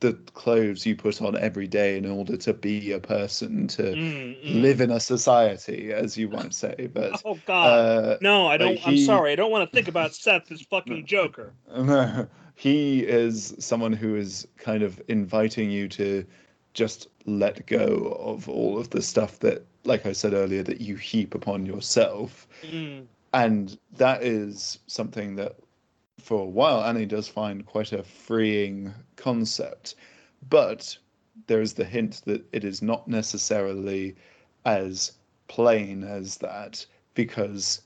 the 0.00 0.14
clothes 0.34 0.86
you 0.86 0.96
put 0.96 1.20
on 1.22 1.36
every 1.36 1.66
day 1.68 1.96
in 1.98 2.06
order 2.06 2.36
to 2.36 2.54
be 2.54 2.92
a 2.92 2.98
person 2.98 3.66
to 3.68 3.82
Mm, 3.94 4.36
mm. 4.44 4.62
live 4.62 4.80
in 4.80 4.90
a 4.90 5.00
society 5.00 5.92
as 5.92 6.16
you 6.16 6.28
might 6.28 6.54
say 6.54 6.88
but 6.92 7.20
Oh 7.24 7.38
God, 7.46 7.66
uh 7.80 8.16
no! 8.20 8.46
I 8.46 8.56
don't. 8.56 8.76
like, 8.76 8.86
I'm 8.86 8.96
sorry. 8.96 9.32
I 9.32 9.36
don't 9.36 9.50
want 9.50 9.68
to 9.68 9.74
think 9.74 9.88
about 9.88 10.14
Seth 10.24 10.50
as 10.50 10.62
fucking 10.62 11.06
Joker. 11.06 11.52
No, 11.76 12.26
he 12.56 13.00
is 13.06 13.54
someone 13.58 13.92
who 13.92 14.16
is 14.16 14.46
kind 14.58 14.82
of 14.82 15.00
inviting 15.08 15.70
you 15.70 15.88
to 15.88 16.24
just 16.74 17.08
let 17.26 17.66
go 17.66 18.16
of 18.20 18.48
all 18.48 18.78
of 18.78 18.90
the 18.90 19.02
stuff 19.02 19.38
that, 19.40 19.64
like 19.84 20.06
I 20.06 20.12
said 20.12 20.32
earlier, 20.34 20.62
that 20.62 20.80
you 20.80 20.96
heap 20.96 21.34
upon 21.34 21.66
yourself. 21.66 22.46
Mm, 22.62 23.06
And 23.32 23.78
that 23.96 24.22
is 24.22 24.78
something 24.86 25.36
that, 25.36 25.56
for 26.20 26.42
a 26.42 26.48
while, 26.48 26.82
Annie 26.84 27.06
does 27.06 27.28
find 27.28 27.66
quite 27.66 27.92
a 27.92 28.02
freeing 28.02 28.92
concept. 29.16 29.94
But 30.48 30.96
there 31.46 31.60
is 31.60 31.74
the 31.74 31.84
hint 31.84 32.22
that 32.26 32.44
it 32.52 32.64
is 32.64 32.82
not 32.82 33.08
necessarily 33.08 34.16
as 34.64 35.12
plain 35.48 36.04
as 36.04 36.36
that 36.38 36.86
because 37.14 37.82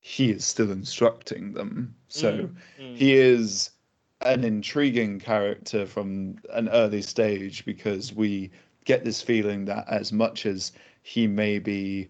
he 0.00 0.30
is 0.30 0.44
still 0.44 0.70
instructing 0.70 1.52
them. 1.52 1.94
So 2.08 2.32
mm, 2.32 2.54
mm. 2.80 2.96
he 2.96 3.14
is 3.14 3.70
an 4.24 4.44
intriguing 4.44 5.18
character 5.18 5.86
from 5.86 6.38
an 6.52 6.68
early 6.68 7.02
stage 7.02 7.64
because 7.64 8.12
we 8.12 8.50
get 8.84 9.04
this 9.04 9.22
feeling 9.22 9.64
that 9.66 9.86
as 9.88 10.12
much 10.12 10.46
as 10.46 10.72
he 11.02 11.26
may 11.26 11.58
be 11.58 12.08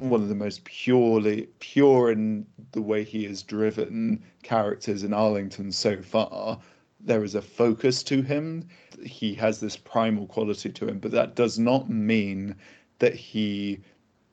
one 0.00 0.22
of 0.22 0.28
the 0.28 0.34
most 0.34 0.64
purely 0.64 1.48
pure 1.58 2.10
in 2.10 2.46
the 2.72 2.82
way 2.82 3.04
he 3.04 3.26
is 3.26 3.42
driven 3.42 4.22
characters 4.42 5.02
in 5.04 5.12
Arlington 5.12 5.72
so 5.72 6.00
far 6.02 6.58
there 7.00 7.22
is 7.22 7.34
a 7.34 7.42
focus 7.42 8.02
to 8.02 8.22
him. 8.22 8.66
He 9.02 9.34
has 9.34 9.60
this 9.60 9.76
primal 9.76 10.26
quality 10.26 10.70
to 10.70 10.88
him 10.88 10.98
but 10.98 11.12
that 11.12 11.36
does 11.36 11.58
not 11.58 11.88
mean 11.88 12.56
that 12.98 13.14
he 13.14 13.80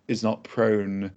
is 0.07 0.23
not 0.23 0.43
prone 0.43 1.11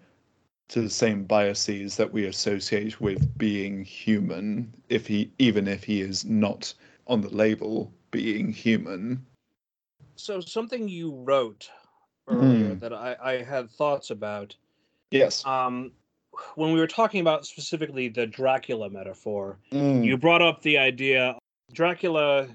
to 0.69 0.83
the 0.83 0.91
same 0.91 1.25
biases 1.25 1.97
that 1.97 2.13
we 2.13 2.27
associate 2.27 3.01
with 3.01 3.37
being 3.39 3.85
human 3.85 4.73
if 4.89 5.07
he 5.07 5.33
even 5.39 5.67
if 5.67 5.85
he 5.85 6.01
is 6.03 6.25
not 6.25 6.75
on 7.07 7.23
the 7.23 7.31
label 7.31 7.93
being 8.11 8.53
human. 8.53 9.25
So 10.17 10.41
something 10.41 10.89
you 10.89 11.15
wrote 11.15 11.71
earlier 12.29 12.75
Mm. 12.75 12.81
that 12.81 12.93
I, 12.93 13.17
I 13.23 13.43
had 13.43 13.71
thoughts 13.71 14.11
about. 14.11 14.55
yes 15.11 15.45
Um, 15.47 15.93
when 16.55 16.73
we 16.73 16.79
were 16.79 16.87
talking 16.87 17.21
about 17.21 17.47
specifically 17.47 18.09
the 18.09 18.27
Dracula 18.27 18.89
metaphor, 18.91 19.59
Mm, 19.73 20.05
you 20.05 20.17
brought 20.17 20.43
up 20.43 20.63
the 20.63 20.79
idea 20.79 21.37
Dracula 21.73 22.49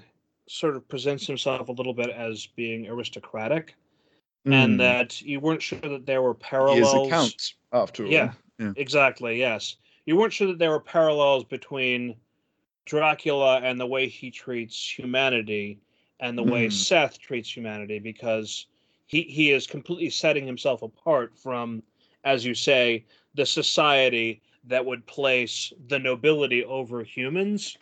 sort 0.48 0.76
of 0.76 0.86
presents 0.88 1.26
himself 1.26 1.68
a 1.68 1.72
little 1.72 1.94
bit 1.94 2.10
as 2.10 2.46
being 2.56 2.86
aristocratic, 2.86 3.74
mm. 4.46 4.52
and 4.52 4.78
that 4.80 5.20
you 5.22 5.40
weren't 5.40 5.62
sure 5.62 5.78
that 5.80 6.06
there 6.06 6.22
were 6.22 6.34
he 6.34 6.40
parallels. 6.40 6.78
is 6.88 6.94
a 6.94 7.10
count 7.10 7.54
after 7.72 8.04
all 8.04 8.10
Yeah. 8.10 8.32
yeah 8.58 8.72
Exactly, 8.76 9.38
yes. 9.38 9.76
You 10.06 10.16
weren't 10.16 10.32
sure 10.32 10.46
that 10.48 10.58
there 10.58 10.70
were 10.70 10.80
parallels 10.80 11.44
between 11.44 12.16
Dracula 12.86 13.60
and 13.62 13.80
the 13.80 13.86
way 13.86 14.06
he 14.08 14.30
treats 14.30 14.98
humanity 14.98 15.78
and 16.20 16.36
the 16.36 16.42
way 16.42 16.66
Mhm. 16.66 16.72
Seth 16.72 17.18
treats 17.18 17.54
humanity 17.54 17.98
because 17.98 18.66
he, 19.06 19.22
he 19.22 19.50
is 19.50 19.66
completely 19.66 20.10
setting 20.10 20.46
himself 20.46 20.82
apart 20.82 21.36
from, 21.36 21.82
as 22.24 22.44
you 22.44 22.54
say, 22.54 23.04
the 23.34 23.46
society 23.46 24.42
that 24.64 24.84
would 24.84 25.06
place 25.06 25.72
the 25.88 25.98
nobility 25.98 26.64
over 26.64 27.02
humans. 27.02 27.76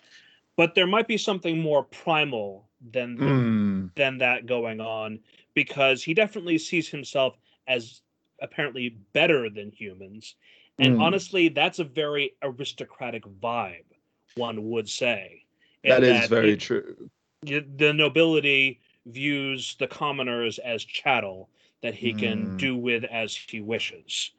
But 0.57 0.75
there 0.75 0.87
might 0.87 1.09
be 1.09 1.17
something 1.17 1.59
more 1.59 1.85
primal 1.85 2.69
than 2.91 3.17
the, 3.17 3.25
Mm, 3.25 3.91
than 3.95 4.19
that 4.19 4.47
going 4.47 4.81
on 4.81 5.21
because 5.55 6.03
he 6.03 6.15
definitely 6.15 6.59
sees 6.59 6.89
himself 6.89 7.39
as 7.69 8.03
apparently 8.41 8.91
better 9.13 9.49
than 9.49 9.71
humans. 9.71 10.35
And 10.79 10.95
Mm. 10.95 11.01
honestly, 11.01 11.49
that's 11.49 11.79
a 11.79 11.85
very 11.85 12.35
aristocratic 12.43 13.25
vibe, 13.25 13.85
one 14.35 14.71
would 14.71 14.89
say. 14.89 15.45
that 15.85 16.03
is 16.03 16.29
very 16.29 16.53
it- 16.53 16.61
true 16.61 17.11
the 17.43 17.93
nobility 17.93 18.81
views 19.07 19.77
the 19.79 19.87
commoners 19.87 20.59
as 20.61 20.85
chattel 20.85 21.49
that 21.83 21.95
he 21.95 22.13
can 22.13 22.47
Mm. 22.53 22.59
do 22.59 22.77
with 22.77 23.05
as 23.05 23.35
he 23.37 23.61
wishes. 23.61 24.31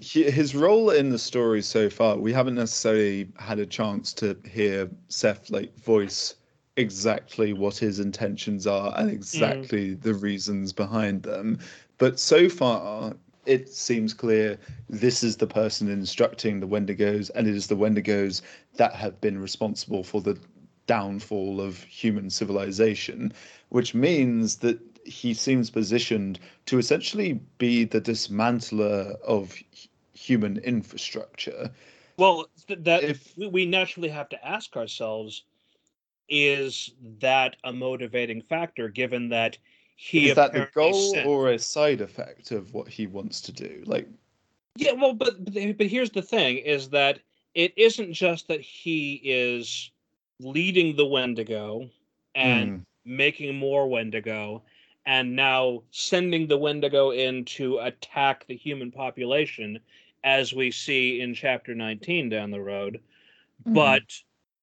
his 0.00 0.54
role 0.54 0.90
in 0.90 1.10
the 1.10 1.18
story 1.18 1.60
so 1.60 1.90
far 1.90 2.16
we 2.16 2.32
haven't 2.32 2.54
necessarily 2.54 3.28
had 3.38 3.58
a 3.58 3.66
chance 3.66 4.14
to 4.14 4.36
hear 4.50 4.88
seth 5.08 5.50
like 5.50 5.74
voice 5.76 6.36
exactly 6.76 7.52
what 7.52 7.76
his 7.76 7.98
intentions 8.00 8.66
are 8.66 8.94
and 8.96 9.10
exactly 9.10 9.94
the 9.94 10.14
reasons 10.14 10.72
behind 10.72 11.22
them 11.22 11.58
but 11.98 12.18
so 12.18 12.48
far 12.48 13.14
it 13.46 13.68
seems 13.68 14.14
clear 14.14 14.58
this 14.88 15.22
is 15.22 15.36
the 15.36 15.46
person 15.46 15.88
instructing 15.88 16.60
the 16.60 16.66
wendigos 16.68 17.30
and 17.34 17.46
it 17.46 17.54
is 17.54 17.66
the 17.66 17.76
wendigos 17.76 18.40
that 18.76 18.94
have 18.94 19.20
been 19.20 19.38
responsible 19.38 20.02
for 20.04 20.20
the 20.22 20.38
downfall 20.94 21.60
of 21.60 21.72
human 21.84 22.28
civilization 22.30 23.32
which 23.68 23.94
means 23.94 24.56
that 24.56 24.78
he 25.04 25.32
seems 25.32 25.70
positioned 25.70 26.38
to 26.66 26.78
essentially 26.78 27.32
be 27.58 27.84
the 27.84 28.00
dismantler 28.00 28.98
of 29.36 29.56
human 30.12 30.58
infrastructure. 30.58 31.70
Well, 32.18 32.36
that 32.68 33.02
If- 33.04 33.36
we, 33.36 33.64
naturally 33.66 34.08
have 34.10 34.28
to 34.30 34.46
ask 34.46 34.76
ourselves 34.76 35.44
is 36.28 36.92
that 37.20 37.56
a 37.64 37.72
motivating 37.72 38.42
factor 38.42 38.88
given 38.88 39.28
that 39.30 39.56
he 39.96 40.28
Is 40.28 40.34
that 40.36 40.52
the 40.52 40.68
goal 40.74 40.92
sent- 41.14 41.26
or 41.26 41.50
a 41.50 41.58
side 41.58 42.00
effect 42.00 42.50
of 42.50 42.74
what 42.74 42.88
he 42.88 43.06
wants 43.06 43.40
to 43.42 43.52
do? 43.52 43.82
Like, 43.86 44.08
Yeah, 44.76 44.92
well, 44.92 45.14
but 45.14 45.44
but 45.44 45.54
but 45.78 45.86
here's 45.86 46.10
the 46.18 46.22
thing: 46.34 46.58
is 46.58 46.90
that 46.90 47.20
it 47.54 47.72
isn't 47.76 48.12
just 48.12 48.48
that 48.48 48.60
he 48.60 49.20
is 49.24 49.90
leading 50.40 50.96
the 50.96 51.06
Wendigo 51.06 51.90
and 52.34 52.72
mm, 52.72 52.84
making 53.04 53.56
more 53.56 53.88
Wendigo, 53.88 54.64
and 55.06 55.36
now 55.36 55.82
sending 55.90 56.46
the 56.46 56.58
Wendigo 56.58 57.10
in 57.10 57.44
to 57.44 57.78
attack 57.78 58.46
the 58.46 58.56
human 58.56 58.90
population, 58.90 59.80
as 60.24 60.52
we 60.52 60.70
see 60.70 61.20
in 61.20 61.34
chapter 61.34 61.74
19 61.74 62.28
down 62.28 62.50
the 62.50 62.60
road, 62.60 63.00
mm, 63.66 63.74
but 63.74 64.02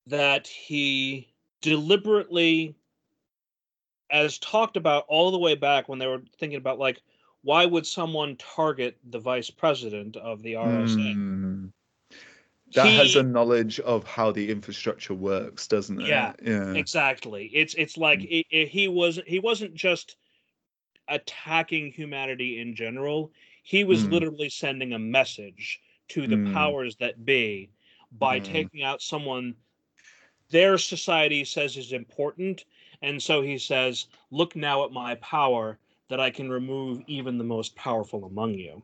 that 0.08 0.48
he 0.48 1.34
deliberately, 1.62 2.76
as 4.10 4.38
talked 4.40 4.78
about 4.78 5.06
all 5.08 5.32
the 5.32 5.38
way 5.38 5.56
back 5.56 5.88
when 5.90 6.00
they 6.00 6.08
were 6.08 6.22
thinking 6.40 6.58
about 6.58 6.80
like 6.80 7.02
why 7.42 7.66
would 7.66 7.86
someone 7.86 8.36
target 8.38 8.98
the 9.10 9.20
vice 9.20 9.50
president 9.50 10.18
of 10.18 10.42
the 10.42 10.54
RSA? 10.54 11.20
Mm. 11.20 11.72
That 12.74 12.94
has 12.94 13.16
a 13.16 13.24
knowledge 13.24 13.80
of 13.82 14.06
how 14.06 14.32
the 14.32 14.50
infrastructure 14.50 15.14
works, 15.14 15.68
doesn't 15.68 16.00
it? 16.02 16.08
Yeah, 16.08 16.34
Yeah. 16.42 16.74
Exactly. 16.74 17.48
It's 17.54 17.74
it's 17.76 17.98
like 17.98 18.22
Mm. 18.22 18.28
it, 18.30 18.46
it- 18.50 18.68
he 18.70 18.88
was 18.88 19.20
he 19.28 19.40
wasn't 19.40 19.74
just 19.76 20.18
attacking 21.08 21.92
humanity 21.92 22.60
in 22.60 22.76
general. 22.76 23.32
He 23.64 23.84
was 23.84 24.06
Mm. 24.06 24.12
literally 24.12 24.50
sending 24.50 24.94
a 24.94 25.00
message 25.00 25.82
to 26.10 26.28
the 26.28 26.38
Mm. 26.38 26.46
powers 26.54 26.96
that 26.98 27.26
be 27.26 27.72
by 28.12 28.40
Mm. 28.40 28.44
taking 28.44 28.84
out 28.84 29.02
someone 29.02 29.56
their 30.50 30.78
society 30.78 31.46
says 31.46 31.78
is 31.78 31.94
important, 31.94 32.66
and 33.02 33.22
so 33.24 33.42
he 33.42 33.58
says, 33.58 34.08
"Look 34.32 34.56
now 34.56 34.84
at 34.86 34.92
my 34.92 35.16
power 35.16 35.80
that 36.10 36.20
I 36.20 36.32
can 36.32 36.50
remove 36.50 37.02
even 37.08 37.38
the 37.38 37.44
most 37.46 37.76
powerful 37.76 38.26
among 38.26 38.56
you." 38.56 38.84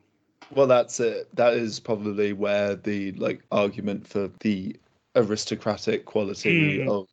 Well, 0.50 0.66
that's 0.66 1.00
it. 1.00 1.28
That 1.34 1.54
is 1.54 1.80
probably 1.80 2.32
where 2.32 2.76
the 2.76 3.12
like 3.12 3.42
argument 3.50 4.06
for 4.06 4.30
the 4.40 4.76
aristocratic 5.16 6.04
quality 6.06 6.80
Mm. 6.80 6.86
of 6.86 7.08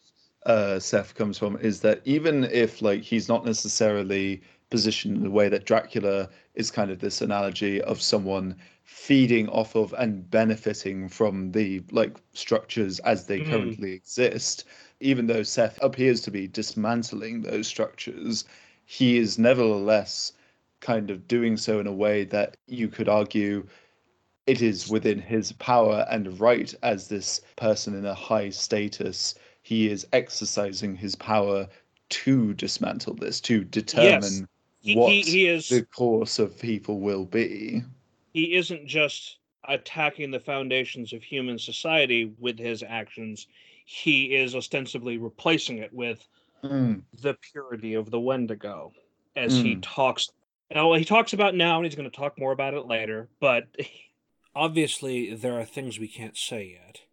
uh, 0.46 0.80
Seth 0.80 1.16
comes 1.16 1.38
from 1.38 1.58
is 1.58 1.82
that 1.82 2.02
even 2.06 2.46
if 2.46 2.82
like 2.82 3.02
he's 3.02 3.28
not 3.30 3.46
necessarily 3.46 4.42
positioned 4.70 5.18
in 5.18 5.24
the 5.24 5.32
way 5.32 5.50
that 5.50 5.66
Dracula 5.66 6.30
is 6.56 6.72
kind 6.72 6.90
of 6.92 7.00
this 7.00 7.22
analogy 7.22 7.82
of 7.82 8.02
someone 8.02 8.56
feeding 8.84 9.48
off 9.50 9.76
of 9.76 9.94
and 9.98 10.30
benefiting 10.30 11.08
from 11.10 11.52
the 11.52 11.82
like 11.92 12.18
structures 12.34 13.00
as 13.00 13.26
they 13.28 13.40
Mm. 13.40 13.50
currently 13.50 13.92
exist, 13.94 14.66
even 15.00 15.28
though 15.28 15.44
Seth 15.44 15.78
appears 15.82 16.22
to 16.22 16.32
be 16.32 16.48
dismantling 16.48 17.42
those 17.42 17.68
structures, 17.68 18.46
he 18.86 19.18
is 19.18 19.38
nevertheless 19.40 20.34
kind 20.82 21.10
of 21.10 21.28
doing 21.28 21.58
so 21.58 21.80
in 21.80 21.88
a 21.88 21.94
way 21.94 22.26
that 22.26 22.58
you 22.68 22.88
could 22.88 23.08
argue 23.08 23.66
it 24.48 24.62
is 24.62 24.90
within 24.90 25.20
his 25.20 25.52
power 25.54 26.06
and 26.10 26.40
right 26.40 26.74
as 26.84 27.08
this 27.08 27.42
person 27.56 27.94
in 27.96 28.06
a 28.06 28.14
high 28.14 28.50
status 28.50 29.36
he 29.62 29.88
is 29.90 30.08
exercising 30.14 30.96
his 30.96 31.16
power 31.16 31.68
to 32.10 32.54
dismantle 32.56 33.14
this 33.14 33.40
to 33.40 33.64
determine 33.64 34.48
He, 34.82 34.96
what 34.96 35.10
he, 35.12 35.22
he 35.22 35.48
is 35.48 35.70
the 35.70 35.84
course 35.84 36.40
of 36.40 36.60
people 36.60 37.00
will 37.00 37.26
be. 37.26 37.84
He 38.34 38.56
isn't 38.56 38.88
just 38.88 39.38
attacking 39.68 40.32
the 40.32 40.40
foundations 40.40 41.14
of 41.14 41.24
human 41.24 41.60
society 41.60 42.34
with 42.40 42.58
his 42.58 42.84
actions. 42.84 43.48
He 43.86 44.36
is 44.36 44.56
ostensibly 44.56 45.18
replacing 45.18 45.78
it 45.78 45.94
with 45.94 46.28
Mm, 46.64 47.02
the 47.22 47.36
purity 47.36 47.94
of 47.94 48.10
the 48.12 48.20
wendigo 48.20 48.94
as 49.36 49.56
he 49.56 49.76
Mm. 49.76 49.80
talks 49.82 50.30
Uh, 50.72 50.76
now 50.76 50.94
he 50.94 51.06
talks 51.06 51.34
about 51.34 51.54
now 51.54 51.76
and 51.76 51.86
he's 51.86 51.96
going 51.96 52.10
to 52.10 52.16
talk 52.16 52.40
more 52.40 52.52
about 52.52 52.74
it 52.74 52.88
later 52.88 53.28
but 53.40 53.68
Obviously, 54.54 55.34
there 55.34 55.58
are 55.58 55.64
things 55.64 55.98
we 55.98 56.10
can't 56.10 56.36
say 56.36 56.78
yet, 56.78 57.04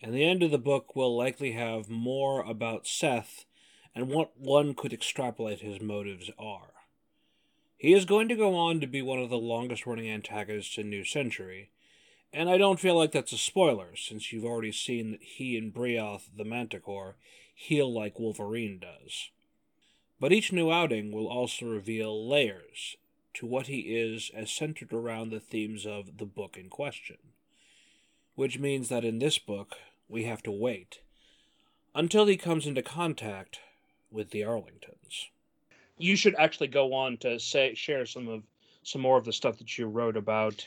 and 0.00 0.14
the 0.14 0.24
end 0.24 0.44
of 0.44 0.52
the 0.52 0.58
book 0.58 0.94
will 0.94 1.16
likely 1.16 1.52
have 1.52 1.88
more 1.90 2.42
about 2.42 2.86
Seth 2.86 3.44
and 3.92 4.08
what 4.08 4.38
one 4.38 4.72
could 4.72 4.92
extrapolate 4.92 5.60
his 5.60 5.80
motives 5.80 6.30
are. 6.38 6.74
He 7.76 7.92
is 7.92 8.04
going 8.04 8.28
to 8.28 8.36
go 8.36 8.54
on 8.54 8.80
to 8.80 8.86
be 8.86 9.02
one 9.02 9.18
of 9.18 9.30
the 9.30 9.36
longest 9.36 9.84
running 9.84 10.08
antagonists 10.08 10.78
in 10.78 10.88
New 10.88 11.04
Century, 11.04 11.70
and 12.32 12.48
I 12.48 12.56
don't 12.56 12.78
feel 12.78 12.94
like 12.94 13.10
that's 13.10 13.32
a 13.32 13.38
spoiler, 13.38 13.96
since 13.96 14.32
you've 14.32 14.44
already 14.44 14.72
seen 14.72 15.10
that 15.10 15.22
he 15.22 15.58
and 15.58 15.74
Brioth 15.74 16.28
the 16.36 16.44
Manticore 16.44 17.16
heal 17.52 17.92
like 17.92 18.20
Wolverine 18.20 18.78
does. 18.78 19.30
But 20.18 20.32
each 20.32 20.52
new 20.52 20.70
outing 20.70 21.12
will 21.12 21.28
also 21.28 21.66
reveal 21.66 22.26
layers 22.28 22.96
to 23.34 23.46
what 23.46 23.66
he 23.66 23.80
is 23.80 24.30
as 24.34 24.50
centered 24.50 24.92
around 24.92 25.30
the 25.30 25.40
themes 25.40 25.84
of 25.86 26.16
the 26.18 26.24
book 26.24 26.56
in 26.56 26.68
question. 26.70 27.18
Which 28.34 28.58
means 28.58 28.88
that 28.88 29.04
in 29.04 29.18
this 29.18 29.38
book, 29.38 29.76
we 30.08 30.24
have 30.24 30.42
to 30.44 30.50
wait 30.50 31.00
until 31.94 32.26
he 32.26 32.36
comes 32.36 32.66
into 32.66 32.82
contact 32.82 33.60
with 34.10 34.30
the 34.30 34.42
Arlingtons. 34.42 35.26
you 35.98 36.14
should 36.16 36.34
actually 36.36 36.68
go 36.68 36.92
on 36.92 37.16
to 37.18 37.38
say 37.40 37.74
share 37.74 38.04
some 38.06 38.28
of 38.28 38.42
some 38.82 39.00
more 39.02 39.16
of 39.18 39.24
the 39.24 39.32
stuff 39.32 39.58
that 39.58 39.76
you 39.78 39.86
wrote 39.86 40.16
about 40.16 40.64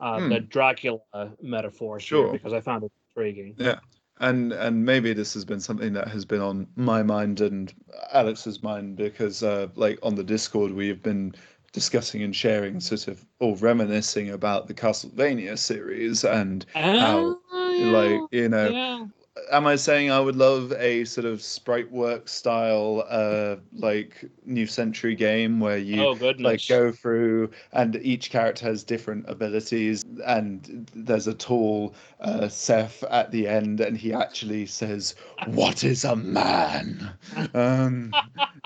uh, 0.00 0.20
Hmm. 0.20 0.28
the 0.30 0.40
dracula 0.40 1.00
metaphor 1.42 1.98
Sure. 2.00 2.24
here 2.24 2.32
because 2.32 2.52
i 2.52 2.60
found 2.60 2.84
it 2.84 2.92
intriguing 3.10 3.54
yeah 3.58 3.80
and 4.20 4.52
and 4.52 4.84
maybe 4.84 5.12
this 5.12 5.34
has 5.34 5.44
been 5.44 5.60
something 5.60 5.92
that 5.92 6.08
has 6.08 6.24
been 6.24 6.40
on 6.40 6.66
my 6.76 7.02
mind 7.02 7.40
and 7.40 7.72
alex's 8.12 8.62
mind 8.62 8.96
because 8.96 9.42
uh 9.42 9.68
like 9.76 9.98
on 10.02 10.14
the 10.14 10.24
discord 10.24 10.72
we've 10.72 11.02
been 11.02 11.34
discussing 11.72 12.22
and 12.22 12.34
sharing 12.34 12.80
sort 12.80 13.08
of 13.08 13.24
or 13.40 13.56
reminiscing 13.56 14.30
about 14.30 14.66
the 14.66 14.74
castlevania 14.74 15.56
series 15.58 16.24
and 16.24 16.66
how 16.74 17.38
like 17.52 18.20
you 18.30 18.48
know 18.48 18.68
yeah. 18.68 19.06
Am 19.52 19.66
I 19.66 19.76
saying 19.76 20.10
I 20.10 20.20
would 20.20 20.36
love 20.36 20.72
a 20.72 21.04
sort 21.04 21.24
of 21.26 21.42
sprite 21.42 21.90
work 21.90 22.28
style 22.28 23.04
uh 23.08 23.56
like 23.72 24.24
new 24.44 24.66
century 24.66 25.14
game 25.14 25.60
where 25.60 25.78
you 25.78 25.96
oh 26.02 26.14
like 26.38 26.66
go 26.66 26.90
through 26.92 27.50
and 27.72 27.96
each 27.96 28.30
character 28.30 28.66
has 28.66 28.82
different 28.84 29.28
abilities 29.28 30.04
and 30.24 30.88
there's 30.94 31.26
a 31.26 31.34
tall 31.34 31.94
uh, 32.20 32.48
Seth 32.48 33.02
at 33.04 33.30
the 33.30 33.46
end 33.48 33.80
and 33.80 33.96
he 33.96 34.12
actually 34.12 34.66
says 34.66 35.14
what 35.44 35.84
is 35.84 36.04
a 36.04 36.16
man? 36.16 37.12
Um 37.54 38.16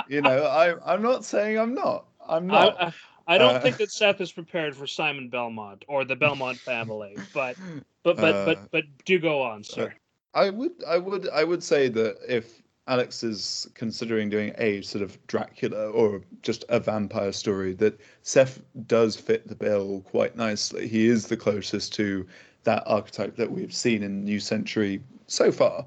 you 0.07 0.21
know 0.23 0.45
I 0.45 0.93
I'm 0.93 1.03
not 1.03 1.25
saying 1.25 1.59
I'm 1.59 1.75
not. 1.75 2.07
I'm 2.29 2.49
I, 2.49 2.67
not. 2.67 2.77
I, 2.79 2.93
I 3.27 3.39
don't 3.39 3.57
Uh, 3.57 3.61
think 3.61 3.79
that 3.79 3.91
Seth 3.91 4.21
is 4.21 4.33
prepared 4.33 4.77
for 4.77 4.87
Simon 4.87 5.29
Belmont 5.29 5.85
or 5.89 6.05
the 6.05 6.17
Belmont 6.17 6.61
family, 6.61 7.23
but 7.33 7.59
but 8.03 8.21
but 8.21 8.43
Uh, 8.45 8.45
but 8.45 8.71
but 8.71 8.85
do 9.05 9.19
go 9.19 9.43
on, 9.43 9.65
sir. 9.65 9.95
I 10.35 10.49
would, 10.51 10.73
I 10.87 10.97
would, 10.99 11.29
I 11.29 11.45
would 11.45 11.63
say 11.63 11.89
that 11.89 12.17
if 12.27 12.63
Alex 12.89 13.23
is 13.23 13.69
considering 13.75 14.31
doing 14.31 14.55
a 14.57 14.81
sort 14.81 15.03
of 15.05 15.19
Dracula 15.27 15.91
or 15.91 16.23
just 16.41 16.65
a 16.69 16.81
vampire 16.81 17.33
story, 17.33 17.75
that 17.75 18.01
Seth 18.23 18.63
does 18.87 19.15
fit 19.15 19.47
the 19.47 19.55
bill 19.55 20.01
quite 20.01 20.35
nicely. 20.35 20.89
He 20.89 21.07
is 21.07 21.27
the 21.27 21.37
closest 21.37 21.93
to 21.95 22.27
that 22.65 22.83
archetype 22.87 23.37
that 23.37 23.53
we've 23.53 23.75
seen 23.75 24.03
in 24.03 24.25
New 24.25 24.41
Century 24.41 25.03
so 25.27 25.53
far. 25.53 25.85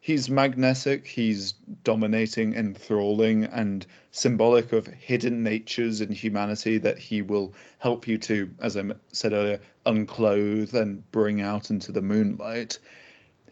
He's 0.00 0.28
magnetic, 0.28 1.06
he's 1.06 1.52
dominating, 1.84 2.54
enthralling, 2.54 3.44
and 3.44 3.86
symbolic 4.10 4.72
of 4.72 4.86
hidden 4.88 5.42
natures 5.42 6.00
in 6.00 6.12
humanity 6.12 6.78
that 6.78 6.98
he 6.98 7.22
will 7.22 7.54
help 7.78 8.06
you 8.06 8.18
to, 8.18 8.50
as 8.60 8.76
I 8.76 8.84
said 9.12 9.32
earlier, 9.32 9.60
unclothe 9.84 10.74
and 10.74 11.08
bring 11.12 11.40
out 11.40 11.70
into 11.70 11.92
the 11.92 12.02
moonlight 12.02 12.78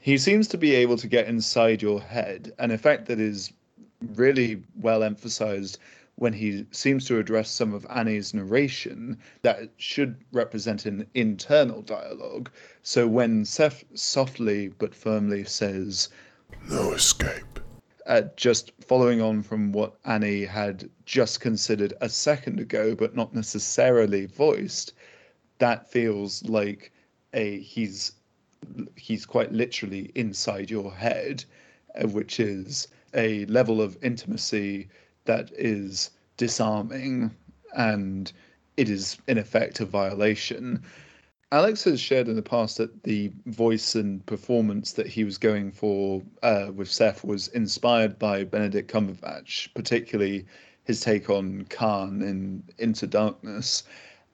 he 0.04 0.18
seems 0.18 0.46
to 0.46 0.58
be 0.58 0.74
able 0.74 0.98
to 0.98 1.08
get 1.08 1.28
inside 1.28 1.80
your 1.80 1.98
head, 1.98 2.52
an 2.58 2.70
effect 2.70 3.06
that 3.06 3.18
is 3.18 3.50
really 4.16 4.62
well 4.78 5.02
emphasized 5.02 5.78
when 6.16 6.34
he 6.34 6.66
seems 6.72 7.06
to 7.06 7.18
address 7.18 7.48
some 7.50 7.72
of 7.72 7.86
Annie's 7.88 8.34
narration 8.34 9.16
that 9.40 9.70
should 9.78 10.14
represent 10.30 10.84
an 10.84 11.06
internal 11.14 11.80
dialogue. 11.80 12.50
So 12.82 13.08
when 13.08 13.46
Seth 13.46 13.82
softly 13.94 14.68
but 14.76 14.94
firmly 14.94 15.42
says, 15.44 16.10
No 16.68 16.92
escape. 16.92 17.58
uh, 18.06 18.24
just 18.36 18.72
following 18.82 19.22
on 19.22 19.42
from 19.42 19.72
what 19.72 19.94
Annie 20.04 20.44
had 20.44 20.90
just 21.06 21.40
considered 21.40 21.94
a 22.02 22.10
second 22.10 22.60
ago, 22.60 22.94
but 22.94 23.16
not 23.16 23.34
necessarily 23.34 24.26
voiced, 24.26 24.92
that 25.60 25.90
feels 25.90 26.44
like 26.44 26.92
a 27.32 27.58
he's 27.60 28.12
he's 28.96 29.26
quite 29.26 29.52
literally 29.52 30.10
inside 30.14 30.70
your 30.70 30.92
head, 30.92 31.44
uh, 31.94 32.08
which 32.08 32.40
is 32.40 32.88
a 33.14 33.44
level 33.46 33.80
of 33.80 33.96
intimacy 34.02 34.88
that 35.24 35.50
is 35.52 36.10
disarming 36.36 37.30
and 37.76 38.32
it 38.76 38.88
is 38.88 39.18
in 39.28 39.38
effect 39.38 39.80
a 39.80 39.84
violation. 39.84 40.82
Alex 41.52 41.84
has 41.84 42.00
shared 42.00 42.28
in 42.28 42.34
the 42.34 42.42
past 42.42 42.78
that 42.78 43.04
the 43.04 43.30
voice 43.46 43.94
and 43.94 44.26
performance 44.26 44.92
that 44.92 45.06
he 45.06 45.22
was 45.22 45.38
going 45.38 45.70
for 45.70 46.20
uh, 46.42 46.70
with 46.74 46.90
Seth 46.90 47.22
was 47.22 47.48
inspired 47.48 48.18
by 48.18 48.42
Benedict 48.42 48.90
Cumberbatch, 48.90 49.72
particularly 49.74 50.46
his 50.82 51.00
take 51.00 51.30
on 51.30 51.64
Khan 51.70 52.22
in 52.22 52.62
Into 52.78 53.06
Darkness. 53.06 53.84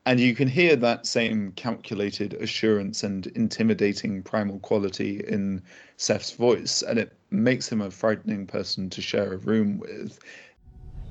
And 0.07 0.18
you 0.18 0.34
can 0.34 0.48
hear 0.48 0.76
that 0.76 1.07
same 1.07 1.53
calculated 1.53 2.34
assurance 2.34 3.03
and 3.03 3.26
intimidating 3.28 4.22
primal 4.22 4.59
quality 4.61 5.22
in 5.26 5.62
Seth's 5.98 6.32
voice, 6.32 6.82
and 6.82 6.98
it 6.98 7.12
makes 7.30 7.70
him 7.70 7.82
a 7.82 7.90
frightening 7.90 8.46
person 8.46 8.88
to 8.90 9.03
share 9.03 9.34
a 9.34 9.36
room 9.36 9.78
with. 9.78 10.18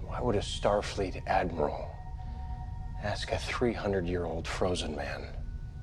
Why 0.02 0.20
would 0.22 0.36
a 0.36 0.40
Starfleet 0.40 1.22
admiral 1.28 1.88
ask 3.04 3.32
a 3.32 3.38
300 3.38 4.08
year 4.08 4.26
old 4.26 4.48
frozen 4.48 4.96
man 4.96 5.28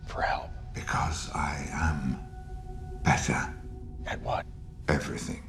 for 0.09 0.23
help? 0.23 0.51
Because 0.75 1.31
I 1.33 1.65
am 1.73 2.19
better. 3.05 3.55
At 4.07 4.21
what? 4.23 4.45
Everything. 4.89 5.43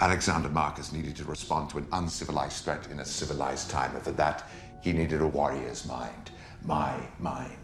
Alexander 0.00 0.48
Marcus 0.48 0.92
needed 0.92 1.14
to 1.14 1.24
respond 1.24 1.70
to 1.70 1.78
an 1.78 1.86
uncivilized 1.92 2.64
threat 2.64 2.88
in 2.90 2.98
a 2.98 3.04
civilized 3.04 3.70
time, 3.70 3.94
and 3.94 4.02
for 4.02 4.10
that, 4.10 4.48
He 4.82 4.92
needed 4.92 5.20
a 5.22 5.26
warrior's 5.26 5.86
mind, 5.86 6.32
my 6.64 6.96
mind, 7.20 7.56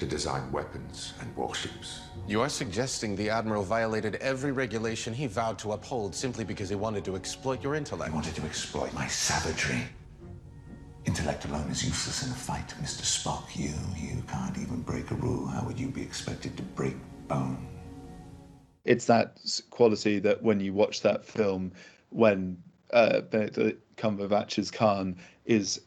to 0.00 0.04
design 0.04 0.50
weapons 0.50 1.14
and 1.20 1.34
warships. 1.36 2.00
You 2.26 2.40
are 2.40 2.48
suggesting 2.48 3.14
the 3.14 3.30
Admiral 3.30 3.62
violated 3.62 4.16
every 4.16 4.50
regulation 4.50 5.14
he 5.14 5.28
vowed 5.28 5.60
to 5.60 5.72
uphold 5.72 6.12
simply 6.12 6.44
because 6.44 6.68
he 6.68 6.74
wanted 6.74 7.04
to 7.04 7.14
exploit 7.14 7.62
your 7.62 7.76
intellect. 7.76 8.10
He 8.10 8.14
wanted 8.14 8.34
to 8.34 8.42
exploit 8.42 8.92
my 8.92 9.06
savagery. 9.06 9.86
Intellect 11.04 11.44
alone 11.44 11.70
is 11.70 11.84
useless 11.84 12.26
in 12.26 12.32
a 12.32 12.34
fight, 12.34 12.74
Mr. 12.82 13.02
Spock. 13.02 13.54
You, 13.54 13.72
you 13.96 14.20
can't 14.26 14.58
even 14.58 14.82
break 14.82 15.12
a 15.12 15.14
rule. 15.14 15.46
How 15.46 15.64
would 15.64 15.78
you 15.78 15.86
be 15.86 16.02
expected 16.02 16.56
to 16.56 16.64
break 16.64 16.96
bone? 17.28 17.64
It's 18.84 19.04
that 19.06 19.38
quality 19.70 20.18
that 20.18 20.42
when 20.42 20.58
you 20.58 20.72
watch 20.72 21.02
that 21.02 21.24
film, 21.24 21.70
when 22.10 22.60
uh, 22.92 23.20
Benedict 23.20 23.96
Cumberbatch's 23.96 24.70
Khan 24.70 25.16
is 25.44 25.82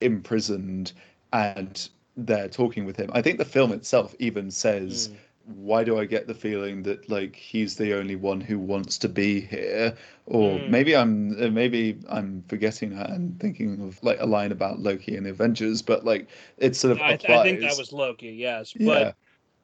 imprisoned 0.00 0.92
and 1.32 1.88
they're 2.16 2.48
talking 2.48 2.84
with 2.84 2.96
him. 2.96 3.10
I 3.12 3.22
think 3.22 3.38
the 3.38 3.44
film 3.44 3.72
itself 3.72 4.14
even 4.18 4.50
says, 4.50 5.10
"Why 5.44 5.84
do 5.84 5.98
I 5.98 6.04
get 6.04 6.26
the 6.26 6.34
feeling 6.34 6.82
that 6.84 7.08
like 7.08 7.36
he's 7.36 7.76
the 7.76 7.94
only 7.96 8.16
one 8.16 8.40
who 8.40 8.58
wants 8.58 8.98
to 8.98 9.08
be 9.08 9.40
here?" 9.40 9.96
Or 10.26 10.60
Mm. 10.60 10.68
maybe 10.68 10.96
I'm 10.96 11.40
uh, 11.42 11.50
maybe 11.50 11.98
I'm 12.08 12.42
forgetting 12.48 12.90
that 12.96 13.10
and 13.10 13.38
thinking 13.40 13.80
of 13.82 14.02
like 14.02 14.20
a 14.20 14.26
line 14.26 14.52
about 14.52 14.80
Loki 14.80 15.16
and 15.16 15.26
Avengers, 15.26 15.82
but 15.82 16.04
like 16.04 16.28
it's 16.58 16.78
sort 16.78 16.92
of 16.92 17.00
I, 17.00 17.12
applies. 17.14 17.40
I 17.40 17.42
think 17.42 17.60
that 17.60 17.76
was 17.76 17.92
Loki, 17.92 18.30
yes. 18.32 18.74
Yeah. 18.74 18.84
But 18.84 19.14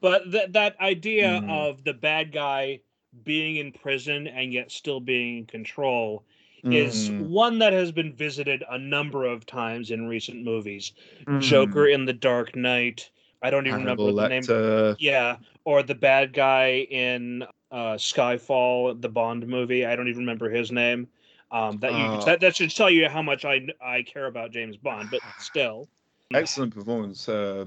but 0.00 0.30
that 0.32 0.52
that 0.54 0.80
idea 0.80 1.42
Mm. 1.42 1.48
of 1.48 1.84
the 1.84 1.94
bad 1.94 2.32
guy 2.32 2.80
being 3.24 3.56
in 3.56 3.72
prison 3.72 4.26
and 4.26 4.52
yet 4.52 4.70
still 4.70 5.00
being 5.00 5.38
in 5.38 5.46
control 5.46 6.24
is 6.70 7.10
Mm, 7.10 7.18
one 7.18 7.58
that 7.58 7.72
has 7.72 7.92
been 7.92 8.12
visited 8.14 8.64
a 8.68 8.78
number 8.78 9.24
of 9.24 9.46
times 9.46 9.90
in 9.90 10.08
recent 10.08 10.42
movies. 10.44 10.92
mm. 11.26 11.38
Joker 11.38 11.86
in 11.86 12.04
The 12.06 12.12
Dark 12.12 12.56
Knight. 12.56 13.10
I 13.42 13.50
don't 13.50 13.66
even 13.66 13.80
Hannibal 13.80 13.84
remember 13.84 14.12
the 14.12 14.24
name. 14.24 14.50
Yeah, 14.96 15.38
or 15.64 15.82
the 15.82 15.94
bad 15.94 16.32
guy 16.32 16.78
in 16.90 17.42
uh, 17.70 17.94
Skyfall, 17.94 19.00
the 19.00 19.08
Bond 19.08 19.46
movie. 19.46 19.84
I 19.84 19.96
don't 19.96 20.08
even 20.08 20.20
remember 20.20 20.50
his 20.50 20.70
name. 20.72 21.08
Um, 21.50 21.78
that 21.80 21.94
you 21.94 22.10
Uh, 22.10 22.24
that, 22.24 22.40
that 22.40 22.56
should 22.56 22.70
tell 22.74 22.90
you 22.90 23.08
how 23.08 23.22
much 23.22 23.44
I 23.44 23.66
I 23.80 24.02
care 24.02 24.26
about 24.26 24.52
James 24.52 24.76
Bond, 24.76 25.10
but 25.10 25.22
still. 25.36 25.88
excellent 26.34 26.74
performance 26.74 27.28
uh, 27.28 27.66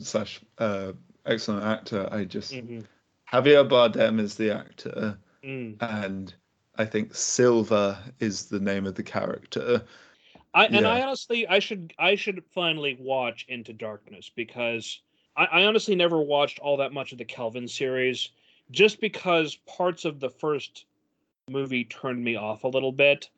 slash 0.00 0.40
uh, 0.58 0.92
excellent 1.26 1.64
actor. 1.64 2.08
I 2.10 2.24
just 2.24 2.52
Mhm. 2.54 2.86
Javier 3.32 3.68
Bardem 3.68 4.20
is 4.20 4.36
the 4.36 4.50
actor, 4.54 5.18
Mm. 5.44 5.78
and 5.80 6.34
I 6.80 6.86
think 6.86 7.14
Silva 7.14 8.02
is 8.20 8.46
the 8.46 8.58
name 8.58 8.86
of 8.86 8.94
the 8.94 9.02
character. 9.02 9.84
I 10.54 10.64
and 10.64 10.86
I 10.86 11.02
honestly 11.02 11.46
I 11.46 11.58
should 11.58 11.92
I 11.98 12.14
should 12.14 12.42
finally 12.54 12.96
watch 12.98 13.44
Into 13.48 13.74
Darkness 13.74 14.30
because 14.34 15.02
I, 15.36 15.44
I 15.44 15.64
honestly 15.64 15.94
never 15.94 16.22
watched 16.22 16.58
all 16.58 16.78
that 16.78 16.94
much 16.94 17.12
of 17.12 17.18
the 17.18 17.24
Kelvin 17.26 17.68
series 17.68 18.30
just 18.70 18.98
because 18.98 19.56
parts 19.66 20.06
of 20.06 20.20
the 20.20 20.30
first 20.30 20.86
movie 21.50 21.84
turned 21.84 22.24
me 22.24 22.36
off 22.36 22.64
a 22.64 22.68
little 22.68 22.92
bit. 22.92 23.28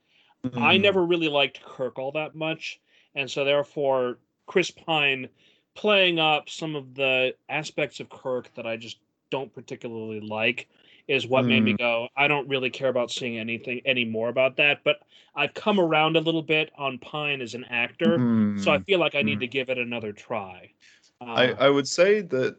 I 0.54 0.76
Mm. 0.76 0.82
never 0.82 1.04
really 1.04 1.28
liked 1.28 1.64
Kirk 1.64 1.98
all 1.98 2.12
that 2.12 2.36
much, 2.36 2.80
and 3.16 3.28
so 3.28 3.44
therefore 3.44 4.18
Chris 4.46 4.70
Pine 4.70 5.28
playing 5.74 6.20
up 6.20 6.48
some 6.48 6.76
of 6.76 6.94
the 6.94 7.34
aspects 7.48 7.98
of 7.98 8.08
Kirk 8.08 8.54
that 8.54 8.68
I 8.68 8.76
just 8.76 8.98
don't 9.30 9.52
particularly 9.52 10.20
like 10.20 10.68
is 11.08 11.26
what 11.26 11.46
made 11.46 11.64
me 11.64 11.74
go, 11.74 12.08
I 12.16 12.28
don't 12.28 12.48
really 12.48 12.70
care 12.70 12.88
about 12.88 13.10
seeing 13.10 13.38
anything 13.38 13.80
anymore 13.84 14.28
about 14.28 14.56
that. 14.56 14.80
But 14.84 14.98
I've 15.34 15.54
come 15.54 15.80
around 15.80 16.16
a 16.16 16.20
little 16.20 16.42
bit 16.42 16.70
on 16.76 16.98
Pine 16.98 17.40
as 17.40 17.54
an 17.54 17.64
actor, 17.64 18.24
so 18.54 18.70
I 18.72 18.78
Mm. 18.78 18.84
feel 18.86 18.98
like 19.00 19.14
I 19.14 19.22
need 19.22 19.40
Mm. 19.40 19.40
to 19.40 19.48
give 19.48 19.68
it 19.70 19.78
another 19.78 20.12
try. 20.12 20.72
I, 21.34 21.50
Uh, 21.50 21.56
I 21.58 21.68
would 21.70 21.88
say 21.88 22.20
that 22.22 22.56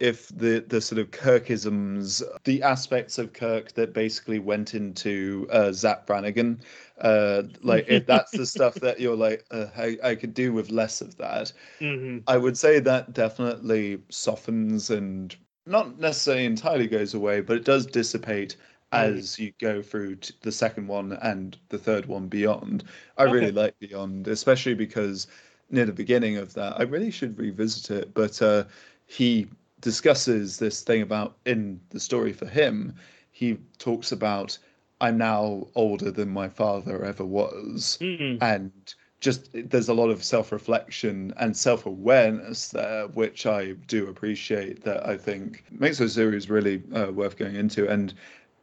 if 0.00 0.28
the 0.28 0.64
the 0.66 0.80
sort 0.80 0.98
of 0.98 1.10
Kirkisms, 1.12 2.22
the 2.44 2.62
aspects 2.62 3.18
of 3.18 3.32
Kirk 3.32 3.72
that 3.74 3.92
basically 3.94 4.38
went 4.40 4.74
into 4.74 5.46
uh, 5.50 5.72
Zap 5.72 6.06
Brannigan, 6.06 6.60
uh, 7.00 7.44
like 7.62 7.86
if 7.88 8.06
that's 8.06 8.34
the 8.34 8.46
stuff 8.46 8.80
that 8.80 8.98
you're 9.00 9.16
like, 9.16 9.44
uh, 9.50 9.66
I, 9.76 9.98
I 10.02 10.14
could 10.16 10.34
do 10.34 10.52
with 10.52 10.70
less 10.70 11.00
of 11.00 11.16
that. 11.18 11.52
mhm. 11.80 12.28
I 12.28 12.38
would 12.38 12.58
say 12.58 12.80
that 12.80 13.14
definitely 13.14 14.02
softens 14.10 14.90
and 14.90 15.36
not 15.68 15.98
necessarily 16.00 16.44
entirely 16.46 16.86
goes 16.88 17.14
away, 17.14 17.40
but 17.40 17.56
it 17.58 17.64
does 17.64 17.86
dissipate 17.86 18.56
Mm. 18.94 19.28
as 19.28 19.38
you 19.38 19.52
go 19.60 19.82
through 19.82 20.16
t- 20.16 20.34
the 20.42 20.52
second 20.52 20.88
one 20.88 21.12
and 21.22 21.58
the 21.68 21.78
third 21.78 22.06
one 22.06 22.28
beyond. 22.28 22.84
I 23.18 23.24
Okay. 23.26 23.48
really 23.48 23.52
like 23.52 23.78
Beyond, 23.78 24.28
especially 24.28 24.74
because 24.74 25.26
near 25.70 25.84
the 25.86 25.92
beginning 25.92 26.36
of 26.36 26.54
that, 26.54 26.78
I 26.80 26.84
really 26.84 27.10
should 27.10 27.38
revisit 27.38 27.90
it, 27.90 28.14
but 28.14 28.40
uh, 28.42 28.64
he 29.06 29.48
discusses 29.80 30.58
this 30.58 30.82
thing 30.82 31.02
about 31.02 31.36
in 31.46 31.80
the 31.90 32.00
story 32.00 32.32
for 32.32 32.46
him, 32.46 32.94
he 33.30 33.58
talks 33.78 34.12
about 34.12 34.58
I'm 35.00 35.18
now 35.18 35.68
older 35.74 36.10
than 36.10 36.28
my 36.30 36.48
father 36.48 37.04
ever 37.04 37.24
was 37.24 38.00
Mm-mm. 38.00 38.40
and 38.40 38.94
just 39.20 39.48
there's 39.52 39.88
a 39.88 39.94
lot 39.94 40.10
of 40.10 40.22
self-reflection 40.22 41.32
and 41.38 41.56
self-awareness 41.56 42.68
there 42.70 43.06
which 43.08 43.46
i 43.46 43.72
do 43.88 44.06
appreciate 44.08 44.82
that 44.84 45.04
i 45.06 45.16
think 45.16 45.64
makes 45.70 45.98
the 45.98 46.08
series 46.08 46.48
really 46.48 46.82
uh, 46.94 47.10
worth 47.12 47.36
going 47.36 47.56
into. 47.56 47.88
And 47.88 48.14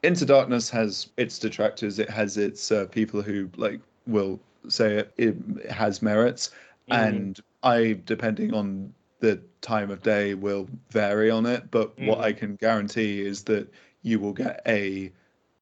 into 0.04 0.26
darkness 0.26 0.70
has 0.70 1.10
its 1.18 1.40
detractors. 1.40 1.98
It 2.00 2.10
has 2.10 2.38
its 2.38 2.72
uh, 2.72 2.86
people 2.86 3.22
who 3.24 3.50
like 3.58 3.80
will 4.06 4.40
say 4.68 4.98
it, 4.98 5.14
it 5.18 5.72
has 5.72 6.02
merits. 6.02 6.50
Mhm. 6.90 7.08
and 7.08 7.40
i 7.64 8.00
depending 8.06 8.54
on 8.54 8.94
the 9.20 9.40
time 9.62 9.90
of 9.90 10.02
day 10.04 10.36
will 10.36 10.68
vary 10.92 11.32
on 11.32 11.46
it. 11.46 11.72
But 11.72 11.98
what 12.00 12.20
i 12.20 12.32
can 12.32 12.56
guarantee 12.56 13.22
is 13.26 13.44
that 13.46 13.68
you 14.04 14.20
will 14.20 14.34
get 14.34 14.62
a 14.68 15.12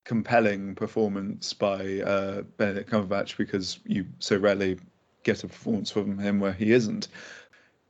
compelling 0.03 0.75
performance 0.75 1.53
by 1.53 2.01
uh, 2.01 2.41
Benedict 2.57 2.89
Cumberbatch 2.89 3.37
because 3.37 3.79
you 3.85 4.05
so 4.19 4.37
rarely 4.37 4.77
get 5.23 5.43
a 5.43 5.47
performance 5.47 5.91
from 5.91 6.17
him 6.17 6.39
where 6.39 6.53
he 6.53 6.71
isn't. 6.71 7.07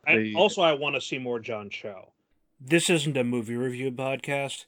I, 0.05 0.17
the- 0.17 0.35
also, 0.35 0.61
I 0.61 0.73
want 0.73 0.95
to 0.95 1.01
see 1.01 1.17
more 1.17 1.39
John 1.39 1.69
Cho. 1.69 2.09
This 2.59 2.89
isn't 2.89 3.17
a 3.17 3.23
movie 3.23 3.55
review 3.55 3.91
podcast, 3.91 4.65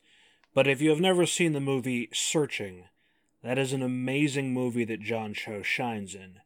but 0.54 0.68
if 0.68 0.82
you 0.82 0.90
have 0.90 1.00
never 1.00 1.26
seen 1.26 1.54
the 1.54 1.60
movie 1.60 2.10
Searching, 2.12 2.86
that 3.44 3.58
is 3.58 3.74
an 3.74 3.84
amazing 3.84 4.54
movie 4.54 4.86
that 4.86 5.02
John 5.02 5.34
Cho 5.34 5.62
shines 5.62 6.16
in. 6.16 6.40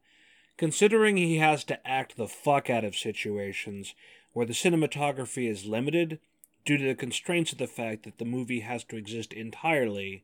Considering 0.56 1.16
he 1.16 1.38
has 1.38 1.64
to 1.64 1.86
act 1.88 2.16
the 2.16 2.28
fuck 2.28 2.68
out 2.68 2.84
of 2.84 2.94
situations 2.94 3.94
where 4.32 4.44
the 4.46 4.52
cinematography 4.52 5.48
is 5.50 5.64
limited 5.64 6.20
due 6.64 6.76
to 6.76 6.84
the 6.84 6.94
constraints 6.94 7.52
of 7.52 7.58
the 7.58 7.66
fact 7.66 8.02
that 8.04 8.18
the 8.18 8.24
movie 8.24 8.60
has 8.60 8.84
to 8.84 8.96
exist 8.96 9.32
entirely 9.32 10.22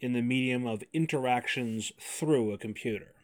in 0.00 0.12
the 0.12 0.22
medium 0.22 0.66
of 0.66 0.82
interactions 0.92 1.92
through 2.00 2.52
a 2.52 2.58
computer. 2.58 3.14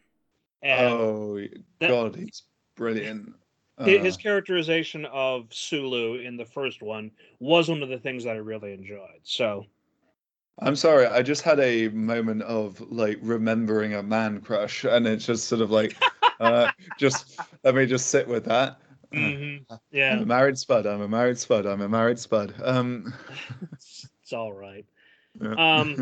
And 0.61 1.09
oh 1.09 1.39
that- 1.79 1.99
God, 1.99 2.15
he's 2.15 2.43
brilliant. 2.75 3.33
Uh, 3.77 3.87
his 3.99 4.17
characterization 4.17 5.05
of 5.05 5.53
Sulu 5.53 6.15
in 6.15 6.37
the 6.37 6.45
first 6.45 6.81
one 6.81 7.11
was 7.39 7.69
one 7.69 7.83
of 7.83 7.89
the 7.89 7.99
things 7.99 8.23
that 8.23 8.35
I 8.35 8.39
really 8.39 8.73
enjoyed. 8.73 9.21
So, 9.23 9.67
I'm 10.59 10.75
sorry, 10.75 11.07
I 11.07 11.23
just 11.23 11.41
had 11.41 11.59
a 11.59 11.89
moment 11.89 12.43
of 12.43 12.79
like 12.91 13.17
remembering 13.21 13.93
a 13.95 14.03
man 14.03 14.39
crush, 14.41 14.83
and 14.85 15.07
it's 15.07 15.25
just 15.25 15.47
sort 15.47 15.61
of 15.61 15.71
like, 15.71 15.97
uh, 16.39 16.67
just 16.97 17.39
let 17.63 17.75
me 17.75 17.85
just 17.85 18.07
sit 18.07 18.27
with 18.27 18.45
that. 18.45 18.79
Uh, 19.15 19.31
mhm, 19.35 19.65
I'm 20.09 20.19
yeah, 20.19 20.23
a 20.23 20.25
married 20.25 20.57
spud. 20.57 20.85
I'm 20.87 21.01
a 21.01 21.07
married 21.07 21.37
spud. 21.39 21.65
I'm 21.65 21.81
a 21.81 21.89
married 21.89 22.19
spud. 22.19 22.55
Um, 22.63 23.13
it's 24.21 24.33
all 24.33 24.53
right. 24.53 24.85
yeah. 25.41 25.57
Um, 25.57 26.01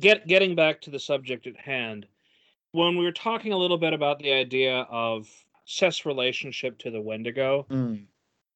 get 0.00 0.26
getting 0.26 0.54
back 0.54 0.80
to 0.82 0.90
the 0.90 0.98
subject 0.98 1.46
at 1.46 1.56
hand, 1.56 2.06
when 2.72 2.96
we 2.96 3.04
were 3.04 3.12
talking 3.12 3.52
a 3.52 3.56
little 3.56 3.78
bit 3.78 3.92
about 3.92 4.18
the 4.18 4.32
idea 4.32 4.86
of 4.90 5.28
Seth's 5.64 6.06
relationship 6.06 6.78
to 6.78 6.90
the 6.90 7.00
Wendigo, 7.00 7.66
Mm, 7.70 8.04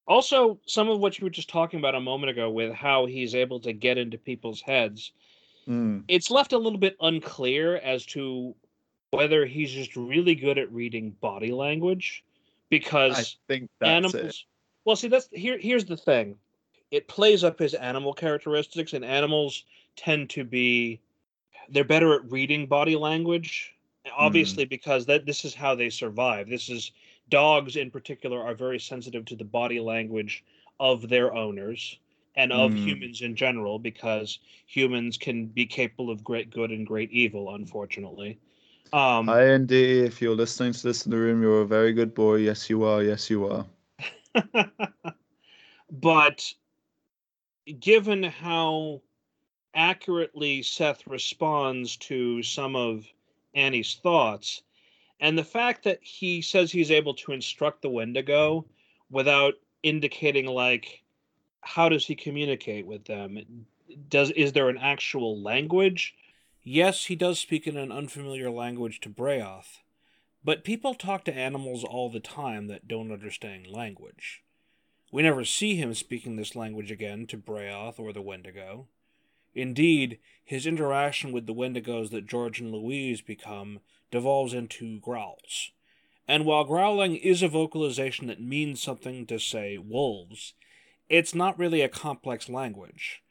also 0.07 0.59
some 0.67 0.89
of 0.89 1.01
what 1.01 1.19
you 1.19 1.25
were 1.25 1.31
just 1.31 1.49
talking 1.49 1.79
about 1.79 1.95
a 1.95 2.01
moment 2.01 2.31
ago 2.31 2.51
with 2.51 2.73
how 2.73 3.07
he's 3.07 3.35
able 3.35 3.61
to 3.61 3.73
get 3.73 3.99
into 3.99 4.19
people's 4.19 4.61
heads, 4.61 5.13
mm. 5.67 6.03
it's 6.09 6.31
left 6.31 6.53
a 6.53 6.59
little 6.59 6.79
bit 6.79 6.97
unclear 7.01 7.77
as 7.77 8.07
to 8.07 8.55
whether 9.11 9.47
he's 9.47 9.71
just 9.71 9.97
really 9.97 10.35
good 10.35 10.59
at 10.59 10.73
reading 10.73 11.11
body 11.21 11.53
language 11.53 12.25
because 12.71 13.19
I 13.19 13.25
think 13.53 13.71
that's 13.81 13.89
animals 13.89 14.15
it. 14.15 14.37
well 14.85 14.97
see 14.97 15.09
that's 15.09 15.29
here 15.33 15.59
here's 15.59 15.85
the 15.85 15.97
thing 15.97 16.37
it 16.91 17.09
plays 17.09 17.45
up 17.45 17.59
his 17.59 17.75
animal 17.75 18.13
characteristics 18.13 18.93
and 18.93 19.05
animals 19.05 19.65
tend 19.97 20.31
to 20.31 20.45
be 20.45 21.01
they're 21.71 21.85
better 21.85 22.15
at 22.15 22.31
reading 22.31 22.67
body 22.67 22.97
language 22.97 23.75
obviously 24.17 24.65
because 24.65 25.07
that 25.07 25.27
this 25.27 25.45
is 25.45 25.55
how 25.55 25.75
they 25.75 25.91
survive 25.91 26.49
this 26.49 26.69
is 26.69 26.93
dogs 27.29 27.77
in 27.77 27.91
particular 27.91 28.41
are 28.41 28.55
very 28.55 28.79
sensitive 28.79 29.25
to 29.25 29.37
the 29.37 29.45
body 29.45 29.81
language 29.81 30.45
of 30.79 31.09
their 31.09 31.35
owners 31.35 31.99
and 32.37 32.53
of 32.53 32.73
Mm. 32.73 32.77
humans 32.77 33.23
in 33.23 33.35
general 33.35 33.79
because 33.79 34.39
humans 34.67 35.17
can 35.17 35.47
be 35.47 35.67
capable 35.67 36.11
of 36.11 36.23
great 36.23 36.51
good 36.51 36.71
and 36.71 36.87
great 36.87 37.11
evil 37.11 37.55
unfortunately 37.55 38.39
Um. 38.93 39.29
If 39.29 40.23
you're 40.23 40.37
listening 40.37 40.73
to 40.73 40.83
this 40.83 41.07
in 41.07 41.11
the 41.11 41.19
room, 41.19 41.43
you're 41.43 41.63
a 41.63 41.67
very 41.67 41.93
good 41.93 42.15
boy. 42.15 42.37
Yes, 42.37 42.71
you 42.71 42.85
are. 42.85 43.03
Yes, 43.03 43.29
you 43.29 43.47
are. 43.47 43.67
but 45.91 46.55
given 47.81 48.23
how 48.23 49.03
accurately 49.77 50.63
Seth 50.63 51.07
responds 51.07 51.97
to 51.99 52.43
some 52.43 52.75
of 52.75 53.07
Annie's 53.55 53.95
thoughts, 53.95 54.63
and 55.21 55.39
the 55.39 55.45
fact 55.45 55.85
that 55.85 56.03
he 56.03 56.43
says 56.43 56.73
he's 56.73 56.91
able 56.91 57.15
to 57.15 57.33
instruct 57.33 57.83
the 57.83 57.91
Wendigo 57.91 58.67
without 59.11 59.55
indicating 59.83 60.47
like 60.47 61.03
how 61.61 61.89
does 61.89 62.07
he 62.07 62.15
communicate 62.15 62.87
with 62.87 63.05
them? 63.05 63.67
Does 64.09 64.31
is 64.33 64.53
there 64.53 64.69
an 64.69 64.79
actual 64.79 65.41
language? 65.41 66.15
Yes, 66.63 67.05
he 67.07 67.17
does 67.17 67.39
speak 67.39 67.67
in 67.67 67.77
an 67.77 67.93
unfamiliar 67.93 68.51
language 68.51 69.01
to 69.01 69.09
Brayoth, 69.09 69.79
but 70.45 70.65
people 70.65 70.95
talk 70.95 71.25
to 71.25 71.35
animals 71.35 71.85
all 71.85 72.11
the 72.11 72.21
time 72.21 72.67
that 72.67 72.89
don't 72.89 73.13
understand 73.13 73.69
language. 73.69 74.43
We 75.13 75.23
never 75.23 75.45
see 75.45 75.77
him 75.77 75.95
speaking 75.95 76.37
this 76.37 76.57
language 76.57 76.91
again 76.91 77.27
to 77.29 77.37
Brayoth 77.37 77.99
or 77.99 78.13
the 78.13 78.23
Wendigo. 78.23 78.89
Indeed, 79.57 80.19
his 80.45 80.67
interaction 80.67 81.33
with 81.33 81.47
the 81.47 81.55
Wendigos 81.55 82.11
that 82.11 82.29
George 82.29 82.61
and 82.61 82.71
Louise 82.71 83.23
become 83.23 83.81
devolves 84.11 84.53
into 84.53 85.01
growls. 85.01 85.73
And 86.29 86.45
while 86.45 86.65
growling 86.65 87.17
is 87.17 87.43
a 87.43 87.49
vocalization 87.49 88.27
that 88.27 88.41
means 88.41 88.83
something 88.83 89.27
to, 89.27 89.39
say, 89.41 89.79
wolves, 89.79 90.53
it's 91.09 91.35
not 91.35 91.59
really 91.59 91.81
a 91.81 91.89
complex 91.89 92.49
language. 92.51 93.23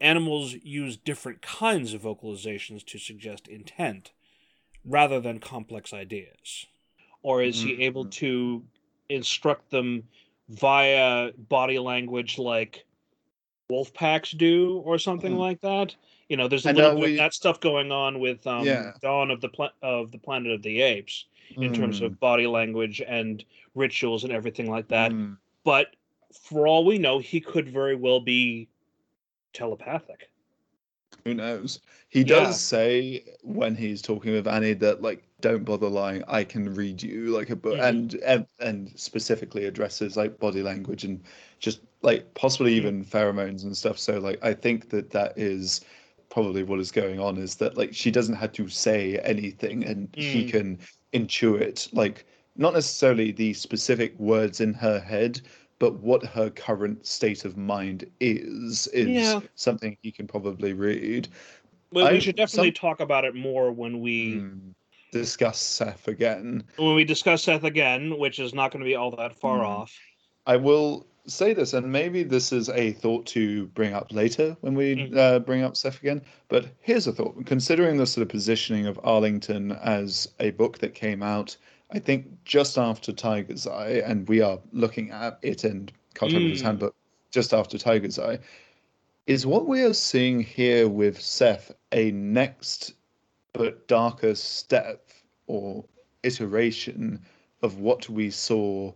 Animals 0.00 0.54
use 0.64 0.96
different 0.96 1.42
kinds 1.42 1.94
of 1.94 2.02
vocalizations 2.02 2.84
to 2.86 2.98
suggest 2.98 3.46
intent, 3.46 4.10
rather 4.84 5.20
than 5.20 5.38
complex 5.38 5.92
ideas. 5.92 6.66
Or 7.22 7.40
is 7.40 7.62
he 7.62 7.84
able 7.84 8.06
Mhm. 8.06 8.10
to 8.12 8.64
instruct 9.08 9.70
them 9.70 10.08
via 10.48 11.30
body 11.32 11.78
language 11.78 12.36
like 12.36 12.84
wolf 13.72 13.92
packs 13.94 14.30
do 14.32 14.82
or 14.84 14.98
something 14.98 15.32
Mhm. 15.34 15.38
like 15.46 15.60
that? 15.62 15.96
You 16.28 16.36
know, 16.36 16.46
there's 16.48 16.66
a 16.66 16.70
I 16.70 16.72
little 16.72 16.90
know 16.90 16.96
bit 17.00 17.04
of 17.04 17.10
we- 17.12 17.16
that 17.16 17.32
stuff 17.34 17.58
going 17.60 17.90
on 17.90 18.20
with 18.20 18.46
um, 18.46 18.66
Yeah. 18.66 18.92
Dawn 19.00 19.30
of 19.30 19.40
the 19.40 19.48
Pla- 19.48 19.76
of 19.82 20.12
the 20.12 20.18
Planet 20.18 20.52
of 20.52 20.62
the 20.62 20.80
Apes 20.82 21.26
in 21.56 21.72
terms 21.72 22.00
Mm, 22.00 22.06
of 22.06 22.20
body 22.20 22.46
language 22.46 23.02
and 23.06 23.44
rituals 23.74 24.24
and 24.24 24.32
everything 24.32 24.70
like 24.70 24.88
that. 24.88 25.10
mm. 25.12 25.36
But 25.64 25.96
for 26.32 26.66
all 26.66 26.84
we 26.84 26.98
know, 26.98 27.18
he 27.18 27.40
could 27.40 27.68
very 27.68 27.94
well 27.96 28.20
be 28.20 28.68
telepathic. 29.52 30.30
Who 31.24 31.34
knows? 31.34 31.80
He 32.08 32.20
Yeah. 32.20 32.26
does 32.36 32.60
say 32.60 33.24
when 33.42 33.74
he's 33.76 34.02
talking 34.02 34.32
with 34.32 34.48
Annie 34.48 34.72
that 34.74 35.02
like, 35.02 35.22
don't 35.40 35.64
bother 35.64 35.88
lying. 35.88 36.22
I 36.28 36.44
can 36.44 36.72
read 36.74 37.02
you 37.02 37.26
like 37.36 37.50
a 37.50 37.56
book, 37.56 37.74
Mhm. 37.78 37.88
and, 37.88 38.14
and 38.32 38.46
and 38.60 38.92
specifically 38.98 39.64
addresses 39.66 40.16
like 40.16 40.38
body 40.38 40.62
language 40.62 41.04
and 41.04 41.20
just 41.62 41.80
like 42.02 42.34
possibly 42.34 42.72
Mhm. 42.72 42.76
even 42.76 43.04
pheromones 43.04 43.62
and 43.62 43.74
stuff. 43.74 43.96
So 43.98 44.18
like, 44.18 44.38
I 44.44 44.52
think 44.52 44.90
that 44.90 45.10
that 45.10 45.38
is 45.38 45.80
probably 46.28 46.62
what 46.64 46.80
is 46.80 46.90
going 46.90 47.20
on 47.20 47.38
is 47.38 47.54
that 47.56 47.76
like 47.78 47.94
she 47.94 48.10
doesn't 48.10 48.34
have 48.34 48.52
to 48.52 48.68
say 48.68 49.18
anything, 49.20 49.84
and 49.84 50.08
he 50.14 50.44
Mm. 50.44 50.50
can 50.50 50.78
intuit 51.14 51.88
like 51.94 52.26
not 52.56 52.74
necessarily 52.74 53.32
the 53.32 53.54
specific 53.54 54.18
words 54.18 54.60
in 54.60 54.74
her 54.74 54.98
head. 55.00 55.40
But 55.78 55.94
what 56.00 56.22
her 56.24 56.48
current 56.50 57.04
state 57.06 57.44
of 57.44 57.56
mind 57.56 58.04
is 58.20 58.86
is 58.88 59.08
Yeah. 59.08 59.40
something 59.54 59.96
he 60.02 60.12
can 60.12 60.26
probably 60.26 60.74
read. 60.74 61.28
Well, 61.92 62.06
I- 62.06 62.12
we 62.12 62.20
should 62.20 62.36
definitely 62.36 62.68
some- 62.68 62.74
talk 62.74 63.00
about 63.00 63.24
it 63.24 63.34
more 63.34 63.72
when 63.72 64.00
we 64.00 64.34
Mm. 64.34 64.74
discuss 65.12 65.60
Seth 65.60 66.08
again. 66.08 66.64
when 66.76 66.94
we 66.94 67.04
discuss 67.04 67.42
Seth 67.44 67.64
again, 67.64 68.16
which 68.18 68.38
is 68.38 68.54
not 68.54 68.70
going 68.72 68.80
to 68.80 68.86
be 68.88 68.94
all 68.94 69.10
that 69.16 69.34
far 69.38 69.58
Mm. 69.58 69.66
off. 69.66 69.92
I 70.46 70.56
will 70.56 71.06
say 71.26 71.54
this, 71.54 71.72
and 71.72 71.90
maybe 71.90 72.22
this 72.22 72.52
is 72.52 72.68
a 72.68 72.92
thought 72.92 73.26
to 73.26 73.66
bring 73.68 73.92
up 73.94 74.12
later 74.12 74.56
when 74.60 74.74
we 74.74 74.96
Mm. 74.96 75.16
uh, 75.16 75.38
bring 75.38 75.62
up 75.62 75.76
Seth 75.76 76.00
again. 76.00 76.22
But 76.48 76.66
here's 76.80 77.06
a 77.06 77.12
thought: 77.12 77.46
considering 77.46 77.96
the 77.96 78.06
sort 78.06 78.22
of 78.22 78.28
positioning 78.28 78.86
of 78.86 78.98
Arlington 79.04 79.72
as 79.72 80.28
a 80.40 80.50
book 80.50 80.78
that 80.78 80.94
came 80.94 81.22
out, 81.22 81.56
I 81.90 81.98
think 81.98 82.26
just 82.44 82.78
after 82.78 83.12
Tiger's 83.12 83.66
Eye, 83.66 84.02
and 84.04 84.28
we 84.28 84.40
are 84.40 84.58
looking 84.72 85.10
at 85.10 85.38
it 85.42 85.64
in 85.64 85.90
Cartographer's 86.14 86.60
Mm. 86.60 86.64
Handbook 86.64 86.94
just 87.30 87.54
after 87.54 87.78
Tiger's 87.78 88.18
Eye, 88.18 88.38
is 89.26 89.46
what 89.46 89.66
we 89.66 89.82
are 89.82 89.94
seeing 89.94 90.40
here 90.40 90.88
with 90.88 91.20
Seth 91.20 91.72
a 91.92 92.10
next 92.10 92.94
but 93.52 93.86
darker 93.86 94.34
step 94.34 95.08
or 95.46 95.84
iteration 96.22 97.20
of 97.62 97.78
what 97.78 98.08
we 98.08 98.30
saw 98.30 98.92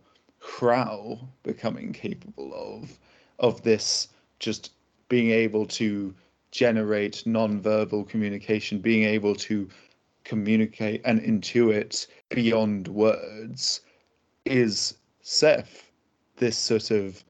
Crow 0.47 1.19
becoming 1.43 1.93
capable 1.93 2.53
of, 2.55 2.99
of 3.41 3.63
this 3.63 4.09
just 4.39 4.73
being 5.09 5.31
able 5.31 5.67
to 5.67 6.15
generate 6.53 7.27
non-verbal 7.27 8.05
communication, 8.05 8.79
being 8.79 9.03
able 9.03 9.35
to 9.35 9.69
communicate 10.25 11.03
and 11.05 11.21
intuit 11.21 12.07
beyond 12.31 12.89
words, 12.89 13.81
is 14.45 14.97
Seth 15.21 15.91
this 16.37 16.57
sort 16.57 16.91
of 16.93 17.25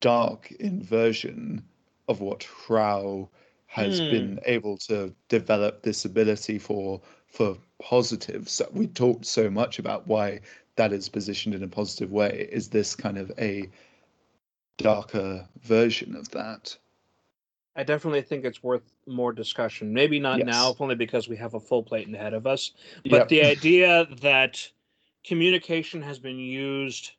dark 0.00 0.50
inversion 0.52 1.62
of 2.08 2.20
what 2.20 2.46
Crow 2.46 3.28
has 3.66 4.00
Hmm. 4.00 4.10
been 4.10 4.40
able 4.46 4.78
to 4.78 5.14
develop 5.28 5.82
this 5.82 6.06
ability 6.06 6.58
for 6.58 7.00
for 7.26 7.58
positives. 7.78 8.52
So 8.52 8.66
we 8.72 8.86
talked 8.86 9.26
so 9.26 9.50
much 9.50 9.78
about 9.78 10.06
why 10.06 10.40
that 10.78 10.92
is 10.92 11.08
positioned 11.08 11.54
in 11.56 11.64
a 11.64 11.68
positive 11.68 12.12
way. 12.12 12.48
Is 12.52 12.70
this 12.70 12.96
kind 12.96 13.18
of 13.18 13.32
a 13.38 13.68
darker 14.78 15.48
version 15.62 16.14
of 16.16 16.30
that? 16.30 16.78
I 17.76 17.84
definitely 17.84 18.22
think 18.22 18.44
it's 18.44 18.62
worth 18.62 18.92
more 19.06 19.32
discussion. 19.32 19.92
Maybe 19.92 20.18
not 20.18 20.42
now, 20.42 20.70
Yes. 20.70 20.80
only 20.80 20.94
because 20.96 21.28
we 21.28 21.36
have 21.36 21.54
a 21.54 21.60
full 21.60 21.82
plate 21.82 22.12
ahead 22.12 22.34
of 22.34 22.46
us. 22.46 22.72
But 23.08 23.12
Yep. 23.12 23.28
the 23.28 23.42
idea 23.42 24.06
that 24.20 24.72
communication 25.24 26.02
has 26.02 26.18
been 26.18 26.38
used 26.38 27.12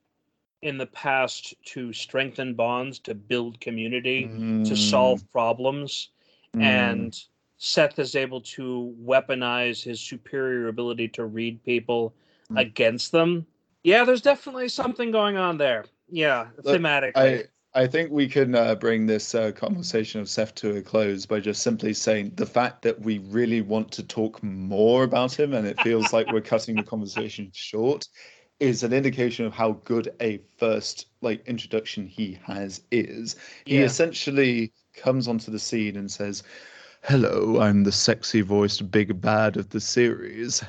in 0.61 0.77
the 0.77 0.87
past 0.87 1.53
to 1.65 1.93
strengthen 1.93 2.53
bonds, 2.55 2.99
to 2.99 3.15
build 3.15 3.61
community, 3.61 4.33
to 4.63 4.75
Mm, 4.75 4.77
solve 4.77 5.29
problems, 5.31 6.09
mm, 6.55 6.61
and 6.63 7.25
Seth 7.57 7.99
is 7.99 8.15
able 8.15 8.41
to 8.41 8.95
weaponize 9.01 9.83
his 9.83 9.99
superior 10.01 10.67
ability 10.67 11.07
to 11.09 11.25
read 11.25 11.63
people. 11.63 12.13
Against 12.55 13.11
them. 13.11 13.45
Yeah, 13.83 14.03
there's 14.03 14.21
definitely 14.21 14.69
something 14.69 15.11
going 15.11 15.37
on 15.37 15.57
there. 15.57 15.85
Yeah, 16.09 16.47
thematically. 16.63 17.45
I 17.73 17.81
I 17.81 17.85
think 17.87 18.11
we 18.11 18.27
can 18.27 18.55
uh, 18.55 18.73
bring 18.75 19.05
this 19.05 19.35
uh, 19.35 19.51
conversation 19.51 20.19
of 20.19 20.27
Seth 20.27 20.55
to 20.55 20.77
a 20.77 20.81
close 20.81 21.25
by 21.27 21.39
just 21.39 21.61
simply 21.61 21.93
saying 21.93 22.33
the 22.35 22.45
fact 22.45 22.81
that 22.81 22.99
we 22.99 23.19
really 23.19 23.61
want 23.61 23.91
to 23.91 24.03
talk 24.03 24.41
more 24.41 25.03
about 25.03 25.39
him 25.39 25.53
and 25.53 25.67
it 25.67 25.79
feels 25.83 26.11
like 26.11 26.27
we're 26.27 26.41
cutting 26.41 26.77
the 26.77 26.83
conversation 26.83 27.51
short 27.53 28.07
is 28.59 28.83
an 28.83 28.91
indication 28.91 29.45
of 29.45 29.53
how 29.53 29.73
good 29.85 30.09
a 30.19 30.41
first 30.57 31.05
like 31.21 31.45
introduction 31.47 32.07
he 32.07 32.37
has 32.43 32.81
is. 32.91 33.35
He 33.65 33.77
Yeah. 33.77 33.85
essentially 33.85 34.73
comes 34.95 35.27
onto 35.27 35.51
the 35.51 35.59
scene 35.59 35.95
and 35.95 36.11
says, 36.11 36.43
"Hello, 37.03 37.61
I'm 37.61 37.83
the 37.83 37.91
sexy 37.91 38.41
voiced 38.41 38.89
big 38.91 39.21
bad 39.21 39.55
of 39.57 39.69
the 39.69 39.79
series. 39.79 40.63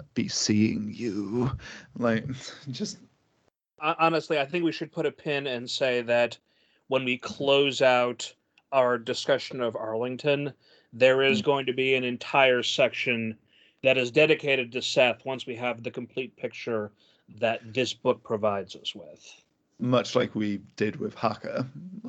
I'll 0.00 0.06
be 0.14 0.28
seeing 0.28 0.92
you." 0.94 1.50
Like 1.96 2.26
just 2.70 2.98
honestly, 3.80 4.38
I 4.38 4.46
think 4.46 4.64
we 4.64 4.72
should 4.72 4.92
put 4.92 5.06
a 5.06 5.12
pin 5.12 5.46
and 5.46 5.68
say 5.68 6.02
that 6.02 6.38
when 6.88 7.04
we 7.04 7.18
close 7.18 7.82
out 7.82 8.32
our 8.72 8.98
discussion 8.98 9.60
of 9.60 9.76
Arlington, 9.76 10.52
there 10.92 11.22
is 11.22 11.40
hmm. 11.40 11.44
going 11.46 11.66
to 11.66 11.72
be 11.72 11.94
an 11.94 12.04
entire 12.04 12.62
section 12.62 13.36
that 13.82 13.96
is 13.96 14.10
dedicated 14.10 14.72
to 14.72 14.82
Seth 14.82 15.24
once 15.24 15.46
we 15.46 15.56
have 15.56 15.82
the 15.82 15.90
complete 15.90 16.36
picture 16.36 16.92
that 17.38 17.60
this 17.72 17.94
book 17.94 18.22
provides 18.22 18.76
us 18.76 18.94
with. 18.94 19.42
much 19.78 20.14
like 20.14 20.34
we 20.34 20.60
did 20.76 20.96
with 20.96 21.14
Hawke. 21.14 21.46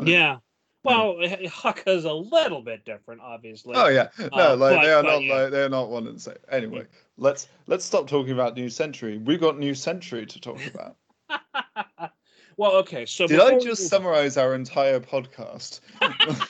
Yeah. 0.03 0.37
Well, 0.83 1.17
Hawke's 1.49 1.83
a 1.85 2.13
little 2.13 2.61
bit 2.61 2.85
different, 2.85 3.21
obviously. 3.21 3.75
Oh 3.75 3.87
yeah. 3.87 4.07
No, 4.17 4.27
Uh, 4.53 4.55
like 4.57 4.75
but- 4.77 4.81
they 4.83 4.91
are 4.93 5.03
but 5.03 5.09
not 5.09 5.23
yeah. 5.23 5.33
like 5.35 5.51
they're 5.51 5.69
not 5.69 5.89
one 5.89 6.07
and 6.07 6.15
the 6.17 6.19
same. 6.21 6.35
Anyway, 6.49 6.85
let's 7.17 7.47
let's 7.67 7.85
stop 7.85 8.07
talking 8.07 8.31
about 8.33 8.55
New 8.55 8.69
Century. 8.69 9.17
We've 9.19 9.39
got 9.39 9.57
New 9.59 9.75
Century 9.75 10.25
to 10.25 10.39
talk 10.41 10.59
about. 10.67 10.95
well, 12.57 12.71
okay. 12.77 13.05
So 13.05 13.27
Did 13.27 13.39
I 13.39 13.43
before 13.45 13.59
we 13.59 13.65
just 13.65 13.87
summarize 13.89 14.37
our 14.37 14.55
entire 14.55 14.99
podcast? 14.99 15.81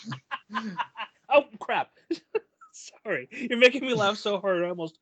Oh 1.33 1.45
crap! 1.59 1.91
Sorry, 2.73 3.29
you're 3.31 3.57
making 3.57 3.85
me 3.85 3.93
laugh 3.93 4.17
so 4.17 4.37
hard. 4.41 4.63
I 4.65 4.67
almost 4.69 4.99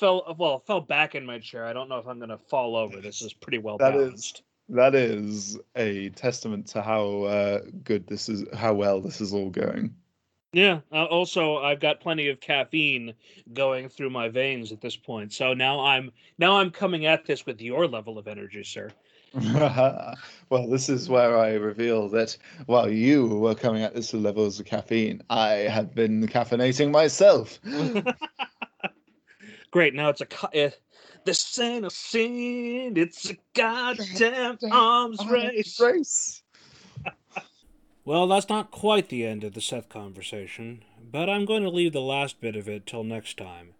fell. 0.00 0.34
Well, 0.38 0.60
fell 0.60 0.80
back 0.80 1.14
in 1.14 1.26
my 1.26 1.38
chair. 1.38 1.66
I 1.66 1.74
don't 1.74 1.90
know 1.90 1.98
if 1.98 2.06
I'm 2.06 2.18
gonna 2.18 2.38
fall 2.38 2.76
over. 2.76 2.98
This 3.02 3.20
is 3.20 3.34
pretty 3.34 3.58
well 3.58 3.76
That 3.76 3.94
is- 3.94 4.00
balanced. 4.02 4.42
That 4.68 4.94
is 4.94 5.58
a 5.76 6.10
testament 6.10 6.66
to 6.68 6.82
how 6.82 7.22
uh, 7.22 7.60
good 7.84 8.06
this 8.06 8.28
is, 8.28 8.44
how 8.54 8.74
well 8.74 9.00
this 9.00 9.20
is 9.20 9.32
all 9.32 9.50
going. 9.50 9.94
Yeah. 10.52 10.80
Uh, 10.90 11.04
also, 11.04 11.58
I've 11.58 11.80
got 11.80 12.00
plenty 12.00 12.28
of 12.28 12.40
caffeine 12.40 13.14
going 13.52 13.88
through 13.88 14.10
my 14.10 14.28
veins 14.28 14.72
at 14.72 14.80
this 14.80 14.96
point. 14.96 15.32
So 15.32 15.52
now 15.52 15.80
I'm 15.80 16.10
now 16.38 16.56
I'm 16.56 16.70
coming 16.70 17.04
at 17.06 17.26
this 17.26 17.44
with 17.44 17.60
your 17.60 17.86
level 17.86 18.18
of 18.18 18.26
energy, 18.26 18.64
sir. 18.64 18.90
well, 20.48 20.66
this 20.66 20.88
is 20.88 21.10
where 21.10 21.36
I 21.36 21.54
reveal 21.54 22.08
that 22.10 22.36
while 22.66 22.90
you 22.90 23.26
were 23.26 23.54
coming 23.54 23.82
at 23.82 23.94
this 23.94 24.12
with 24.12 24.22
levels 24.22 24.58
of 24.58 24.64
caffeine, 24.64 25.22
I 25.28 25.50
have 25.50 25.94
been 25.94 26.26
caffeinating 26.26 26.90
myself. 26.90 27.60
Great. 29.70 29.94
Now 29.94 30.08
it's 30.08 30.22
a 30.22 30.26
co- 30.26 30.48
this 31.26 31.58
ain't 31.58 31.84
a 31.84 31.90
sin. 31.90 32.94
It's 32.96 33.30
a 33.30 33.36
goddamn 33.54 34.58
arms 34.70 35.24
race. 35.26 35.78
race. 35.80 36.42
Well, 38.04 38.28
that's 38.28 38.48
not 38.48 38.70
quite 38.70 39.08
the 39.08 39.26
end 39.26 39.42
of 39.42 39.54
the 39.54 39.60
Seth 39.60 39.88
conversation, 39.88 40.84
but 41.10 41.28
I'm 41.28 41.44
going 41.44 41.64
to 41.64 41.68
leave 41.68 41.92
the 41.92 42.00
last 42.00 42.40
bit 42.40 42.54
of 42.54 42.68
it 42.68 42.86
till 42.86 43.02
next 43.02 43.36
time, 43.36 43.74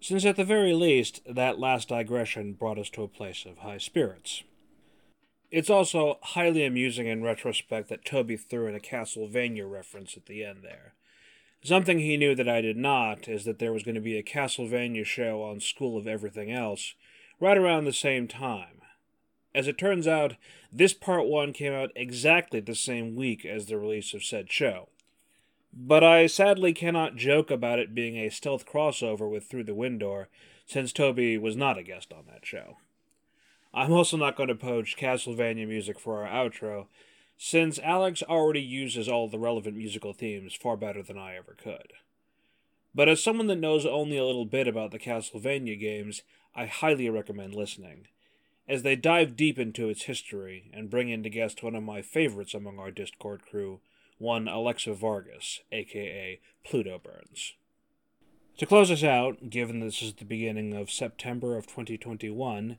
since 0.00 0.24
at 0.24 0.36
the 0.36 0.44
very 0.44 0.72
least, 0.72 1.20
that 1.28 1.58
last 1.58 1.88
digression 1.88 2.52
brought 2.52 2.78
us 2.78 2.88
to 2.90 3.02
a 3.02 3.08
place 3.08 3.44
of 3.44 3.58
high 3.58 3.78
spirits. 3.78 4.44
It's 5.50 5.68
also 5.68 6.18
highly 6.22 6.64
amusing 6.64 7.08
in 7.08 7.24
retrospect 7.24 7.88
that 7.88 8.04
Toby 8.04 8.36
threw 8.36 8.68
in 8.68 8.76
a 8.76 8.80
Castlevania 8.80 9.68
reference 9.68 10.16
at 10.16 10.26
the 10.26 10.44
end 10.44 10.60
there. 10.62 10.94
Something 11.62 11.98
he 11.98 12.16
knew 12.16 12.34
that 12.34 12.48
I 12.48 12.62
did 12.62 12.78
not 12.78 13.28
is 13.28 13.44
that 13.44 13.58
there 13.58 13.72
was 13.72 13.82
going 13.82 13.94
to 13.94 14.00
be 14.00 14.16
a 14.16 14.22
Castlevania 14.22 15.04
show 15.04 15.42
on 15.42 15.60
School 15.60 15.98
of 15.98 16.06
Everything 16.06 16.50
Else 16.50 16.94
right 17.38 17.58
around 17.58 17.84
the 17.84 17.92
same 17.92 18.26
time. 18.26 18.80
As 19.54 19.68
it 19.68 19.76
turns 19.76 20.06
out, 20.06 20.36
this 20.72 20.94
part 20.94 21.26
1 21.26 21.52
came 21.52 21.72
out 21.72 21.90
exactly 21.94 22.60
the 22.60 22.74
same 22.74 23.14
week 23.14 23.44
as 23.44 23.66
the 23.66 23.76
release 23.76 24.14
of 24.14 24.24
said 24.24 24.50
show. 24.50 24.88
But 25.72 26.02
I 26.02 26.26
sadly 26.26 26.72
cannot 26.72 27.16
joke 27.16 27.50
about 27.50 27.78
it 27.78 27.94
being 27.94 28.16
a 28.16 28.30
stealth 28.30 28.64
crossover 28.64 29.30
with 29.30 29.44
Through 29.44 29.64
the 29.64 29.74
Window, 29.74 30.26
since 30.66 30.92
Toby 30.92 31.36
was 31.36 31.56
not 31.56 31.78
a 31.78 31.82
guest 31.82 32.12
on 32.12 32.24
that 32.28 32.46
show. 32.46 32.78
I'm 33.74 33.92
also 33.92 34.16
not 34.16 34.36
going 34.36 34.48
to 34.48 34.54
poach 34.54 34.96
Castlevania 34.96 35.68
music 35.68 36.00
for 36.00 36.24
our 36.24 36.48
outro, 36.48 36.86
since 37.42 37.78
Alex 37.78 38.22
already 38.24 38.60
uses 38.60 39.08
all 39.08 39.26
the 39.26 39.38
relevant 39.38 39.74
musical 39.74 40.12
themes 40.12 40.54
far 40.54 40.76
better 40.76 41.02
than 41.02 41.16
I 41.16 41.36
ever 41.36 41.56
could. 41.56 41.94
But 42.94 43.08
as 43.08 43.24
someone 43.24 43.46
that 43.46 43.56
knows 43.56 43.86
only 43.86 44.18
a 44.18 44.26
little 44.26 44.44
bit 44.44 44.68
about 44.68 44.90
the 44.90 44.98
Castlevania 44.98 45.80
games, 45.80 46.20
I 46.54 46.66
highly 46.66 47.08
recommend 47.08 47.54
listening, 47.54 48.08
as 48.68 48.82
they 48.82 48.94
dive 48.94 49.36
deep 49.36 49.58
into 49.58 49.88
its 49.88 50.02
history 50.02 50.70
and 50.74 50.90
bring 50.90 51.08
in 51.08 51.22
to 51.22 51.30
guest 51.30 51.62
one 51.62 51.74
of 51.74 51.82
my 51.82 52.02
favorites 52.02 52.52
among 52.52 52.78
our 52.78 52.90
Discord 52.90 53.40
crew, 53.48 53.80
one 54.18 54.46
Alexa 54.46 54.92
Vargas, 54.92 55.60
aka 55.72 56.40
Pluto 56.62 57.00
Burns. 57.02 57.54
To 58.58 58.66
close 58.66 58.90
us 58.90 59.02
out, 59.02 59.48
given 59.48 59.80
this 59.80 60.02
is 60.02 60.12
the 60.12 60.26
beginning 60.26 60.74
of 60.74 60.90
September 60.90 61.56
of 61.56 61.66
2021, 61.66 62.76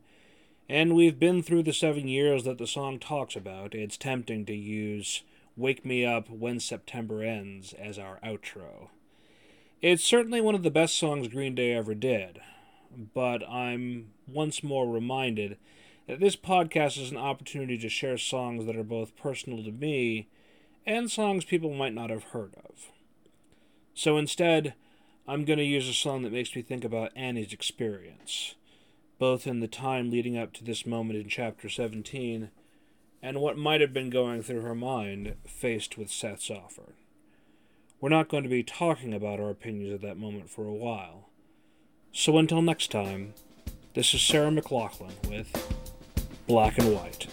and 0.72 0.96
we've 0.96 1.20
been 1.20 1.44
through 1.44 1.64
the 1.64 1.74
seven 1.74 2.08
years 2.08 2.46
that 2.46 2.58
the 2.58 2.66
song 2.66 2.98
talks 2.98 3.36
about. 3.36 3.76
It's 3.76 3.98
tempting 3.98 4.46
to 4.46 4.56
use 4.56 5.22
Wake 5.58 5.84
Me 5.84 6.06
Up 6.06 6.30
When 6.30 6.62
September 6.62 7.22
Ends 7.22 7.74
as 7.74 8.00
our 8.00 8.20
outro. 8.24 8.88
It's 9.82 10.02
certainly 10.02 10.40
one 10.40 10.56
of 10.56 10.64
the 10.64 10.72
best 10.72 10.98
songs 10.98 11.28
Green 11.28 11.56
Day 11.56 11.74
ever 11.74 11.94
did, 11.94 12.40
but 13.14 13.44
I'm 13.50 14.12
once 14.26 14.64
more 14.64 14.90
reminded 14.90 15.58
that 16.08 16.22
this 16.22 16.38
podcast 16.38 16.98
is 16.98 17.12
an 17.12 17.18
opportunity 17.18 17.78
to 17.80 17.90
share 17.90 18.18
songs 18.18 18.66
that 18.66 18.78
are 18.78 18.84
both 18.84 19.18
personal 19.18 19.62
to 19.66 19.74
me 19.74 20.30
and 20.86 21.12
songs 21.12 21.44
people 21.44 21.74
might 21.74 21.94
not 21.94 22.10
have 22.10 22.24
heard 22.32 22.56
of. 22.64 22.92
So 23.94 24.18
instead, 24.18 24.76
I'm 25.28 25.44
going 25.44 25.60
to 25.60 25.66
use 25.66 25.90
a 25.90 25.94
song 25.94 26.22
that 26.22 26.32
makes 26.32 26.56
me 26.56 26.62
think 26.62 26.86
about 26.86 27.12
Annie's 27.14 27.52
experience 27.52 28.56
both 29.22 29.46
in 29.46 29.60
the 29.60 29.68
time 29.68 30.10
leading 30.10 30.36
up 30.36 30.52
to 30.52 30.64
this 30.64 30.84
moment 30.84 31.16
in 31.16 31.30
chapter 31.30 31.70
17 31.70 32.50
and 33.22 33.40
what 33.40 33.56
might 33.56 33.80
have 33.80 33.94
been 33.94 34.10
going 34.10 34.42
through 34.42 34.62
her 34.62 34.74
mind 34.74 35.36
faced 35.46 35.96
with 35.96 36.10
Seth's 36.10 36.50
offer. 36.50 36.96
We're 38.00 38.10
not 38.10 38.30
going 38.30 38.42
to 38.42 38.50
be 38.50 38.64
talking 38.64 39.14
about 39.14 39.40
our 39.40 39.52
opinions 39.52 39.94
at 39.94 40.02
that 40.02 40.18
moment 40.18 40.50
for 40.50 40.66
a 40.66 40.74
while. 40.74 41.30
So 42.12 42.40
until 42.40 42.64
next 42.64 42.90
time, 42.90 43.36
this 43.94 44.12
is 44.16 44.24
Sarah 44.24 44.50
McLachlan 44.50 45.14
with 45.30 45.72
Black 46.48 46.80
and 46.80 46.96
White. 46.96 47.28